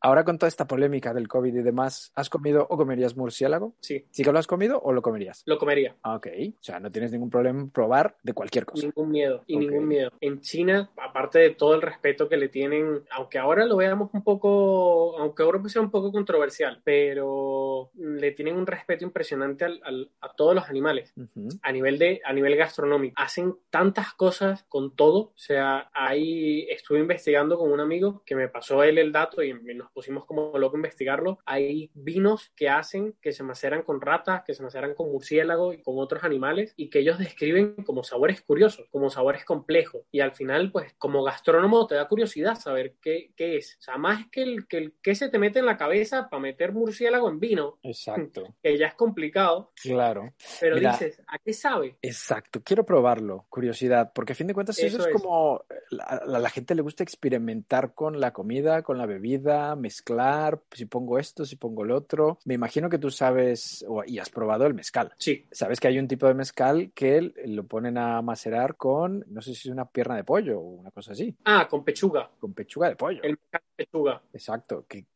ahora 0.00 0.24
con 0.24 0.36
toda 0.36 0.48
esta 0.48 0.66
polémica 0.66 1.14
del 1.14 1.28
COVID 1.28 1.54
y 1.54 1.62
demás, 1.62 2.10
¿has 2.16 2.28
comido 2.28 2.66
o 2.68 2.76
comerías 2.76 3.16
murciélago? 3.16 3.76
Sí, 3.78 4.04
¿Sí 4.10 4.24
que 4.24 4.32
lo 4.32 4.40
has 4.40 4.48
comido 4.48 4.80
o 4.82 4.92
lo 4.92 5.00
comerías? 5.00 5.44
lo 5.46 5.58
comería. 5.58 5.94
Ah, 6.02 6.16
Ok, 6.16 6.26
o 6.58 6.62
sea, 6.62 6.80
no 6.80 6.90
tienes 6.90 7.12
ningún 7.12 7.28
problema 7.30 7.51
en 7.52 7.70
probar 7.70 8.16
de 8.22 8.32
cualquier 8.34 8.66
cosa. 8.66 8.84
Ningún 8.86 9.10
miedo, 9.10 9.42
y 9.46 9.54
Ok. 9.56 9.60
ningún 9.60 9.88
miedo. 9.88 10.10
En 10.20 10.40
China, 10.40 10.90
aparte 10.96 11.38
de 11.38 11.50
todo 11.50 11.74
el 11.74 11.82
respeto 11.82 12.28
que 12.28 12.36
le 12.36 12.48
tienen, 12.48 13.02
aunque 13.10 13.38
ahora 13.38 13.64
lo 13.66 13.76
veamos 13.76 14.10
un 14.12 14.22
poco, 14.24 15.18
aunque 15.18 15.42
ahora 15.42 15.60
sea 15.68 15.82
un 15.82 15.90
poco 15.90 16.10
controversial, 16.12 16.80
pero 16.84 17.90
le 17.94 18.32
tienen 18.32 18.56
un 18.56 18.66
respeto 18.66 19.04
impresionante 19.04 19.64
al- 19.64 19.80
al- 19.84 20.10
a 20.20 20.32
todos 20.34 20.54
los 20.54 20.68
animales. 20.68 21.12
Ujú. 21.16 21.48
A 21.62 21.72
nivel 21.72 21.98
de, 21.98 22.20
a 22.24 22.32
nivel 22.32 22.56
gastronómico. 22.56 23.14
Hacen 23.16 23.54
tantas 23.70 24.12
cosas 24.14 24.64
con 24.68 24.94
todo. 24.96 25.18
O 25.20 25.32
sea, 25.36 25.90
ahí 25.92 26.66
estuve 26.70 26.98
investigando 27.00 27.58
con 27.58 27.70
un 27.72 27.80
amigo 27.80 28.22
que 28.26 28.34
me 28.34 28.48
pasó 28.48 28.82
él 28.82 28.98
el 28.98 29.12
dato 29.12 29.42
y 29.42 29.52
nos 29.74 29.90
pusimos 29.92 30.24
como 30.24 30.56
loco 30.58 30.76
a 30.76 30.78
investigarlo. 30.78 31.38
Hay 31.44 31.90
vinos 31.94 32.50
que 32.56 32.68
hacen 32.68 33.14
que 33.20 33.32
se 33.32 33.42
maceran 33.42 33.82
con 33.82 34.00
ratas, 34.00 34.42
que 34.46 34.54
se 34.54 34.62
maceran 34.62 34.94
con 34.94 35.10
murciélago 35.10 35.72
y 35.72 35.82
con 35.82 35.98
otros 35.98 36.24
animales 36.24 36.74
y 36.76 36.88
que 36.90 37.00
ellos 37.00 37.18
describen 37.36 37.41
como 37.84 38.04
sabores 38.04 38.42
curiosos, 38.42 38.86
como 38.90 39.10
sabores 39.10 39.44
complejos. 39.44 40.02
Y 40.10 40.20
al 40.20 40.32
final, 40.32 40.70
pues 40.70 40.94
como 40.98 41.22
gastrónomo 41.22 41.86
te 41.86 41.94
da 41.94 42.08
curiosidad 42.08 42.54
saber 42.54 42.94
qué, 43.00 43.32
qué 43.36 43.56
es. 43.56 43.76
O 43.80 43.82
sea, 43.82 43.98
más 43.98 44.26
que 44.30 44.42
el, 44.42 44.66
que 44.66 44.78
el 44.78 44.94
que 45.02 45.14
se 45.14 45.28
te 45.28 45.38
mete 45.38 45.58
en 45.58 45.66
la 45.66 45.76
cabeza 45.76 46.28
para 46.28 46.40
meter 46.40 46.72
murciélago 46.72 47.28
en 47.28 47.40
vino. 47.40 47.78
Exacto. 47.82 48.54
Que 48.62 48.78
ya 48.78 48.88
es 48.88 48.94
complicado. 48.94 49.72
Claro. 49.80 50.34
Pero 50.60 50.78
dices, 50.78 51.20
¿a 51.26 51.38
qué 51.38 51.52
sabe? 51.52 51.96
Exacto. 52.02 52.62
Quiero 52.64 52.84
probarlo. 52.84 53.46
Curiosidad. 53.48 54.12
Porque 54.14 54.32
a 54.32 54.36
fin 54.36 54.46
de 54.46 54.54
cuentas 54.54 54.78
eso, 54.78 55.06
es, 55.06 55.12
como 55.12 55.64
a 56.00 56.24
la, 56.26 56.50
gente 56.50 56.74
le 56.74 56.82
gusta 56.82 57.02
experimentar 57.02 57.94
con 57.94 58.20
la 58.20 58.32
comida, 58.32 58.82
con 58.82 58.98
la 58.98 59.06
bebida, 59.06 59.74
mezclar, 59.76 60.60
si 60.72 60.86
pongo 60.86 61.18
esto, 61.18 61.44
si 61.44 61.56
pongo 61.56 61.84
el 61.84 61.90
otro. 61.90 62.38
Me 62.44 62.54
imagino 62.54 62.88
que 62.88 62.98
tú 62.98 63.10
sabes 63.10 63.84
y 64.06 64.18
has 64.18 64.30
probado 64.30 64.66
el 64.66 64.74
mezcal. 64.74 65.12
Sí. 65.18 65.46
Sabes 65.50 65.80
que 65.80 65.88
hay 65.88 65.98
un 65.98 66.08
tipo 66.08 66.26
de 66.26 66.34
mezcal 66.34 66.92
que 66.94 67.16
lo 67.46 67.64
ponen 67.64 67.98
a 67.98 68.20
macerar 68.22 68.76
con, 68.76 69.24
no 69.28 69.40
sé 69.40 69.54
si 69.54 69.68
es 69.68 69.72
una 69.72 69.84
pierna 69.86 70.16
de 70.16 70.24
pollo 70.24 70.60
o 70.60 70.62
una 70.62 70.90
cosa 70.90 71.12
así. 71.12 71.34
Ah, 71.44 71.66
con 71.68 71.84
pechuga. 71.84 72.30
Con 72.38 72.52
pechuga 72.54 72.88
de 72.88 72.96
pollo. 72.96 73.20
El 73.22 73.32
mezcal 73.32 73.62
de 73.62 73.84
pechuga. 73.84 74.22
Exacto. 74.32 74.84
Que 74.88 75.06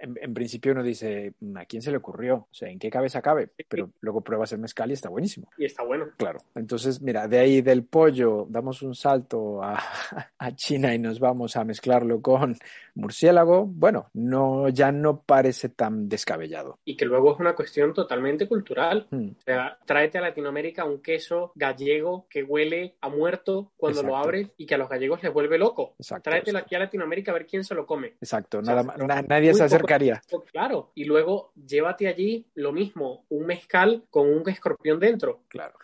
en, 0.00 0.34
principio 0.34 0.72
uno 0.72 0.82
dice, 0.82 1.34
¿a 1.56 1.64
quién 1.64 1.82
se 1.82 1.90
le 1.90 1.98
ocurrió? 1.98 2.36
O 2.50 2.54
sea, 2.54 2.68
¿en 2.68 2.78
qué 2.78 2.90
cabeza 2.90 3.22
cabe? 3.22 3.50
Pero 3.68 3.90
luego 4.00 4.20
pruebas 4.22 4.52
el 4.52 4.58
mezcal 4.58 4.90
y 4.90 4.94
está 4.94 5.08
buenísimo. 5.08 5.50
Y 5.58 5.64
está 5.64 5.82
bueno. 5.84 6.06
Claro. 6.16 6.40
Entonces, 6.54 7.00
mira, 7.00 7.28
de 7.28 7.38
ahí 7.38 7.62
del 7.62 7.84
pollo 7.84 8.46
damos 8.48 8.82
un 8.82 8.94
salto 8.94 9.62
a, 9.62 9.78
a 10.38 10.54
China 10.54 10.94
y 10.94 10.98
nos 10.98 11.20
vamos 11.20 11.56
a 11.56 11.64
mezclarlo 11.64 12.20
con 12.20 12.56
murciélago. 12.94 13.66
Bueno, 13.66 14.10
no, 14.14 14.68
ya 14.68 14.92
no 14.92 15.22
parece 15.22 15.68
tan 15.68 16.08
descabellado. 16.08 16.78
Y 16.84 16.96
que 16.96 17.04
luego 17.04 17.34
es 17.34 17.40
una 17.40 17.54
cuestión 17.54 17.92
totalmente 17.92 18.48
cultural. 18.48 19.06
Hmm. 19.10 19.30
O 19.36 19.40
sea, 19.40 19.78
tráete 19.84 20.18
a 20.18 20.22
Latinoamérica 20.22 20.84
un 20.84 21.00
queso 21.00 21.43
gallego 21.54 22.26
que 22.30 22.42
huele 22.42 22.96
a 23.00 23.08
muerto 23.08 23.72
cuando 23.76 24.02
lo 24.02 24.16
abres 24.16 24.48
y 24.56 24.66
que 24.66 24.74
a 24.74 24.78
los 24.78 24.88
gallegos 24.88 25.22
les 25.22 25.32
vuelve 25.32 25.58
loco. 25.58 25.94
Exacto. 25.98 26.30
Tráetelo 26.30 26.58
aquí 26.58 26.74
a 26.74 26.78
Latinoamérica 26.80 27.30
a 27.30 27.34
ver 27.34 27.46
quién 27.46 27.64
se 27.64 27.74
lo 27.74 27.86
come. 27.86 28.14
Exacto. 28.20 28.58
O 28.58 28.64
sea, 28.64 28.76
Nada, 28.76 28.96
no, 28.96 29.06
na- 29.06 29.22
nadie 29.22 29.52
se 29.54 29.58
poco- 29.60 29.64
acercaría. 29.64 30.22
Claro. 30.52 30.92
Y 30.94 31.04
luego 31.04 31.52
llévate 31.66 32.08
allí 32.08 32.46
lo 32.54 32.72
mismo, 32.72 33.24
un 33.28 33.46
mezcal 33.46 34.04
con 34.10 34.28
un 34.28 34.48
escorpión 34.48 34.98
dentro. 35.00 35.40
Claro. 35.48 35.74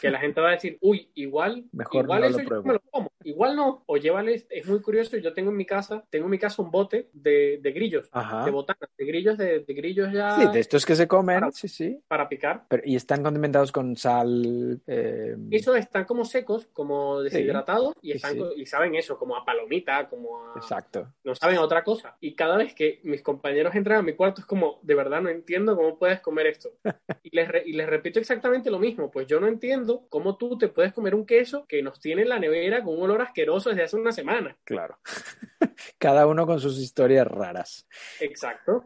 Que 0.00 0.10
la 0.10 0.18
gente 0.20 0.40
va 0.40 0.48
a 0.50 0.52
decir, 0.52 0.78
uy, 0.80 1.10
igual, 1.14 1.64
Mejor 1.72 2.04
igual 2.04 2.20
no 2.20 2.26
eso 2.28 2.38
lo 2.38 2.44
yo 2.44 2.62
me 2.62 2.72
lo 2.74 2.80
como. 2.90 3.10
Igual 3.24 3.56
no. 3.56 3.82
O 3.86 3.96
llévales, 3.96 4.46
es 4.50 4.66
muy 4.66 4.80
curioso, 4.80 5.16
yo 5.16 5.32
tengo 5.32 5.50
en 5.50 5.56
mi 5.56 5.64
casa, 5.66 6.04
tengo 6.10 6.24
en 6.26 6.30
mi 6.32 6.38
casa 6.38 6.60
un 6.62 6.70
bote 6.70 7.08
de, 7.12 7.58
de 7.62 7.72
grillos, 7.72 8.08
Ajá. 8.12 8.44
de 8.44 8.50
botanas, 8.50 8.90
de 8.98 9.04
grillos, 9.04 9.38
de, 9.38 9.60
de 9.60 9.74
grillos 9.74 10.12
ya 10.12 10.36
Sí, 10.36 10.48
de 10.52 10.60
estos 10.60 10.84
que 10.84 10.96
se 10.96 11.06
comen, 11.06 11.40
Para- 11.40 11.52
sí, 11.52 11.68
sí. 11.68 12.00
para 12.08 12.28
picar. 12.28 12.64
Pero, 12.68 12.82
y 12.84 12.96
están 12.96 13.22
condimentados 13.22 13.70
con 13.72 13.96
sal. 13.96 14.80
eh, 14.86 15.01
Esos 15.50 15.76
están 15.76 16.04
como 16.04 16.24
secos, 16.24 16.66
como 16.72 17.20
deshidratados, 17.22 17.94
y, 18.02 18.10
Sí, 18.12 18.16
están 18.16 18.32
sí. 18.32 18.38
co- 18.38 18.52
y 18.54 18.66
saben 18.66 18.94
eso, 18.94 19.18
como 19.18 19.36
a 19.36 19.44
palomita, 19.44 20.08
como 20.08 20.52
a... 20.52 20.54
Exacto. 20.56 21.12
No 21.24 21.34
saben 21.34 21.56
a 21.56 21.62
otra 21.62 21.82
cosa. 21.84 22.16
Y 22.20 22.34
cada 22.34 22.56
vez 22.56 22.74
que 22.74 23.00
mis 23.04 23.22
compañeros 23.22 23.74
entran 23.74 23.98
a 23.98 24.02
mi 24.02 24.14
cuarto 24.14 24.40
es 24.40 24.46
como, 24.46 24.78
de 24.82 24.94
verdad 24.94 25.20
no 25.20 25.28
entiendo 25.28 25.76
cómo 25.76 25.98
puedes 25.98 26.20
comer 26.20 26.46
esto. 26.46 26.70
Y 27.24 27.34
les, 27.36 27.48
re- 27.48 27.62
y 27.64 27.72
les 27.72 27.88
repito 27.88 28.18
exactamente 28.18 28.70
lo 28.70 28.78
mismo, 28.78 29.10
pues 29.10 29.26
yo 29.26 29.40
no 29.40 29.46
entiendo 29.46 30.06
cómo 30.10 30.36
tú 30.36 30.58
te 30.58 30.68
puedes 30.68 30.92
comer 30.92 31.14
un 31.14 31.24
queso 31.24 31.64
que 31.66 31.82
nos 31.82 31.98
tiene 32.00 32.22
en 32.22 32.28
la 32.28 32.38
nevera 32.38 32.82
con 32.82 32.94
un 32.96 33.02
olor 33.04 33.22
asqueroso 33.22 33.70
desde 33.70 33.84
hace 33.84 33.96
una 33.96 34.12
semana. 34.12 34.56
Claro. 34.64 34.98
Cada 35.98 36.26
uno 36.26 36.46
con 36.46 36.60
sus 36.60 36.78
historias 36.78 37.26
raras. 37.26 37.86
Exacto. 38.20 38.84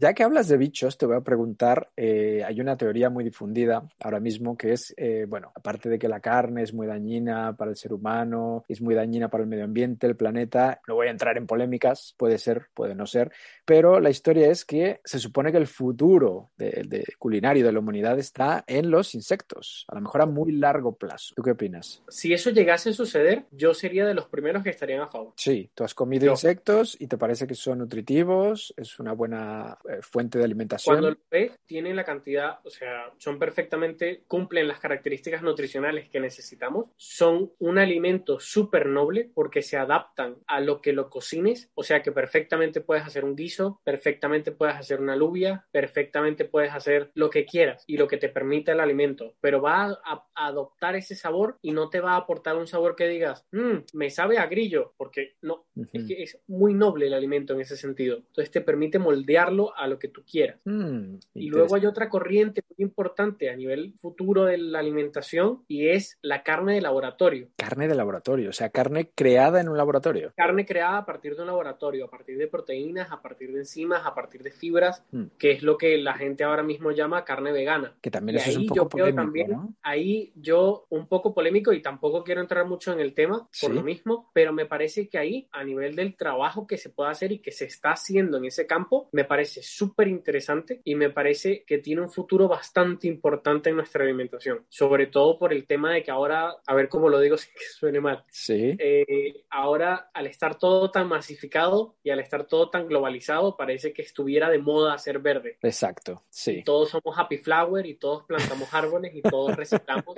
Ya 0.00 0.14
que 0.14 0.22
hablas 0.22 0.48
de 0.48 0.56
bichos, 0.56 0.96
te 0.96 1.04
voy 1.04 1.16
a 1.16 1.20
preguntar, 1.20 1.90
eh, 1.94 2.42
hay 2.42 2.58
una 2.58 2.74
teoría 2.74 3.10
muy 3.10 3.22
difundida 3.22 3.86
ahora 4.00 4.18
mismo 4.18 4.56
que 4.56 4.72
es, 4.72 4.94
eh, 4.96 5.26
bueno, 5.28 5.52
aparte 5.54 5.90
de 5.90 5.98
que 5.98 6.08
la 6.08 6.20
carne 6.20 6.62
es 6.62 6.72
muy 6.72 6.86
dañina 6.86 7.54
para 7.54 7.70
el 7.70 7.76
ser 7.76 7.92
humano, 7.92 8.64
es 8.66 8.80
muy 8.80 8.94
dañina 8.94 9.28
para 9.28 9.42
el 9.42 9.50
medio 9.50 9.64
ambiente, 9.64 10.06
el 10.06 10.16
planeta, 10.16 10.80
no 10.88 10.94
voy 10.94 11.08
a 11.08 11.10
entrar 11.10 11.36
en 11.36 11.46
polémicas, 11.46 12.14
puede 12.16 12.38
ser, 12.38 12.68
puede 12.72 12.94
no 12.94 13.04
ser, 13.04 13.30
pero 13.66 14.00
la 14.00 14.08
historia 14.08 14.50
es 14.50 14.64
que 14.64 15.02
se 15.04 15.18
supone 15.18 15.52
que 15.52 15.58
el 15.58 15.66
futuro 15.66 16.48
de, 16.56 16.82
de 16.88 17.04
culinario 17.18 17.66
de 17.66 17.72
la 17.72 17.80
humanidad 17.80 18.18
está 18.18 18.64
en 18.66 18.90
los 18.90 19.14
insectos, 19.14 19.84
a 19.86 19.96
lo 19.96 20.00
mejor 20.00 20.22
a 20.22 20.26
muy 20.26 20.52
largo 20.52 20.96
plazo. 20.96 21.34
¿Tú 21.36 21.42
qué 21.42 21.50
opinas? 21.50 22.02
Si 22.08 22.32
eso 22.32 22.48
llegase 22.48 22.88
a 22.88 22.92
suceder, 22.94 23.44
yo 23.50 23.74
sería 23.74 24.06
de 24.06 24.14
los 24.14 24.28
primeros 24.28 24.62
que 24.62 24.70
estarían 24.70 25.02
a 25.02 25.08
favor. 25.08 25.34
Sí, 25.36 25.70
tú 25.74 25.84
has 25.84 25.92
comido 25.92 26.24
Yo. 26.24 26.32
insectos 26.32 26.96
y 26.98 27.06
te 27.06 27.18
parece 27.18 27.46
que 27.46 27.54
son 27.54 27.80
nutritivos, 27.80 28.72
es 28.78 28.98
una 28.98 29.12
buena 29.12 29.76
fuente 30.02 30.38
de 30.38 30.44
alimentación. 30.44 30.94
Cuando 30.96 31.10
lo 31.10 31.16
ves, 31.30 31.52
tienen 31.66 31.96
la 31.96 32.04
cantidad, 32.04 32.58
o 32.64 32.70
sea, 32.70 33.12
son 33.18 33.38
perfectamente, 33.38 34.24
cumplen 34.26 34.68
las 34.68 34.80
características 34.80 35.42
nutricionales 35.42 36.08
que 36.08 36.20
necesitamos. 36.20 36.86
Son 36.96 37.52
un 37.58 37.78
alimento 37.78 38.40
súper 38.40 38.86
noble 38.86 39.30
porque 39.34 39.62
se 39.62 39.76
adaptan 39.76 40.36
a 40.46 40.60
lo 40.60 40.80
que 40.80 40.92
lo 40.92 41.10
cocines. 41.10 41.70
O 41.74 41.82
sea, 41.82 42.02
que 42.02 42.12
perfectamente 42.12 42.80
puedes 42.80 43.04
hacer 43.04 43.24
un 43.24 43.36
guiso, 43.36 43.80
perfectamente 43.84 44.52
puedes 44.52 44.76
hacer 44.76 45.00
una 45.00 45.14
alubia, 45.14 45.66
perfectamente 45.72 46.44
puedes 46.44 46.72
hacer 46.72 47.10
lo 47.14 47.30
que 47.30 47.44
quieras 47.44 47.84
y 47.86 47.96
lo 47.96 48.06
que 48.08 48.16
te 48.16 48.28
permita 48.28 48.72
el 48.72 48.80
alimento. 48.80 49.34
Pero 49.40 49.60
va 49.60 49.84
a, 49.86 50.24
a 50.34 50.46
adoptar 50.46 50.96
ese 50.96 51.14
sabor 51.16 51.58
y 51.62 51.72
no 51.72 51.90
te 51.90 52.00
va 52.00 52.12
a 52.12 52.16
aportar 52.16 52.56
un 52.56 52.66
sabor 52.66 52.96
que 52.96 53.08
digas, 53.08 53.46
"Mm, 53.52 53.78
me 53.94 54.10
sabe 54.10 54.38
a 54.38 54.46
grillo, 54.46 54.94
porque 54.96 55.36
no, 55.42 55.66
Ujú. 55.76 55.88
es 55.92 56.04
que 56.04 56.22
es 56.22 56.40
muy 56.46 56.74
noble 56.74 57.06
el 57.06 57.14
alimento 57.14 57.54
en 57.54 57.60
ese 57.60 57.76
sentido. 57.76 58.16
Entonces 58.18 58.50
te 58.50 58.60
permite 58.60 58.98
moldearlo 58.98 59.72
a 59.80 59.86
lo 59.86 59.98
que 59.98 60.08
tú 60.08 60.22
quieras. 60.30 60.58
Mm, 60.64 61.16
Y 61.34 61.48
luego 61.48 61.74
hay 61.74 61.86
otra 61.86 62.08
corriente 62.08 62.62
muy 62.68 62.84
importante 62.84 63.50
a 63.50 63.56
nivel 63.56 63.94
futuro 64.00 64.44
de 64.44 64.58
la 64.58 64.78
alimentación 64.80 65.64
y 65.68 65.88
es 65.88 66.18
la 66.22 66.42
carne 66.42 66.74
de 66.74 66.80
laboratorio. 66.80 67.48
Carne 67.56 67.88
de 67.88 67.94
laboratorio, 67.94 68.50
o 68.50 68.52
sea, 68.52 68.70
carne 68.70 69.10
creada 69.14 69.60
en 69.60 69.68
un 69.68 69.76
laboratorio. 69.76 70.32
Carne 70.36 70.66
creada 70.66 70.98
a 70.98 71.06
partir 71.06 71.34
de 71.34 71.40
un 71.42 71.46
laboratorio, 71.46 72.04
a 72.06 72.10
partir 72.10 72.36
de 72.38 72.46
proteínas, 72.48 73.10
a 73.10 73.20
partir 73.22 73.52
de 73.52 73.60
enzimas, 73.60 74.04
a 74.06 74.14
partir 74.14 74.42
de 74.42 74.50
fibras, 74.50 75.02
Mm. 75.12 75.24
que 75.38 75.52
es 75.52 75.62
lo 75.62 75.76
que 75.78 75.96
la 75.98 76.14
gente 76.14 76.44
ahora 76.44 76.62
mismo 76.62 76.90
llama 76.90 77.24
carne 77.24 77.52
vegana. 77.52 77.94
Que 78.00 78.10
también 78.10 78.36
Y 78.36 78.40
eso 78.40 78.50
es 78.50 78.56
ahí 78.56 78.68
un 78.68 78.74
yo 78.74 78.82
poco 78.84 78.96
veo 78.98 79.06
polémico, 79.06 79.22
también, 79.22 79.50
¿no? 79.50 79.74
ahí 79.82 80.32
yo 80.36 80.86
un 80.90 81.06
poco 81.06 81.34
polémico 81.34 81.72
y 81.72 81.82
tampoco 81.82 82.22
quiero 82.24 82.40
entrar 82.40 82.66
mucho 82.66 82.92
en 82.92 83.00
el 83.00 83.14
tema 83.14 83.38
por 83.38 83.48
Sí. 83.52 83.72
lo 83.72 83.82
mismo, 83.82 84.30
pero 84.32 84.52
me 84.52 84.66
parece 84.66 85.08
que 85.08 85.18
ahí, 85.18 85.48
a 85.52 85.64
nivel 85.64 85.96
del 85.96 86.16
trabajo 86.16 86.66
que 86.66 86.76
se 86.76 86.90
puede 86.90 87.10
hacer 87.10 87.32
y 87.32 87.38
que 87.38 87.50
se 87.52 87.64
está 87.64 87.92
haciendo 87.92 88.36
en 88.38 88.44
ese 88.44 88.66
campo, 88.66 89.08
me 89.12 89.24
parece 89.24 89.62
súper 89.76 90.08
interesante 90.08 90.80
y 90.84 90.94
me 90.94 91.10
parece 91.10 91.64
que 91.64 91.78
tiene 91.78 92.02
un 92.02 92.10
futuro 92.10 92.48
bastante 92.48 93.06
importante 93.06 93.70
en 93.70 93.76
nuestra 93.76 94.04
alimentación, 94.04 94.66
sobre 94.68 95.06
todo 95.06 95.38
por 95.38 95.52
el 95.52 95.66
tema 95.66 95.92
de 95.94 96.02
que 96.02 96.10
ahora, 96.10 96.56
a 96.66 96.74
ver 96.74 96.88
cómo 96.88 97.08
lo 97.08 97.20
digo 97.20 97.36
sin 97.38 97.52
que 97.54 97.64
suene 97.64 98.00
mal, 98.00 98.24
Sí, 98.30 98.76
eh, 98.78 99.44
ahora 99.50 100.10
al 100.12 100.26
estar 100.26 100.58
todo 100.58 100.90
tan 100.90 101.08
masificado 101.08 101.96
y 102.02 102.10
al 102.10 102.20
estar 102.20 102.46
todo 102.46 102.70
tan 102.70 102.86
globalizado, 102.86 103.56
parece 103.56 103.92
que 103.92 104.02
estuviera 104.02 104.50
de 104.50 104.58
moda 104.58 104.98
ser 104.98 105.18
verde 105.18 105.58
exacto, 105.62 106.24
sí. 106.28 106.62
todos 106.64 106.90
somos 106.90 107.18
happy 107.18 107.38
flower 107.38 107.86
y 107.86 107.94
todos 107.94 108.24
plantamos 108.24 108.72
árboles 108.72 109.12
y 109.14 109.22
todos 109.22 109.56
reciclamos. 109.56 110.16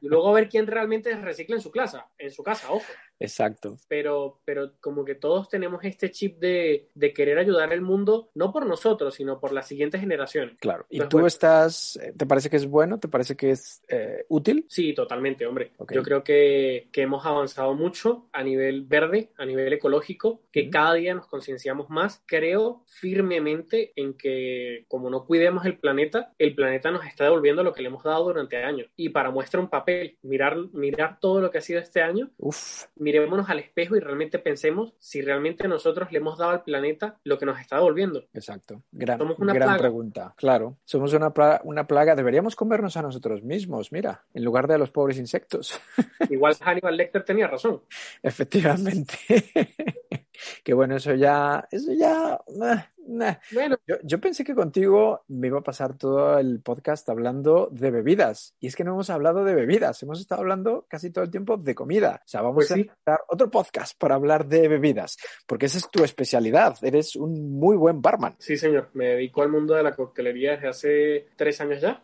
Y 0.00 0.08
luego 0.08 0.28
a 0.28 0.34
ver 0.34 0.48
quién 0.48 0.66
realmente 0.66 1.14
recicla 1.16 1.56
en 1.56 1.62
su 1.62 1.70
casa, 1.70 2.08
en 2.18 2.30
su 2.30 2.42
casa, 2.42 2.70
ojo. 2.70 2.84
Exacto. 3.18 3.76
Pero, 3.88 4.40
pero 4.44 4.72
como 4.80 5.04
que 5.04 5.14
todos 5.14 5.48
tenemos 5.48 5.82
este 5.84 6.10
chip 6.10 6.38
de, 6.38 6.88
de 6.94 7.12
querer 7.12 7.38
ayudar 7.38 7.72
al 7.72 7.80
mundo, 7.80 8.30
no 8.34 8.52
por 8.52 8.66
nosotros, 8.66 9.14
sino 9.14 9.40
por 9.40 9.52
las 9.52 9.66
siguientes 9.68 10.00
generaciones. 10.00 10.56
Claro. 10.58 10.86
¿Y 10.90 10.98
Pues 10.98 11.08
tú 11.08 11.16
bueno. 11.16 11.26
estás, 11.28 11.96
eh, 11.96 12.12
te 12.16 12.26
parece 12.26 12.50
que 12.50 12.56
es 12.56 12.66
bueno? 12.66 12.98
¿Te 12.98 13.08
parece 13.08 13.36
que 13.36 13.50
es 13.50 13.82
eh, 13.88 14.24
útil? 14.28 14.66
Sí, 14.68 14.92
totalmente, 14.94 15.46
hombre. 15.46 15.72
Ok. 15.78 15.92
Yo 15.92 16.02
creo 16.02 16.22
que, 16.22 16.88
que 16.92 17.02
hemos 17.02 17.24
avanzado 17.24 17.74
mucho 17.74 18.28
a 18.32 18.42
nivel 18.42 18.82
verde, 18.84 19.30
a 19.36 19.44
nivel 19.46 19.72
ecológico, 19.72 20.42
que 20.52 20.62
Ujú. 20.62 20.70
cada 20.70 20.94
día 20.94 21.14
nos 21.14 21.26
concienciamos 21.26 21.88
más. 21.90 22.22
Creo 22.26 22.82
firmemente 22.86 23.92
en 23.96 24.14
que 24.14 24.84
como 24.88 25.10
no 25.10 25.24
cuidemos 25.24 25.64
el 25.64 25.78
planeta, 25.78 26.32
el 26.38 26.54
planeta 26.54 26.90
nos 26.90 27.06
está 27.06 27.24
devolviendo 27.24 27.62
lo 27.62 27.72
que 27.72 27.82
le 27.82 27.88
hemos 27.88 28.02
dado 28.04 28.24
durante 28.24 28.56
años. 28.62 28.88
Y 28.96 29.08
para 29.10 29.30
muestra 29.30 29.60
un 29.60 29.68
papel, 29.68 30.18
mirar, 30.22 30.56
mirar 30.72 31.18
todo 31.20 31.40
lo 31.40 31.50
que 31.50 31.58
ha 31.58 31.62
sido 31.62 31.80
este 31.80 32.02
año, 32.02 32.30
Uf, 32.38 32.84
mirémonos 33.06 33.48
al 33.48 33.60
espejo 33.60 33.94
y 33.94 34.00
realmente 34.00 34.40
pensemos 34.40 34.94
si 34.98 35.20
realmente 35.22 35.68
nosotros 35.68 36.10
le 36.10 36.18
hemos 36.18 36.38
dado 36.38 36.50
al 36.50 36.64
planeta 36.64 37.18
lo 37.22 37.38
que 37.38 37.46
nos 37.46 37.60
está 37.60 37.76
devolviendo. 37.76 38.24
exacto. 38.34 38.82
Gran, 38.90 39.18
Somos 39.18 39.38
una 39.38 39.52
gran 39.54 39.68
plaga. 39.68 39.78
pregunta. 39.80 40.34
Claro, 40.36 40.76
somos 40.84 41.12
una, 41.12 41.32
pla- 41.32 41.60
una 41.62 41.86
plaga. 41.86 42.16
Deberíamos 42.16 42.56
comernos 42.56 42.96
a 42.96 43.02
nosotros 43.02 43.44
mismos, 43.44 43.92
mira, 43.92 44.24
en 44.34 44.44
lugar 44.44 44.66
de 44.66 44.74
a 44.74 44.78
los 44.78 44.90
pobres 44.90 45.18
insectos. 45.18 45.80
Igual 46.30 46.56
Hannibal 46.60 46.96
Lecter 46.96 47.22
tenía 47.24 47.46
razón. 47.46 47.80
Efectivamente. 48.22 49.14
que 50.64 50.74
bueno, 50.74 50.96
eso 50.96 51.14
ya, 51.14 51.66
eso 51.70 51.92
ya, 51.92 52.40
eh, 52.48 52.84
Nah. 53.06 53.34
Bueno, 53.52 53.76
Yo, 53.86 53.96
yo 54.02 54.20
pensé 54.20 54.44
que 54.44 54.54
contigo 54.54 55.22
me 55.28 55.46
iba 55.46 55.58
a 55.58 55.62
pasar 55.62 55.96
todo 55.96 56.38
el 56.38 56.60
podcast 56.60 57.08
hablando 57.08 57.68
de 57.70 57.90
bebidas. 57.90 58.54
Y 58.60 58.66
es 58.66 58.76
que 58.76 58.84
no 58.84 58.92
hemos 58.92 59.10
hablado 59.10 59.44
de 59.44 59.54
bebidas, 59.54 60.02
hemos 60.02 60.20
estado 60.20 60.40
hablando 60.42 60.86
casi 60.88 61.10
todo 61.10 61.24
el 61.24 61.30
tiempo 61.30 61.56
de 61.56 61.74
comida. 61.74 62.20
O 62.24 62.28
sea, 62.28 62.42
vamos 62.42 62.56
Pues 62.56 62.72
a 62.72 62.74
sí. 62.74 62.90
dar 63.04 63.20
otro 63.28 63.50
podcast 63.50 63.98
para 63.98 64.16
hablar 64.16 64.46
de 64.46 64.68
bebidas, 64.68 65.16
porque 65.46 65.66
esa 65.66 65.78
es 65.78 65.88
tu 65.90 66.02
especialidad. 66.04 66.76
Eres 66.82 67.16
un 67.16 67.58
muy 67.58 67.76
buen 67.76 68.00
barman. 68.02 68.36
sí, 68.38 68.56
señor. 68.56 68.90
Me 68.94 69.06
dedico 69.06 69.42
al 69.42 69.50
mundo 69.50 69.74
de 69.74 69.82
la 69.82 69.94
coctelería 69.94 70.52
desde 70.52 70.68
hace 70.68 71.26
tres 71.36 71.60
años 71.60 71.80
ya 71.80 72.02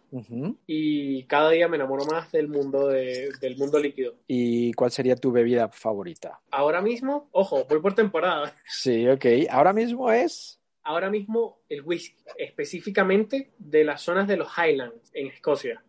y 0.67 1.25
cada 1.25 1.51
día 1.51 1.69
me 1.69 1.77
enamoro 1.77 2.05
más 2.07 2.31
del 2.33 2.49
mundo, 2.49 2.89
de- 2.89 3.31
del 3.41 3.57
mundo 3.57 3.79
líquido. 3.79 4.15
¿Y 4.27 4.73
cuál 4.75 4.91
sería 4.91 5.17
tu 5.17 5.33
bebida 5.33 5.69
favorita? 5.69 6.41
Ahora 6.51 6.81
mismo, 6.81 7.29
ojo, 7.33 7.65
voy 7.69 7.81
por 7.81 7.95
temporada. 7.95 8.55
Sí, 8.67 9.09
ok. 9.09 9.25
Ahora 9.51 9.73
mismo 9.73 10.11
es. 10.11 10.59
Ahora 10.83 11.11
mismo 11.11 11.62
el 11.73 11.83
whisky, 11.83 12.15
específicamente 12.37 13.51
de 13.59 13.85
las 13.85 14.03
zonas 14.03 14.29
de 14.29 14.37
los 14.37 14.49
Highlands 14.59 15.11
en 15.15 15.29
Escocia. 15.29 15.83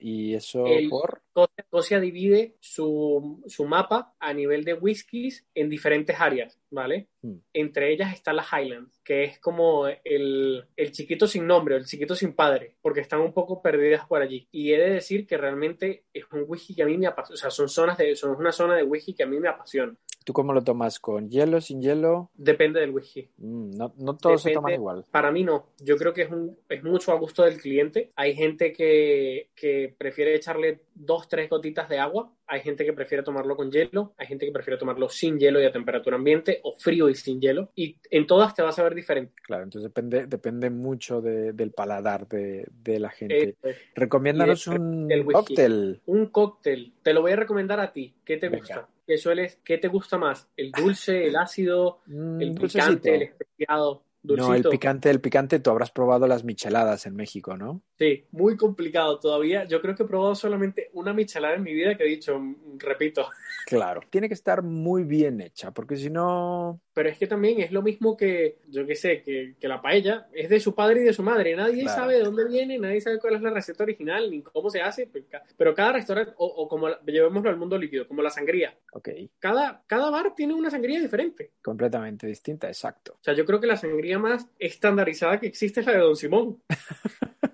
¿Y 0.00 0.34
eso 0.34 0.64
El- 0.66 0.88
por? 0.88 1.22
Escocia, 1.26 1.54
Escocia 1.56 2.00
divide 2.00 2.54
su, 2.60 3.42
su 3.46 3.64
mapa 3.64 4.14
a 4.20 4.32
nivel 4.32 4.64
de 4.64 4.74
whiskies 4.74 5.44
en 5.54 5.68
diferentes 5.68 6.20
áreas, 6.20 6.60
¿vale? 6.70 7.08
Mm. 7.22 7.34
Entre 7.52 7.92
ellas 7.92 8.12
está 8.14 8.32
la 8.32 8.44
Highlands, 8.44 9.00
que 9.04 9.24
es 9.24 9.40
como 9.40 9.88
el, 9.88 10.64
el 10.76 10.92
chiquito 10.92 11.26
sin 11.26 11.46
nombre, 11.46 11.76
el 11.76 11.84
chiquito 11.86 12.14
sin 12.14 12.34
padre, 12.34 12.76
porque 12.80 13.00
están 13.00 13.20
un 13.20 13.32
poco 13.32 13.60
perdidas 13.60 14.06
por 14.06 14.22
allí. 14.22 14.46
Y 14.52 14.72
he 14.72 14.78
de 14.78 14.90
decir 14.90 15.26
que 15.26 15.36
realmente 15.36 16.04
es 16.14 16.24
un 16.32 16.44
whisky 16.46 16.74
que 16.76 16.84
a 16.84 16.86
mí 16.86 16.96
me 16.96 17.08
apasiona, 17.08 17.34
o 17.34 17.38
sea, 17.38 17.50
son 17.50 17.68
zonas 17.68 17.98
de, 17.98 18.14
son 18.14 18.36
una 18.36 18.52
zona 18.52 18.76
de 18.76 18.84
whisky 18.84 19.14
que 19.14 19.24
a 19.24 19.26
mí 19.26 19.38
me 19.40 19.48
apasiona. 19.48 19.94
¿Tú 20.24 20.32
cómo 20.32 20.54
lo 20.54 20.64
tomas? 20.64 21.00
¿Con 21.00 21.28
hielo, 21.28 21.60
sin 21.60 21.82
hielo? 21.82 22.30
Depende 22.34 22.80
del 22.80 22.92
whisky. 22.92 23.28
Mm, 23.36 23.76
no, 23.76 23.92
no 23.98 24.16
todos 24.16 24.40
se 24.40 24.52
toman 24.52 24.72
igual. 24.72 25.04
Para 25.10 25.23
mí 25.30 25.44
no, 25.44 25.68
yo 25.80 25.96
creo 25.96 26.12
que 26.12 26.22
es, 26.22 26.30
un, 26.30 26.58
es 26.68 26.82
mucho 26.82 27.12
a 27.12 27.16
gusto 27.18 27.42
del 27.44 27.58
cliente. 27.58 28.10
Hay 28.16 28.34
gente 28.34 28.72
que, 28.72 29.50
que 29.54 29.94
prefiere 29.96 30.34
echarle 30.34 30.80
dos, 30.94 31.28
tres 31.28 31.48
gotitas 31.50 31.88
de 31.88 31.98
agua, 31.98 32.32
hay 32.46 32.60
gente 32.60 32.84
que 32.84 32.92
prefiere 32.92 33.22
tomarlo 33.22 33.56
con 33.56 33.70
hielo, 33.70 34.12
hay 34.18 34.26
gente 34.26 34.44
que 34.46 34.52
prefiere 34.52 34.78
tomarlo 34.78 35.08
sin 35.08 35.38
hielo 35.38 35.60
y 35.60 35.64
a 35.64 35.72
temperatura 35.72 36.16
ambiente 36.16 36.60
o 36.62 36.74
frío 36.74 37.08
y 37.08 37.14
sin 37.14 37.40
hielo. 37.40 37.70
Y 37.74 37.96
en 38.10 38.26
todas 38.26 38.54
te 38.54 38.62
vas 38.62 38.78
a 38.78 38.82
ver 38.82 38.94
diferente. 38.94 39.32
Claro, 39.42 39.64
entonces 39.64 39.90
depende, 39.90 40.26
depende 40.26 40.68
mucho 40.70 41.20
de- 41.20 41.52
del 41.52 41.72
paladar 41.72 42.28
de, 42.28 42.66
de 42.70 42.98
la 43.00 43.10
gente. 43.10 43.56
Eh, 43.62 43.76
Recomiéndanos 43.94 44.64
de- 44.66 44.78
un 44.78 45.06
el 45.10 45.24
cóctel. 45.24 46.00
un 46.06 46.26
cóctel, 46.26 46.92
te 47.02 47.12
lo 47.14 47.22
voy 47.22 47.32
a 47.32 47.36
recomendar 47.36 47.80
a 47.80 47.92
ti. 47.92 48.14
¿Qué 48.24 48.36
te 48.36 48.48
Venga. 48.48 48.58
gusta? 48.58 48.88
¿Qué 49.06 49.18
sueles, 49.18 49.58
qué 49.64 49.76
te 49.78 49.88
gusta 49.88 50.16
más? 50.16 50.48
¿El 50.56 50.72
dulce, 50.72 51.26
el 51.26 51.36
ácido, 51.36 52.00
Mm, 52.06 52.40
el 52.40 52.54
picante, 52.54 53.14
el 53.14 53.22
especiado? 53.22 54.02
Dulcito. 54.24 54.48
No, 54.48 54.54
el 54.54 54.64
picante, 54.64 55.10
el 55.10 55.20
picante, 55.20 55.60
tú 55.60 55.70
habrás 55.70 55.90
probado 55.90 56.26
las 56.26 56.44
micheladas 56.44 57.04
en 57.06 57.14
México, 57.14 57.56
¿no? 57.56 57.82
Sí, 57.98 58.26
muy 58.32 58.56
complicado 58.56 59.20
todavía. 59.20 59.64
Yo 59.64 59.82
creo 59.82 59.94
que 59.94 60.02
he 60.02 60.06
probado 60.06 60.34
solamente 60.34 60.88
una 60.94 61.12
michelada 61.12 61.54
en 61.54 61.62
mi 61.62 61.74
vida 61.74 61.96
que 61.96 62.04
he 62.04 62.08
dicho, 62.08 62.38
mm, 62.38 62.78
repito, 62.78 63.28
Claro. 63.64 64.02
Tiene 64.10 64.28
que 64.28 64.34
estar 64.34 64.62
muy 64.62 65.04
bien 65.04 65.40
hecha, 65.40 65.72
porque 65.72 65.96
si 65.96 66.10
no. 66.10 66.80
Pero 66.94 67.08
es 67.08 67.18
que 67.18 67.26
también 67.26 67.60
es 67.60 67.72
lo 67.72 67.82
mismo 67.82 68.16
que, 68.16 68.58
yo 68.68 68.86
qué 68.86 68.94
sé, 68.94 69.20
que, 69.22 69.54
que 69.60 69.68
la 69.68 69.82
paella 69.82 70.28
es 70.32 70.48
de 70.48 70.60
su 70.60 70.74
padre 70.74 71.00
y 71.00 71.04
de 71.04 71.12
su 71.12 71.22
madre. 71.22 71.54
Nadie 71.56 71.82
Claro. 71.82 72.00
sabe 72.02 72.14
de 72.14 72.22
dónde 72.22 72.44
viene, 72.46 72.78
nadie 72.78 73.00
sabe 73.00 73.18
cuál 73.18 73.34
es 73.34 73.42
la 73.42 73.50
receta 73.50 73.82
original, 73.82 74.30
ni 74.30 74.40
cómo 74.42 74.70
se 74.70 74.80
hace. 74.80 75.06
Pero 75.12 75.24
ca- 75.28 75.42
Pero 75.56 75.74
cada 75.74 75.92
restaurante, 75.92 76.32
o, 76.36 76.46
o 76.46 76.68
como, 76.68 76.88
la- 76.88 77.00
llevémoslo 77.04 77.50
al 77.50 77.56
mundo 77.56 77.76
líquido, 77.76 78.06
como 78.08 78.22
la 78.22 78.30
sangría. 78.30 78.74
Ok, 78.92 79.08
Cada, 79.38 79.82
cada 79.86 80.08
bar 80.10 80.34
tiene 80.34 80.54
una 80.54 80.70
sangría 80.70 81.00
diferente. 81.00 81.50
completamente 81.62 82.26
distinta, 82.26 82.68
exacto. 82.68 83.14
O 83.20 83.24
sea, 83.24 83.34
yo 83.34 83.44
creo 83.44 83.60
que 83.60 83.66
la 83.66 83.76
sangría 83.76 84.18
más 84.18 84.48
estandarizada 84.58 85.40
que 85.40 85.48
existe 85.48 85.80
es 85.80 85.86
la 85.86 85.92
de 85.92 85.98
Don 85.98 86.16
Simón. 86.16 86.62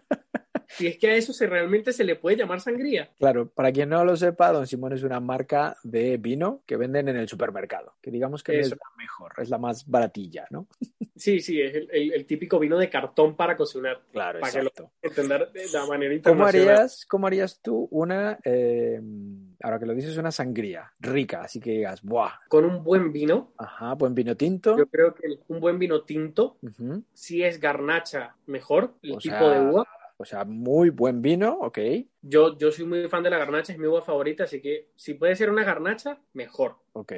y 0.81 0.87
es 0.87 0.99
que 0.99 1.11
a 1.11 1.15
eso 1.15 1.33
se 1.33 1.47
realmente 1.47 1.93
se 1.93 2.05
le 2.05 2.17
puede 2.17 2.37
llamar 2.37 2.61
sangría. 2.61 3.11
Claro, 3.19 3.49
para 3.49 3.73
quien 3.73 3.89
no 3.91 4.05
lo 4.05 4.17
sepa, 4.17 4.53
Don 4.53 4.67
Simón 4.67 4.93
es 4.93 5.03
una 5.03 5.21
marca 5.21 5.77
de 5.83 6.17
vino 6.17 6.63
que 6.67 6.77
venden 6.77 7.09
en 7.09 7.17
el 7.17 7.29
supermercado, 7.29 7.95
que 8.01 8.11
digamos 8.11 8.43
que 8.43 8.59
es 8.61 8.71
la 8.71 8.77
mejor, 8.97 9.33
es 9.39 9.51
la 9.51 9.59
más 9.59 9.87
baratilla, 9.89 10.47
¿no? 10.51 10.67
Sí, 11.21 11.41
sí, 11.41 11.61
es 11.61 11.75
el, 11.75 11.89
el- 11.93 12.13
el 12.15 12.25
típico 12.25 12.59
vino 12.59 12.79
de 12.79 12.89
cartón 12.89 13.37
para 13.37 13.55
cocinar. 13.55 14.01
Claro, 14.11 14.41
Para 14.41 14.53
que 14.53 14.63
lo 14.63 14.69
exacto. 14.71 14.91
entender 15.03 15.53
de 15.53 15.69
la 15.71 15.85
manera 15.85 16.15
¿Cómo 16.15 16.45
internacional. 16.45 16.69
harías, 16.77 17.05
¿Cómo 17.05 17.27
harías 17.27 17.61
tú 17.61 17.89
una, 17.91 18.39
eh, 18.43 18.99
ahora 19.63 19.79
que 19.79 19.85
lo 19.85 19.95
dices, 19.95 20.17
una 20.17 20.33
sangría 20.33 20.91
rica? 20.99 21.43
Así 21.43 21.61
que 21.61 21.73
digas, 21.73 22.01
¡buah! 22.03 22.31
Con 22.49 22.65
un 22.65 22.83
buen 22.83 23.13
vino, 23.13 23.53
Ajá, 23.59 23.93
buen 23.97 24.15
vino 24.15 24.35
tinto. 24.35 24.79
yo 24.79 24.87
creo 24.87 25.15
que 25.15 25.27
un 25.49 25.61
buen 25.61 25.79
vino 25.79 26.05
tinto, 26.05 26.57
Ujú. 26.63 27.05
si 27.13 27.43
es 27.43 27.61
garnacha, 27.61 28.37
mejor, 28.47 28.95
el 29.03 29.13
O 29.13 29.19
tipo 29.19 29.37
sea, 29.37 29.51
de 29.51 29.61
uva. 29.61 29.87
O 30.21 30.25
sea, 30.25 30.45
muy 30.45 30.91
buen 30.91 31.23
vino, 31.23 31.59
ok. 31.61 31.79
Yo, 32.23 32.57
yo 32.59 32.71
soy 32.73 32.85
muy 32.87 33.09
fan 33.09 33.23
de 33.23 33.31
la 33.31 33.39
garnacha, 33.39 33.73
es 33.73 33.79
mi 33.79 33.87
uva 33.87 34.03
favorita, 34.03 34.45
así 34.45 34.61
que 34.61 34.91
si 34.97 35.15
puede 35.15 35.37
ser 35.37 35.51
una 35.51 35.65
garnacha, 35.65 36.21
mejor. 36.33 36.77
Ok, 36.93 37.13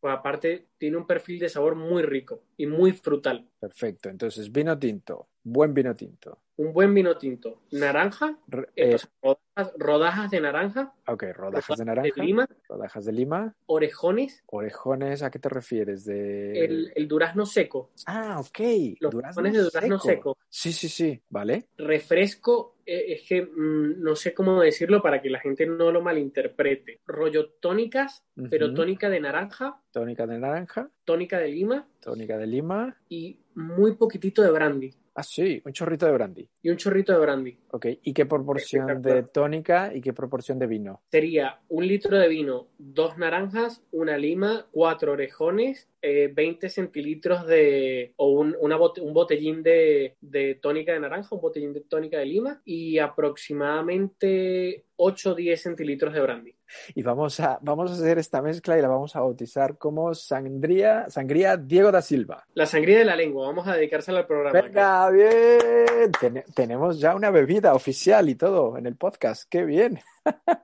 Pues 0.00 0.14
aparte 0.14 0.68
tiene 0.78 0.98
un 0.98 1.06
perfil 1.06 1.38
de 1.38 1.48
sabor 1.48 1.74
muy 1.76 2.02
rico 2.02 2.42
y 2.58 2.66
muy 2.66 2.92
frutal. 2.92 3.48
perfecto. 3.60 4.08
Entonces, 4.08 4.50
vino 4.50 4.78
tinto, 4.78 5.28
buen 5.42 5.72
vino 5.74 5.94
tinto. 5.96 6.42
Un 6.56 6.72
buen 6.74 6.92
vino 6.92 7.16
tinto, 7.16 7.62
naranja, 7.72 8.36
R- 8.50 8.68
eh, 8.76 8.94
eh, 8.94 8.98
rodajas, 9.22 9.72
rodajas 9.78 10.30
de 10.30 10.40
naranja, 10.40 10.92
ok, 11.06 11.24
rodajas 11.34 11.78
de 11.78 11.84
de 11.84 11.86
naranja, 11.86 12.22
lima, 12.22 12.46
rodajas 12.68 13.04
de 13.06 13.12
lima, 13.12 13.56
orejones, 13.66 14.42
orejones, 14.46 15.22
¿a 15.22 15.30
qué 15.30 15.38
te 15.38 15.48
refieres? 15.48 16.04
De... 16.04 16.64
el, 16.64 16.92
el 16.94 17.08
durazno 17.08 17.46
seco, 17.46 17.90
Ah, 18.06 18.38
ok. 18.38 18.58
los 19.00 19.12
durazno 19.12 19.42
de 19.42 19.58
durazno 19.58 19.98
seco, 19.98 20.36
Sí, 20.50 20.72
sí, 20.72 20.88
sí, 20.90 21.20
vale. 21.30 21.68
refresco, 21.78 22.76
eh, 22.84 23.14
es 23.14 23.22
que 23.26 23.42
mm, 23.42 24.02
no 24.02 24.14
sé 24.14 24.34
cómo 24.34 24.60
decirlo 24.60 25.00
para 25.00 25.22
que 25.22 25.30
la 25.30 25.40
gente 25.40 25.64
no 25.66 25.90
lo 25.90 26.02
malinterprete. 26.02 27.00
Rollo 27.06 27.48
tónicas, 27.60 28.22
pero 28.50 28.74
tónica 28.74 29.08
de 29.08 29.20
naranja, 29.20 29.80
Tónica 29.90 30.26
de 30.26 30.38
naranja, 30.38 30.90
tónica 31.04 31.38
de 31.38 31.48
lima 31.48 31.88
tónica 32.00 32.36
de 32.36 32.46
lima. 32.46 32.96
y 33.08 33.40
muy 33.54 33.94
poquitito 33.96 34.42
de 34.42 34.50
brandy. 34.50 34.94
Ah, 35.14 35.22
sí, 35.22 35.60
un 35.64 35.72
chorrito 35.72 36.06
de 36.06 36.12
brandy. 36.12 36.48
Y 36.62 36.70
un 36.70 36.76
chorrito 36.78 37.12
de 37.12 37.18
brandy. 37.18 37.58
Ok, 37.70 37.86
¿y 38.02 38.14
qué 38.14 38.24
proporción 38.24 39.02
de 39.02 39.24
tónica 39.24 39.94
y 39.94 40.00
qué 40.00 40.14
proporción 40.14 40.58
de 40.58 40.66
vino? 40.66 41.02
Sería 41.10 41.60
un 41.68 41.86
litro 41.86 42.18
de 42.18 42.28
vino, 42.28 42.68
dos 42.78 43.18
naranjas, 43.18 43.82
una 43.90 44.16
lima, 44.16 44.66
cuatro 44.70 45.12
orejones, 45.12 45.90
eh, 46.02 46.30
20 46.34 46.68
centilitros 46.68 47.46
de, 47.46 48.12
o 48.16 48.30
un, 48.30 48.56
una 48.60 48.76
bote- 48.76 49.00
un 49.00 49.14
botellín 49.14 49.62
de, 49.62 50.16
de 50.20 50.56
tónica 50.56 50.92
de 50.92 51.00
naranja, 51.00 51.34
un 51.34 51.40
botellín 51.40 51.72
de 51.72 51.80
tónica 51.82 52.18
de 52.18 52.26
lima 52.26 52.60
y 52.64 52.98
aproximadamente 52.98 54.84
8 54.96 55.30
o 55.30 55.34
10 55.34 55.62
centilitros 55.62 56.12
de 56.14 56.20
brandy. 56.20 56.54
Y 56.94 57.02
vamos 57.02 57.38
a, 57.40 57.58
vamos 57.60 57.90
a 57.90 57.94
hacer 57.94 58.18
esta 58.18 58.40
mezcla 58.40 58.78
y 58.78 58.82
la 58.82 58.88
vamos 58.88 59.14
a 59.14 59.20
bautizar 59.20 59.76
como 59.76 60.14
sangría, 60.14 61.10
sangría 61.10 61.56
Diego 61.56 61.92
da 61.92 62.00
Silva. 62.02 62.46
La 62.54 62.64
sangría 62.66 62.98
de 62.98 63.04
la 63.04 63.14
lengua, 63.16 63.46
vamos 63.46 63.66
a 63.68 63.74
dedicársela 63.76 64.20
al 64.20 64.26
programa. 64.26 64.60
Venga, 64.60 65.10
bien. 65.10 66.12
Ten- 66.20 66.44
tenemos 66.54 66.98
ya 66.98 67.14
una 67.14 67.30
bebida 67.30 67.74
oficial 67.74 68.28
y 68.28 68.34
todo 68.36 68.78
en 68.78 68.86
el 68.86 68.96
podcast. 68.96 69.44
Qué 69.50 69.64
bien. 69.64 70.00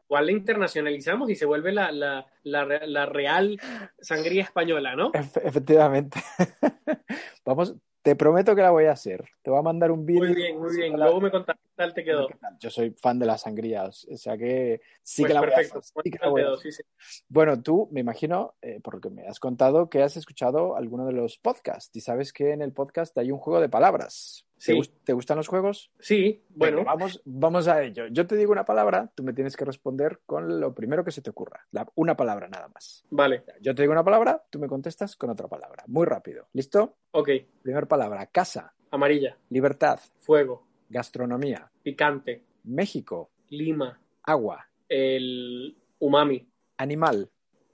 Igual 0.09 0.27
la 0.27 0.33
internacionalizamos 0.33 1.31
y 1.31 1.35
se 1.37 1.47
vuelve 1.47 1.73
la, 1.73 1.91
la, 1.93 2.27
la, 2.43 2.65
re- 2.65 2.87
la 2.87 3.07
real 3.07 3.59
sangría 4.01 4.43
española, 4.43 4.97
¿no? 4.97 5.13
Efe- 5.13 5.43
efectivamente. 5.45 6.21
Vamos, 7.45 7.75
te 8.03 8.17
prometo 8.17 8.55
que 8.55 8.63
la 8.63 8.71
voy 8.71 8.85
a 8.87 8.93
hacer. 8.93 9.25
Te 9.43 9.51
voy 9.51 9.59
a 9.59 9.63
mandar 9.63 9.91
un 9.91 10.07
vídeo. 10.07 10.25
Muy 10.25 10.35
bien, 10.35 10.59
muy 10.59 10.75
bien. 10.75 10.93
Luego 10.99 11.21
me 11.21 11.31
contarás 11.31 11.61
qué 11.63 11.71
tal 11.75 11.93
te 11.93 12.05
quedó. 12.05 12.29
Yo 12.59 12.71
soy 12.71 12.91
fan 12.93 13.19
de 13.19 13.27
las 13.27 13.43
sangrías, 13.43 14.07
o 14.11 14.17
sea 14.17 14.39
que 14.39 14.81
sí 15.03 15.23
Pues 15.23 15.29
que 15.31 15.35
la 15.35 15.41
voy 15.41 15.49
a 15.51 15.55
perfecto. 15.55 15.79
hacer, 15.81 16.03
sí 16.05 16.11
que 16.11 16.19
la 16.19 16.31
¿Cuál 16.31 16.31
voy 16.31 16.43
a 16.43 16.55
hacer. 16.55 16.73
Sí, 16.73 16.83
sí. 16.99 17.25
Bueno, 17.29 17.63
tú 17.63 17.89
me 17.93 18.01
imagino, 18.01 18.55
eh, 18.63 18.81
por 18.81 18.95
lo 18.95 19.01
que 19.01 19.11
me 19.11 19.27
has 19.27 19.41
contado, 19.41 19.91
que 19.91 20.03
has 20.03 20.17
escuchado 20.17 20.77
alguno 20.77 21.05
de 21.07 21.13
los 21.13 21.37
podcasts 21.39 21.95
y 21.97 22.01
sabes 22.01 22.33
que 22.33 22.53
en 22.53 22.63
el 22.63 22.73
podcast 22.73 23.17
hay 23.19 23.31
un 23.31 23.39
juego 23.39 23.61
de 23.61 23.69
palabras. 23.69 24.47
¿Te, 24.65 24.73
Sí. 24.83 24.93
te 25.05 25.13
gustan 25.13 25.37
los 25.37 25.47
juegos? 25.49 25.93
Sí, 26.01 26.45
bueno, 26.51 26.79
Venga, 26.79 26.91
vamos, 26.93 27.23
vamos 27.25 27.69
a 27.69 27.83
ello. 27.83 28.07
Yo 28.09 28.27
te 28.27 28.35
digo 28.37 28.51
una 28.53 28.65
palabra, 28.65 29.11
tú 29.15 29.23
me 29.23 29.33
tienes 29.33 29.57
que 29.57 29.65
responder 29.65 30.21
con 30.27 30.59
lo 30.61 30.75
primero 30.75 31.05
que 31.05 31.13
se 31.13 31.23
te 31.23 31.31
ocurra. 31.31 31.65
La- 31.71 31.87
una 31.95 32.17
palabra 32.17 32.49
nada 32.49 32.69
más. 32.69 33.05
vale, 33.11 33.45
Yo 33.61 33.75
te 33.75 33.83
digo 33.83 33.93
una 33.93 34.03
palabra, 34.05 34.45
tú 34.51 34.59
me 34.59 34.67
contestas 34.67 35.15
con 35.17 35.31
otra 35.31 35.47
palabra. 35.49 35.85
Muy 35.87 36.07
rápido. 36.07 36.49
¿Listo? 36.53 36.97
ok. 37.13 37.29
Primera 37.63 37.87
palabra, 37.87 38.27
casa, 38.27 38.75
Amarilla, 38.91 39.37
libertad, 39.51 40.01
fuego, 40.19 40.67
gastronomía, 40.89 41.71
picante, 41.83 42.45
México, 42.65 43.31
lima, 43.51 44.01
agua, 44.25 44.67
el 44.89 45.77
umami, 46.01 46.51
animal, 46.79 47.31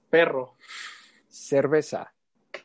perro, 0.09 0.55
cerveza, 1.27 2.13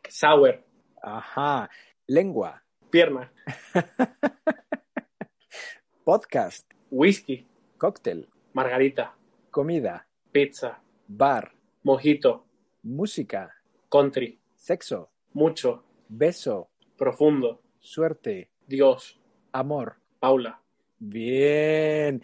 sour, 0.09 0.65
ajá, 1.03 1.71
lengua, 2.07 2.63
pierna, 2.91 3.33
podcast, 6.05 6.71
whisky, 6.91 7.47
cóctel, 7.79 8.29
margarita, 8.53 9.17
comida, 9.51 10.07
pizza, 10.33 10.83
bar, 11.07 11.53
mojito, 11.83 12.47
música, 12.83 13.55
country, 13.89 14.41
sexo, 14.55 15.11
mucho, 15.33 15.85
beso, 16.09 16.71
profundo, 16.97 17.63
Suerte. 17.81 18.51
Dios. 18.67 19.19
Amor. 19.53 19.97
Paula. 20.21 20.61
Bien. 20.99 22.23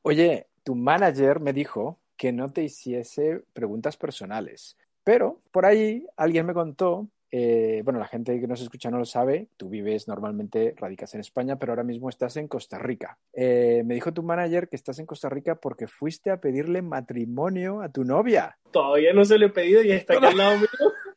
Oye, 0.00 0.48
tu 0.64 0.74
manager 0.74 1.38
me 1.38 1.52
dijo 1.52 2.00
que 2.16 2.32
no 2.32 2.48
te 2.48 2.62
hiciese 2.62 3.44
preguntas 3.52 3.98
personales, 3.98 4.78
pero 5.04 5.42
por 5.52 5.66
ahí 5.66 6.06
alguien 6.16 6.46
me 6.46 6.54
contó 6.54 7.08
eh, 7.32 7.82
bueno, 7.84 8.00
la 8.00 8.08
gente 8.08 8.40
que 8.40 8.48
nos 8.48 8.60
escucha 8.60 8.90
no 8.90 8.98
lo 8.98 9.04
sabe, 9.04 9.48
tú 9.56 9.68
vives 9.68 10.08
normalmente, 10.08 10.74
radicas 10.76 11.14
en 11.14 11.20
España, 11.20 11.58
pero 11.58 11.72
ahora 11.72 11.84
mismo 11.84 12.08
estás 12.08 12.36
en 12.36 12.48
Costa 12.48 12.78
Rica. 12.78 13.18
Eh, 13.32 13.82
me 13.84 13.94
dijo 13.94 14.12
tu 14.12 14.22
manager 14.22 14.68
que 14.68 14.76
estás 14.76 14.98
en 14.98 15.06
Costa 15.06 15.28
Rica 15.28 15.54
porque 15.54 15.86
fuiste 15.86 16.30
a 16.30 16.40
pedirle 16.40 16.82
matrimonio 16.82 17.82
a 17.82 17.88
tu 17.88 18.04
novia. 18.04 18.58
Todavía 18.72 19.12
no 19.12 19.24
se 19.24 19.38
lo 19.38 19.46
he 19.46 19.50
pedido 19.50 19.82
y 19.82 19.92
está 19.92 20.14
aquí 20.14 20.26
al 20.26 20.36
lado 20.36 20.58
mío. 20.58 20.68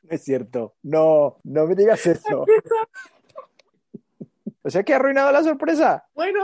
No 0.03 0.09
es 0.09 0.23
cierto. 0.23 0.75
No, 0.83 1.37
no 1.43 1.65
me 1.65 1.75
digas 1.75 2.05
eso. 2.05 2.45
o 4.61 4.69
sea 4.69 4.83
que 4.83 4.93
ha 4.93 4.97
arruinado 4.97 5.31
la 5.31 5.43
sorpresa. 5.43 6.05
Bueno. 6.13 6.43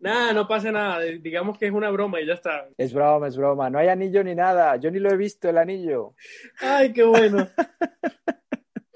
Nada, 0.00 0.34
no 0.34 0.46
pasa 0.46 0.70
nada. 0.70 1.00
Digamos 1.00 1.58
que 1.58 1.66
es 1.66 1.72
una 1.72 1.90
broma 1.90 2.20
y 2.20 2.26
ya 2.26 2.34
está. 2.34 2.68
Es 2.76 2.92
broma, 2.92 3.28
es 3.28 3.38
broma. 3.38 3.70
No 3.70 3.78
hay 3.78 3.88
anillo 3.88 4.22
ni 4.22 4.34
nada. 4.34 4.76
Yo 4.76 4.90
ni 4.90 4.98
lo 4.98 5.10
he 5.10 5.16
visto 5.16 5.48
el 5.48 5.56
anillo. 5.56 6.14
Ay, 6.60 6.92
qué 6.92 7.04
bueno. 7.04 7.48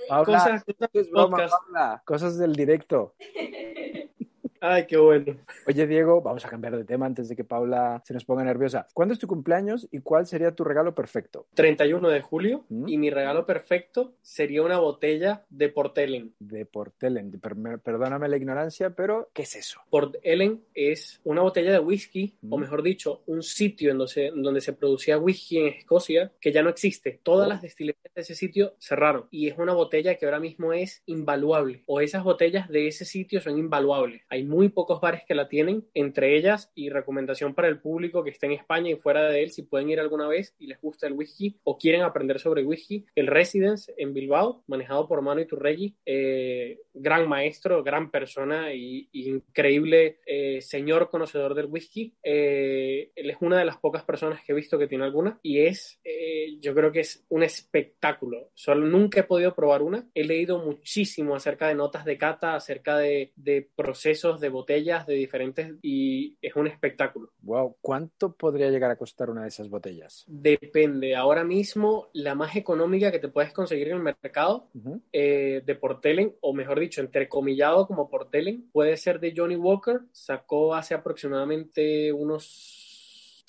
Paula, 0.08 0.24
Cosas- 0.24 0.64
cosas 0.64 0.90
es 0.94 1.10
broma, 1.10 1.36
podcast. 1.36 1.54
Paula. 1.64 2.02
Cosas 2.04 2.38
del 2.38 2.56
directo. 2.56 3.14
Ay, 4.60 4.86
qué 4.86 4.96
bueno. 4.96 5.36
Oye, 5.66 5.86
Diego, 5.86 6.20
vamos 6.20 6.44
a 6.44 6.48
cambiar 6.48 6.76
de 6.76 6.84
tema 6.84 7.06
antes 7.06 7.28
de 7.28 7.36
que 7.36 7.44
Paula 7.44 8.02
se 8.04 8.12
nos 8.14 8.24
ponga 8.24 8.42
nerviosa. 8.44 8.86
¿Cuándo 8.92 9.12
es 9.14 9.20
tu 9.20 9.26
cumpleaños 9.26 9.86
y 9.90 10.00
cuál 10.00 10.26
sería 10.26 10.52
tu 10.54 10.64
regalo 10.64 10.94
perfecto? 10.94 11.46
31 11.54 12.08
de 12.08 12.20
julio 12.20 12.64
¿Mm? 12.68 12.88
y 12.88 12.98
mi 12.98 13.10
regalo 13.10 13.46
perfecto 13.46 14.14
sería 14.22 14.62
una 14.62 14.78
botella 14.78 15.44
de 15.48 15.68
Port 15.68 15.96
Ellen. 15.98 16.34
De 16.38 16.66
Port 16.66 17.00
Ellen. 17.02 17.30
Per- 17.40 17.80
perdóname 17.80 18.28
la 18.28 18.36
ignorancia, 18.36 18.90
pero 18.90 19.30
¿qué 19.32 19.42
es 19.42 19.54
eso? 19.56 19.80
Port 19.90 20.16
Ellen 20.22 20.62
es 20.74 21.20
una 21.24 21.42
botella 21.42 21.72
de 21.72 21.78
whisky, 21.78 22.34
Mm. 22.40 22.52
o 22.52 22.58
mejor 22.58 22.82
dicho, 22.82 23.22
un 23.26 23.42
sitio 23.42 23.90
en 23.92 23.98
donde, 23.98 24.12
se, 24.12 24.30
donde 24.34 24.60
se 24.60 24.72
producía 24.72 25.18
whisky 25.18 25.58
en 25.58 25.66
Escocia 25.68 26.32
que 26.40 26.52
ya 26.52 26.62
no 26.62 26.70
existe. 26.70 27.20
Todas 27.22 27.46
Oh. 27.46 27.50
las 27.50 27.62
destilerías 27.62 28.02
de 28.14 28.20
ese 28.22 28.34
sitio 28.34 28.74
cerraron 28.78 29.26
y 29.30 29.48
es 29.48 29.58
una 29.58 29.72
botella 29.74 30.16
que 30.16 30.24
ahora 30.24 30.40
mismo 30.40 30.72
es 30.72 31.02
invaluable. 31.06 31.82
O 31.86 32.00
esas 32.00 32.24
botellas 32.24 32.68
de 32.68 32.88
ese 32.88 33.04
sitio 33.04 33.40
son 33.40 33.58
invaluables. 33.58 34.22
Hay 34.28 34.44
muy 34.48 34.70
pocos 34.70 35.00
bares 35.00 35.22
que 35.26 35.34
la 35.34 35.48
tienen, 35.48 35.84
entre 35.94 36.36
ellas, 36.36 36.72
y 36.74 36.88
recomendación 36.88 37.54
para 37.54 37.68
el 37.68 37.80
público 37.80 38.24
que 38.24 38.30
esté 38.30 38.46
en 38.46 38.52
España 38.52 38.90
y 38.90 38.96
fuera 38.96 39.28
de 39.28 39.42
él, 39.42 39.50
si 39.50 39.62
pueden 39.62 39.90
ir 39.90 40.00
alguna 40.00 40.26
vez 40.26 40.54
y 40.58 40.66
les 40.66 40.80
gusta 40.80 41.06
el 41.06 41.12
whisky 41.12 41.58
o 41.64 41.78
quieren 41.78 42.02
aprender 42.02 42.40
sobre 42.40 42.64
whisky, 42.64 43.04
el 43.14 43.26
Residence 43.26 43.92
en 43.96 44.14
Bilbao, 44.14 44.62
manejado 44.66 45.06
por 45.06 45.22
Manu 45.22 45.42
Iturregui, 45.42 45.94
eh, 46.06 46.80
gran 46.94 47.28
maestro, 47.28 47.82
gran 47.82 48.10
persona 48.10 48.72
y, 48.72 49.08
y 49.12 49.28
increíble 49.28 50.18
eh, 50.26 50.60
señor 50.60 51.10
conocedor 51.10 51.54
del 51.54 51.66
whisky. 51.66 52.14
Eh, 52.22 53.12
él 53.14 53.30
es 53.30 53.36
una 53.40 53.58
de 53.58 53.64
las 53.64 53.78
pocas 53.78 54.04
personas 54.04 54.42
que 54.42 54.52
he 54.52 54.54
visto 54.54 54.78
que 54.78 54.86
tiene 54.86 55.04
alguna 55.04 55.38
y 55.42 55.60
es, 55.60 56.00
eh, 56.04 56.58
yo 56.60 56.74
creo 56.74 56.90
que 56.92 57.00
es 57.00 57.24
un 57.28 57.42
espectáculo. 57.42 58.50
Solo 58.54 58.86
nunca 58.86 59.20
he 59.20 59.24
podido 59.24 59.54
probar 59.54 59.82
una. 59.82 60.08
He 60.14 60.24
leído 60.24 60.58
muchísimo 60.58 61.34
acerca 61.34 61.68
de 61.68 61.74
notas 61.74 62.04
de 62.04 62.18
cata, 62.18 62.54
acerca 62.54 62.96
de, 62.98 63.32
de 63.36 63.68
procesos, 63.76 64.37
de 64.40 64.48
botellas, 64.48 65.06
de 65.06 65.14
diferentes 65.14 65.74
y 65.82 66.36
es 66.40 66.56
un 66.56 66.66
espectáculo. 66.66 67.30
Wow, 67.42 67.76
¿cuánto 67.80 68.32
podría 68.32 68.70
llegar 68.70 68.90
a 68.90 68.96
costar 68.96 69.30
una 69.30 69.42
de 69.42 69.48
esas 69.48 69.68
botellas? 69.68 70.24
Depende. 70.26 71.16
Ahora 71.16 71.44
mismo, 71.44 72.08
la 72.12 72.34
más 72.34 72.56
económica 72.56 73.10
que 73.10 73.18
te 73.18 73.28
puedes 73.28 73.52
conseguir 73.52 73.88
en 73.88 73.96
el 73.96 74.02
mercado 74.02 74.68
eh, 75.12 75.62
de 75.64 75.74
Portelen, 75.74 76.34
o 76.40 76.52
mejor 76.52 76.80
dicho, 76.80 77.00
entrecomillado 77.00 77.86
como 77.86 78.08
Portelen, 78.08 78.68
puede 78.72 78.96
ser 78.96 79.20
de 79.20 79.34
Johnny 79.36 79.56
Walker. 79.56 80.00
Sacó 80.12 80.74
hace 80.74 80.94
aproximadamente 80.94 82.12
unos. 82.12 82.86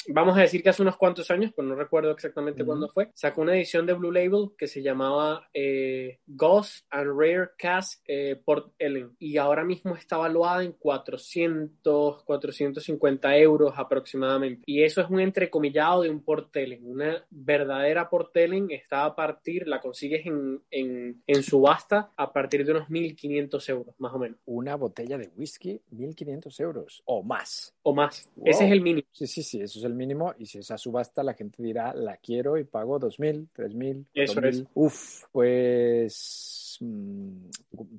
Vamos 0.08 0.38
a 0.38 0.42
decir 0.42 0.64
que 0.64 0.70
hace 0.70 0.82
unos 0.82 0.98
cuantos 0.98 1.30
años, 1.30 1.52
pero 1.56 1.68
no 1.68 1.76
recuerdo 1.76 2.12
exactamente 2.12 2.62
Ujú. 2.64 2.68
cuándo 2.70 2.90
fue. 2.90 3.10
Sacó 3.14 3.42
una 3.42 3.56
edición 3.56 3.86
de 3.86 3.94
Blue 3.94 4.12
Label 4.12 4.50
que 4.58 4.66
se 4.68 4.82
llamaba 4.82 5.48
eh, 5.54 6.20
Ghost 6.26 6.86
and 6.90 7.20
Rare 7.20 7.50
Cask 7.58 8.02
eh, 8.08 8.42
Port 8.44 8.74
Ellen. 8.80 9.16
Y 9.20 9.38
ahora 9.38 9.64
mismo 9.64 9.96
está 9.96 10.18
valuada 10.18 10.64
en 10.64 10.72
400, 10.74 12.24
450 12.24 13.38
euros 13.38 13.74
aproximadamente. 13.76 14.64
Y 14.66 14.84
eso 14.84 15.02
es 15.02 15.10
un 15.10 15.20
entrecomillado 15.20 16.04
de 16.04 16.10
un 16.10 16.24
Port 16.24 16.56
Ellen. 16.56 16.80
Una 16.84 17.26
verdadera 17.30 18.10
Port 18.10 18.36
Ellen 18.38 18.72
está 18.72 19.06
a 19.06 19.16
partir, 19.16 19.68
la 19.68 19.80
consigues 19.82 20.26
en, 20.26 20.62
en, 20.72 21.22
en 21.28 21.44
subasta 21.44 22.12
a 22.16 22.32
partir 22.32 22.66
de 22.66 22.72
unos 22.72 22.88
1.500 22.90 23.70
euros, 23.70 23.96
más 24.00 24.14
o 24.14 24.20
menos, 24.20 24.38
Una 24.46 24.76
botella 24.76 25.18
de 25.18 25.30
whisky, 25.36 25.82
1.500 25.92 26.60
euros 26.62 27.02
o 27.06 27.22
más. 27.22 27.76
o 27.84 27.94
más. 27.94 28.30
Wow. 28.36 28.48
Ese 28.48 28.66
es 28.66 28.72
el 28.72 28.82
mínimo. 28.82 29.08
Sí, 29.12 29.28
sí, 29.28 29.44
sí, 29.44 29.62
eso 29.62 29.80
es 29.80 29.86
el 29.90 29.96
mínimo. 29.96 30.34
Y 30.38 30.46
si 30.46 30.60
esa 30.60 30.78
subasta, 30.78 31.24
la 31.24 31.34
gente 31.34 31.62
dirá, 31.62 31.94
la 31.94 32.18
quiero 32.18 32.58
y 32.58 32.64
pago 32.64 33.00
2.000, 33.00 33.48
3.000, 33.56 34.06
Eso 34.14 34.34
4.000. 34.42 34.48
es. 34.50 34.64
Uf, 34.74 35.24
pues 35.32 36.78
mm, 36.80 37.50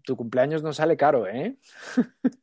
tu 0.03 0.16
cumpleaños 0.16 0.62
no 0.62 0.72
sale 0.72 0.97
caro, 0.97 1.26
¿eh? 1.26 1.57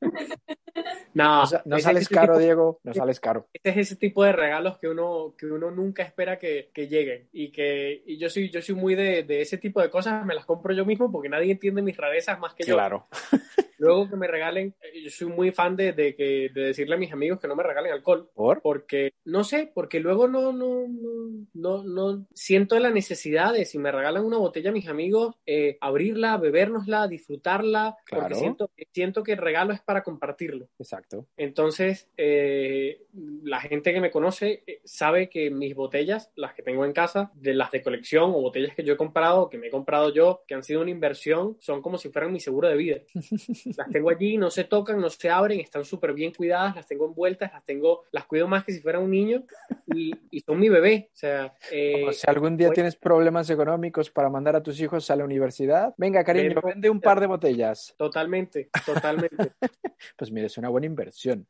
No, 1.13 1.43
No, 1.65 1.79
sales 1.79 2.03
ese 2.03 2.13
caro, 2.13 2.33
tipo- 2.33 2.39
Diego, 2.43 2.79
no 2.83 2.93
sales 2.93 3.19
caro. 3.19 3.47
Este 3.51 3.71
es 3.71 3.77
ese 3.77 3.95
tipo 3.95 4.23
de 4.23 4.31
regalos 4.33 4.77
que 4.77 4.87
uno, 4.87 5.33
que 5.35 5.47
uno 5.47 5.71
nunca 5.71 6.03
espera 6.03 6.37
que, 6.37 6.69
que 6.71 6.87
lleguen. 6.87 7.27
Y 7.31 7.51
que 7.51 8.03
y 8.05 8.17
yo 8.17 8.29
soy, 8.29 8.51
yo 8.51 8.61
soy 8.61 8.75
muy 8.75 8.93
de, 8.93 9.23
de 9.23 9.41
ese 9.41 9.57
tipo 9.57 9.81
de 9.81 9.89
cosas, 9.89 10.23
me 10.25 10.35
las 10.35 10.45
compro 10.45 10.73
yo 10.73 10.85
mismo 10.85 11.11
porque 11.11 11.29
nadie 11.29 11.51
entiende 11.51 11.81
mis 11.81 11.97
rarezas 11.97 12.39
más 12.39 12.53
que 12.53 12.65
yo. 12.65 12.75
Claro. 12.75 13.07
Luego 13.77 14.09
que 14.09 14.15
me 14.15 14.27
regalen, 14.27 14.75
eh, 14.81 15.03
yo 15.03 15.09
soy 15.09 15.27
muy 15.27 15.51
fan 15.51 15.75
de, 15.75 15.93
de 15.93 16.15
que, 16.15 16.49
de 16.53 16.61
decirle 16.61 16.95
a 16.95 16.99
mis 16.99 17.11
amigos 17.11 17.39
que 17.39 17.47
no 17.47 17.55
me 17.55 17.63
regalen 17.63 17.91
alcohol. 17.93 18.29
¿Por? 18.33 18.61
Porque, 18.61 19.11
no 19.25 19.43
sé, 19.43 19.71
porque 19.73 19.99
luego 19.99 20.27
no, 20.27 20.51
no, 20.51 20.85
no, 20.87 21.43
no, 21.53 21.83
no 21.83 22.27
siento 22.33 22.77
la 22.79 22.89
necesidad 22.91 23.53
de, 23.53 23.65
si 23.65 23.77
me 23.79 23.91
regalan 23.91 24.25
una 24.25 24.37
botella 24.37 24.69
a 24.69 24.73
mis 24.73 24.87
amigos, 24.87 25.35
eh, 25.45 25.77
abrirla, 25.81 26.37
bebérnosla, 26.37 27.07
disfrutarla, 27.07 27.95
Claro. 28.05 28.23
porque 28.23 28.35
siento, 28.35 28.71
siento 28.93 29.23
que 29.23 29.33
el 29.33 29.37
regalo 29.39 29.73
es 29.73 29.81
para 29.81 30.03
compartirlo. 30.03 30.67
Exacto. 30.79 31.27
Entonces, 31.37 32.09
eh, 32.17 33.03
la 33.43 33.59
gente 33.61 33.93
que 33.93 34.01
me 34.01 34.11
conoce 34.11 34.63
eh, 34.65 34.81
sabe 34.83 35.29
que 35.29 35.49
mis 35.49 35.75
botellas, 35.75 36.31
las 36.35 36.53
que 36.53 36.63
tengo 36.63 36.85
en 36.85 36.93
casa, 36.93 37.31
de 37.35 37.53
las 37.53 37.71
de 37.71 37.81
colección 37.83 38.31
o 38.31 38.41
botellas 38.41 38.75
que 38.75 38.83
yo 38.83 38.93
he 38.93 38.97
comprado, 38.97 39.49
que 39.49 39.57
me 39.57 39.67
he 39.67 39.71
comprado 39.71 40.13
yo, 40.13 40.43
que 40.47 40.55
han 40.55 40.63
sido 40.63 40.81
una 40.81 40.91
inversión, 40.91 41.57
son 41.59 41.81
como 41.81 41.97
si 41.97 42.09
fueran 42.09 42.31
mi 42.31 42.39
seguro 42.39 42.67
de 42.69 42.75
vida. 42.77 42.97
Las 43.75 43.89
tengo 43.89 44.09
allí, 44.09 44.37
no 44.37 44.49
se 44.51 44.63
tocan, 44.63 44.99
no 45.01 45.09
se 45.09 45.29
abren, 45.29 45.59
están 45.59 45.83
súper 45.83 46.13
bien 46.13 46.31
cuidadas, 46.33 46.75
las 46.75 46.87
tengo 46.87 47.05
envueltas, 47.07 47.51
las 47.51 47.65
tengo, 47.65 48.03
las 48.11 48.25
cuido 48.25 48.47
más 48.47 48.63
que 48.63 48.71
si 48.71 48.79
fuera 48.81 48.99
un 48.99 49.09
niño 49.11 49.43
y, 49.87 50.11
y 50.31 50.39
son 50.41 50.59
mi 50.59 50.69
bebé. 50.69 51.09
O 51.13 51.15
sea, 51.17 51.53
eh, 51.71 51.93
Como 51.99 52.13
si 52.13 52.29
algún 52.29 52.55
día 52.57 52.67
voy- 52.67 52.75
tienes 52.75 52.95
problemas 52.95 53.49
económicos 53.49 54.09
para 54.11 54.29
mandar 54.29 54.55
a 54.55 54.63
tus 54.63 54.79
hijos 54.79 55.09
a 55.09 55.15
la 55.15 55.25
universidad, 55.25 55.93
venga, 55.97 56.23
cariño, 56.23 56.61
Ven- 56.63 56.73
vende 56.75 56.89
un 56.89 57.01
par 57.01 57.19
de 57.19 57.27
botellas. 57.27 57.93
totalmente, 57.97 58.69
totalmente. 58.85 59.51
Pues 60.15 60.31
mira, 60.31 60.45
es 60.45 60.57
una 60.59 60.69
buena 60.69 60.85
inversión. 60.85 61.47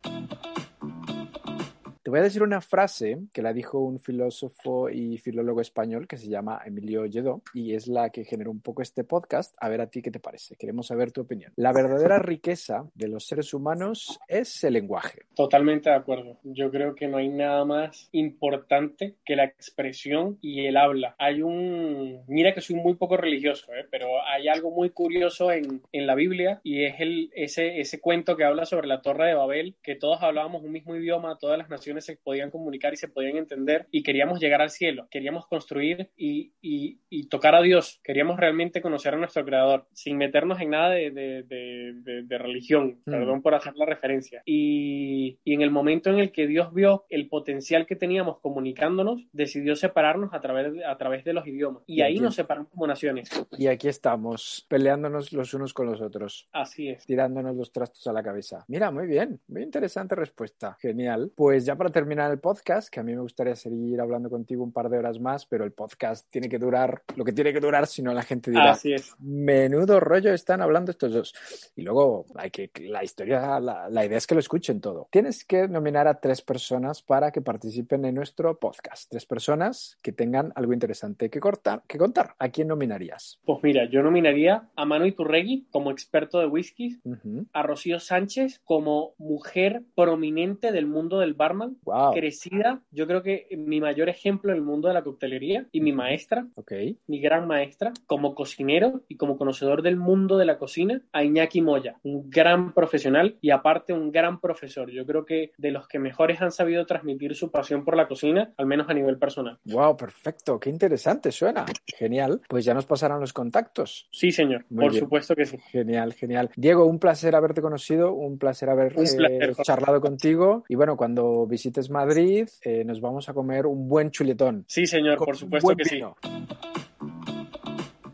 Te 2.08 2.12
voy 2.12 2.22
a 2.22 2.24
decir 2.24 2.42
una 2.42 2.62
frase 2.62 3.18
que 3.34 3.42
la 3.42 3.52
dijo 3.52 3.82
un 3.82 4.00
filósofo 4.00 4.90
y 4.90 5.18
filólogo 5.18 5.60
español 5.60 6.08
que 6.08 6.16
se 6.16 6.30
llama 6.30 6.62
Emilio 6.66 7.06
Lledó 7.06 7.42
y 7.54 7.74
es 7.74 7.90
la 7.90 8.12
que 8.12 8.24
generó 8.24 8.50
un 8.50 8.62
poco 8.62 8.82
este 8.82 9.04
podcast. 9.04 9.54
A 9.60 9.68
ver 9.68 9.82
a 9.82 9.90
ti 9.90 10.02
qué 10.02 10.10
te 10.10 10.22
parece. 10.22 10.56
Queremos 10.56 10.88
saber 10.88 11.12
tu 11.12 11.20
opinión. 11.20 11.52
La 11.58 11.74
verdadera 11.74 12.18
riqueza 12.20 12.86
de 12.96 13.10
los 13.10 13.28
seres 13.28 13.54
humanos 13.54 14.22
es 14.30 14.64
el 14.64 14.76
lenguaje. 14.76 15.24
Totalmente 15.36 15.90
de 15.90 15.98
acuerdo. 15.98 16.40
Yo 16.44 16.72
creo 16.72 16.96
que 16.96 17.10
no 17.10 17.18
hay 17.18 17.28
nada 17.28 17.66
más 17.66 18.08
importante 18.14 19.16
que 19.26 19.36
la 19.36 19.44
expresión 19.44 20.38
y 20.42 20.66
el 20.66 20.78
habla. 20.78 21.14
Hay 21.20 21.42
un... 21.42 22.24
Mira 22.30 22.54
que 22.54 22.62
soy 22.62 22.78
muy 22.78 22.96
poco 22.96 23.18
religioso, 23.18 23.74
¿eh? 23.74 23.86
pero 23.92 24.26
hay 24.26 24.48
algo 24.48 24.72
muy 24.72 24.92
curioso 24.92 25.52
en, 25.52 25.82
en 25.92 26.08
la 26.08 26.16
Biblia 26.16 26.62
y 26.64 26.86
es 26.86 27.02
el, 27.02 27.32
ese, 27.36 27.82
ese 27.82 28.00
cuento 28.00 28.38
que 28.38 28.46
habla 28.46 28.66
sobre 28.66 28.88
la 28.88 29.02
Torre 29.02 29.28
de 29.28 29.34
Babel, 29.34 29.76
que 29.84 29.96
todos 29.96 30.24
hablábamos 30.24 30.64
un 30.64 30.72
mismo 30.72 30.96
idioma, 30.96 31.38
todas 31.38 31.58
las 31.58 31.68
naciones 31.68 31.97
se 32.02 32.18
podían 32.18 32.52
comunicar 32.52 32.94
y 32.94 32.98
se 32.98 33.08
podían 33.08 33.38
entender 33.38 33.88
y 33.92 34.04
queríamos 34.04 34.40
llegar 34.40 34.62
al 34.62 34.70
cielo, 34.70 35.08
queríamos 35.10 35.48
construir 35.48 36.10
y, 36.16 36.54
y, 36.62 37.00
y 37.10 37.28
tocar 37.28 37.56
a 37.56 37.62
Dios, 37.62 38.00
queríamos 38.04 38.38
realmente 38.40 38.82
conocer 38.82 39.14
a 39.14 39.18
nuestro 39.18 39.46
Creador, 39.46 39.88
sin 39.94 40.18
meternos 40.18 40.60
en 40.62 40.70
nada 40.72 40.90
de, 40.92 41.12
de, 41.12 41.44
de, 41.44 42.24
de, 42.24 42.38
religión, 42.38 43.00
Mm. 43.06 43.12
perdón 43.12 43.42
por 43.42 43.56
hacer 43.56 43.74
la 43.76 43.86
referencia. 43.86 44.42
Y, 44.46 45.40
y 45.44 45.54
en 45.54 45.62
el 45.62 45.72
momento 45.72 46.10
en 46.10 46.20
el 46.20 46.32
que 46.32 46.48
Dios 46.48 46.74
vio 46.74 47.06
el 47.10 47.28
potencial 47.30 47.86
que 47.86 47.96
teníamos 47.96 48.40
comunicándonos, 48.40 49.22
decidió 49.32 49.76
separarnos 49.76 50.34
a 50.34 50.42
través 50.42 50.74
de, 50.74 50.86
a 50.86 50.98
través 50.98 51.24
de 51.24 51.34
los 51.34 51.48
idiomas. 51.48 51.84
Y 51.88 52.02
ahí 52.02 52.20
nos 52.20 52.36
separamos 52.36 52.70
como 52.72 52.88
naciones. 52.88 53.30
Y 53.58 53.68
aquí 53.68 53.88
estamos, 53.88 54.66
peleándonos 54.70 55.34
los 55.34 55.54
unos 55.54 55.74
con 55.74 55.86
los 55.88 56.02
otros. 56.02 56.48
Así 56.52 56.90
es. 56.90 57.06
tirándonos 57.06 57.56
los 57.56 57.72
trastos 57.72 58.06
a 58.08 58.14
la 58.14 58.24
cabeza. 58.24 58.66
Mira, 58.68 58.92
muy 58.92 59.08
bien, 59.08 59.40
muy 59.48 59.64
interesante 59.64 60.16
respuesta. 60.16 60.78
Genial. 60.80 61.32
Pues 61.36 61.66
ya 61.66 61.76
para 61.76 61.87
para 61.88 61.94
terminar 62.02 62.30
el 62.32 62.40
podcast, 62.40 62.90
que 62.90 63.00
a 63.00 63.04
mí 63.04 63.16
me 63.16 63.22
gustaría 63.22 63.56
seguir 63.56 64.02
hablando 64.02 64.30
contigo 64.30 64.62
un 64.62 64.74
par 64.74 64.90
de 64.90 64.98
horas 64.98 65.22
más, 65.22 65.46
pero 65.46 65.64
el 65.64 65.72
podcast 65.72 66.30
tiene 66.30 66.50
que 66.50 66.60
durar 66.60 67.04
lo 67.16 67.24
que 67.24 67.32
tiene 67.32 67.54
que 67.54 67.62
durar, 67.62 67.88
si 67.88 68.02
no 68.02 68.14
la 68.14 68.24
gente 68.24 68.52
dirá, 68.52 68.72
Así 68.72 68.92
es. 68.92 69.16
menudo 69.20 70.02
rollo 70.02 70.34
están 70.34 70.62
hablando 70.62 70.92
estos 70.92 71.14
dos. 71.14 71.34
Y 71.78 71.84
luego 71.84 72.26
hay 72.36 72.52
que, 72.52 72.70
la 72.90 73.06
historia, 73.06 73.62
la, 73.62 73.90
la 73.90 74.06
idea 74.06 74.18
es 74.18 74.28
que 74.28 74.34
lo 74.36 74.42
escuchen 74.42 74.82
todo. 74.82 75.08
Tienes 75.12 75.46
que 75.46 75.70
nominar 75.70 76.10
a 76.10 76.20
tres 76.20 76.42
personas 76.42 77.02
para 77.02 77.32
que 77.32 77.42
participen 77.42 78.04
en 78.04 78.16
nuestro 78.16 78.60
podcast. 78.60 79.10
Tres 79.10 79.26
personas 79.26 79.98
que 80.02 80.12
tengan 80.12 80.52
algo 80.56 80.74
interesante 80.74 81.30
que, 81.30 81.40
cortar, 81.40 81.84
que 81.88 81.98
contar. 81.98 82.36
¿A 82.38 82.50
quién 82.50 82.68
nominarías? 82.68 83.40
Pues 83.46 83.60
mira, 83.64 83.90
yo 83.90 84.04
nominaría 84.04 84.68
a 84.76 84.84
Manu 84.86 85.06
Iturregui 85.06 85.68
como 85.72 85.90
experto 85.92 86.40
de 86.40 86.48
Ujú. 86.48 87.46
a 87.54 87.64
Rocío 87.64 88.00
Sánchez 88.02 88.60
como 88.66 89.14
mujer 89.18 89.84
prominente 89.96 90.74
del 90.74 90.86
mundo 90.86 91.20
del 91.20 91.34
barman, 91.34 91.77
Wow. 91.84 92.14
crecida, 92.14 92.82
yo 92.92 93.08
creo 93.08 93.24
que 93.24 93.48
mi 93.58 93.80
mayor 93.80 94.10
ejemplo 94.10 94.52
en 94.52 94.58
el 94.58 94.64
mundo 94.64 94.88
de 94.88 94.94
la 94.94 95.04
coctelería 95.04 95.66
y 95.72 95.82
mi 95.82 95.92
maestra, 95.92 96.48
Ok. 96.56 96.72
mi 97.08 97.20
gran 97.20 97.48
maestra, 97.48 97.94
como 98.06 98.36
cocinero 98.36 99.02
y 99.08 99.16
como 99.18 99.38
conocedor 99.38 99.82
del 99.82 99.96
mundo 99.98 100.38
de 100.38 100.46
la 100.46 100.58
cocina, 100.58 101.02
a 101.14 101.24
Iñaki 101.24 101.62
Moya, 101.62 101.98
un 102.04 102.30
gran 102.30 102.74
profesional 102.74 103.38
y 103.42 103.52
aparte 103.52 103.94
un 103.94 104.12
gran 104.12 104.40
profesor. 104.40 104.90
Yo 104.92 105.06
creo 105.06 105.26
que 105.26 105.52
de 105.58 105.72
los 105.72 105.88
que 105.88 106.00
mejores 106.00 106.42
han 106.42 106.52
sabido 106.52 106.86
transmitir 106.86 107.36
su 107.36 107.52
pasión 107.52 107.84
por 107.84 107.96
la 107.96 108.08
cocina, 108.08 108.54
al 108.58 108.66
menos 108.66 108.90
a 108.90 108.94
nivel 108.94 109.18
personal. 109.18 109.60
Wow, 109.66 109.96
perfecto. 109.98 110.60
Qué 110.60 110.70
interesante 110.70 111.32
suena. 111.32 111.66
Genial. 111.86 112.42
Pues 112.48 112.66
ya 112.66 112.74
nos 112.74 112.86
pasarán 112.86 113.20
los 113.20 113.34
contactos. 113.34 114.08
Sí, 114.12 114.32
señor, 114.32 114.66
Muy 114.70 114.86
por 114.86 114.92
bien. 114.92 115.04
supuesto 115.04 115.36
que 115.36 115.46
sí. 115.46 115.58
Genial, 115.72 116.14
genial. 116.14 116.50
Diego, 116.56 116.86
un 116.86 117.00
placer 117.00 117.36
haberte 117.36 117.62
conocido, 117.62 118.14
un 118.14 118.38
placer 118.38 118.70
haber 118.70 118.98
Un 118.98 119.06
eh, 119.06 119.10
placer, 119.18 119.48
Jorge. 119.48 119.64
charlado 119.64 120.02
contigo. 120.02 120.64
Y 120.70 120.76
bueno, 120.76 120.96
cuando 120.98 121.46
visites 121.46 121.67
Madrid, 121.90 122.48
eh, 122.64 122.84
nos 122.84 123.02
vamos 123.02 123.30
a 123.30 123.34
comer 123.34 123.66
un 123.66 123.88
buen 123.88 124.12
chuletón. 124.12 124.66
Sí, 124.68 124.86
señor, 124.86 125.18
por 125.18 125.36
supuesto 125.36 125.76
que 125.76 125.86
sí. 125.86 126.02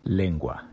Lengua. 0.04 0.73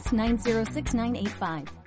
906985. 0.07 1.80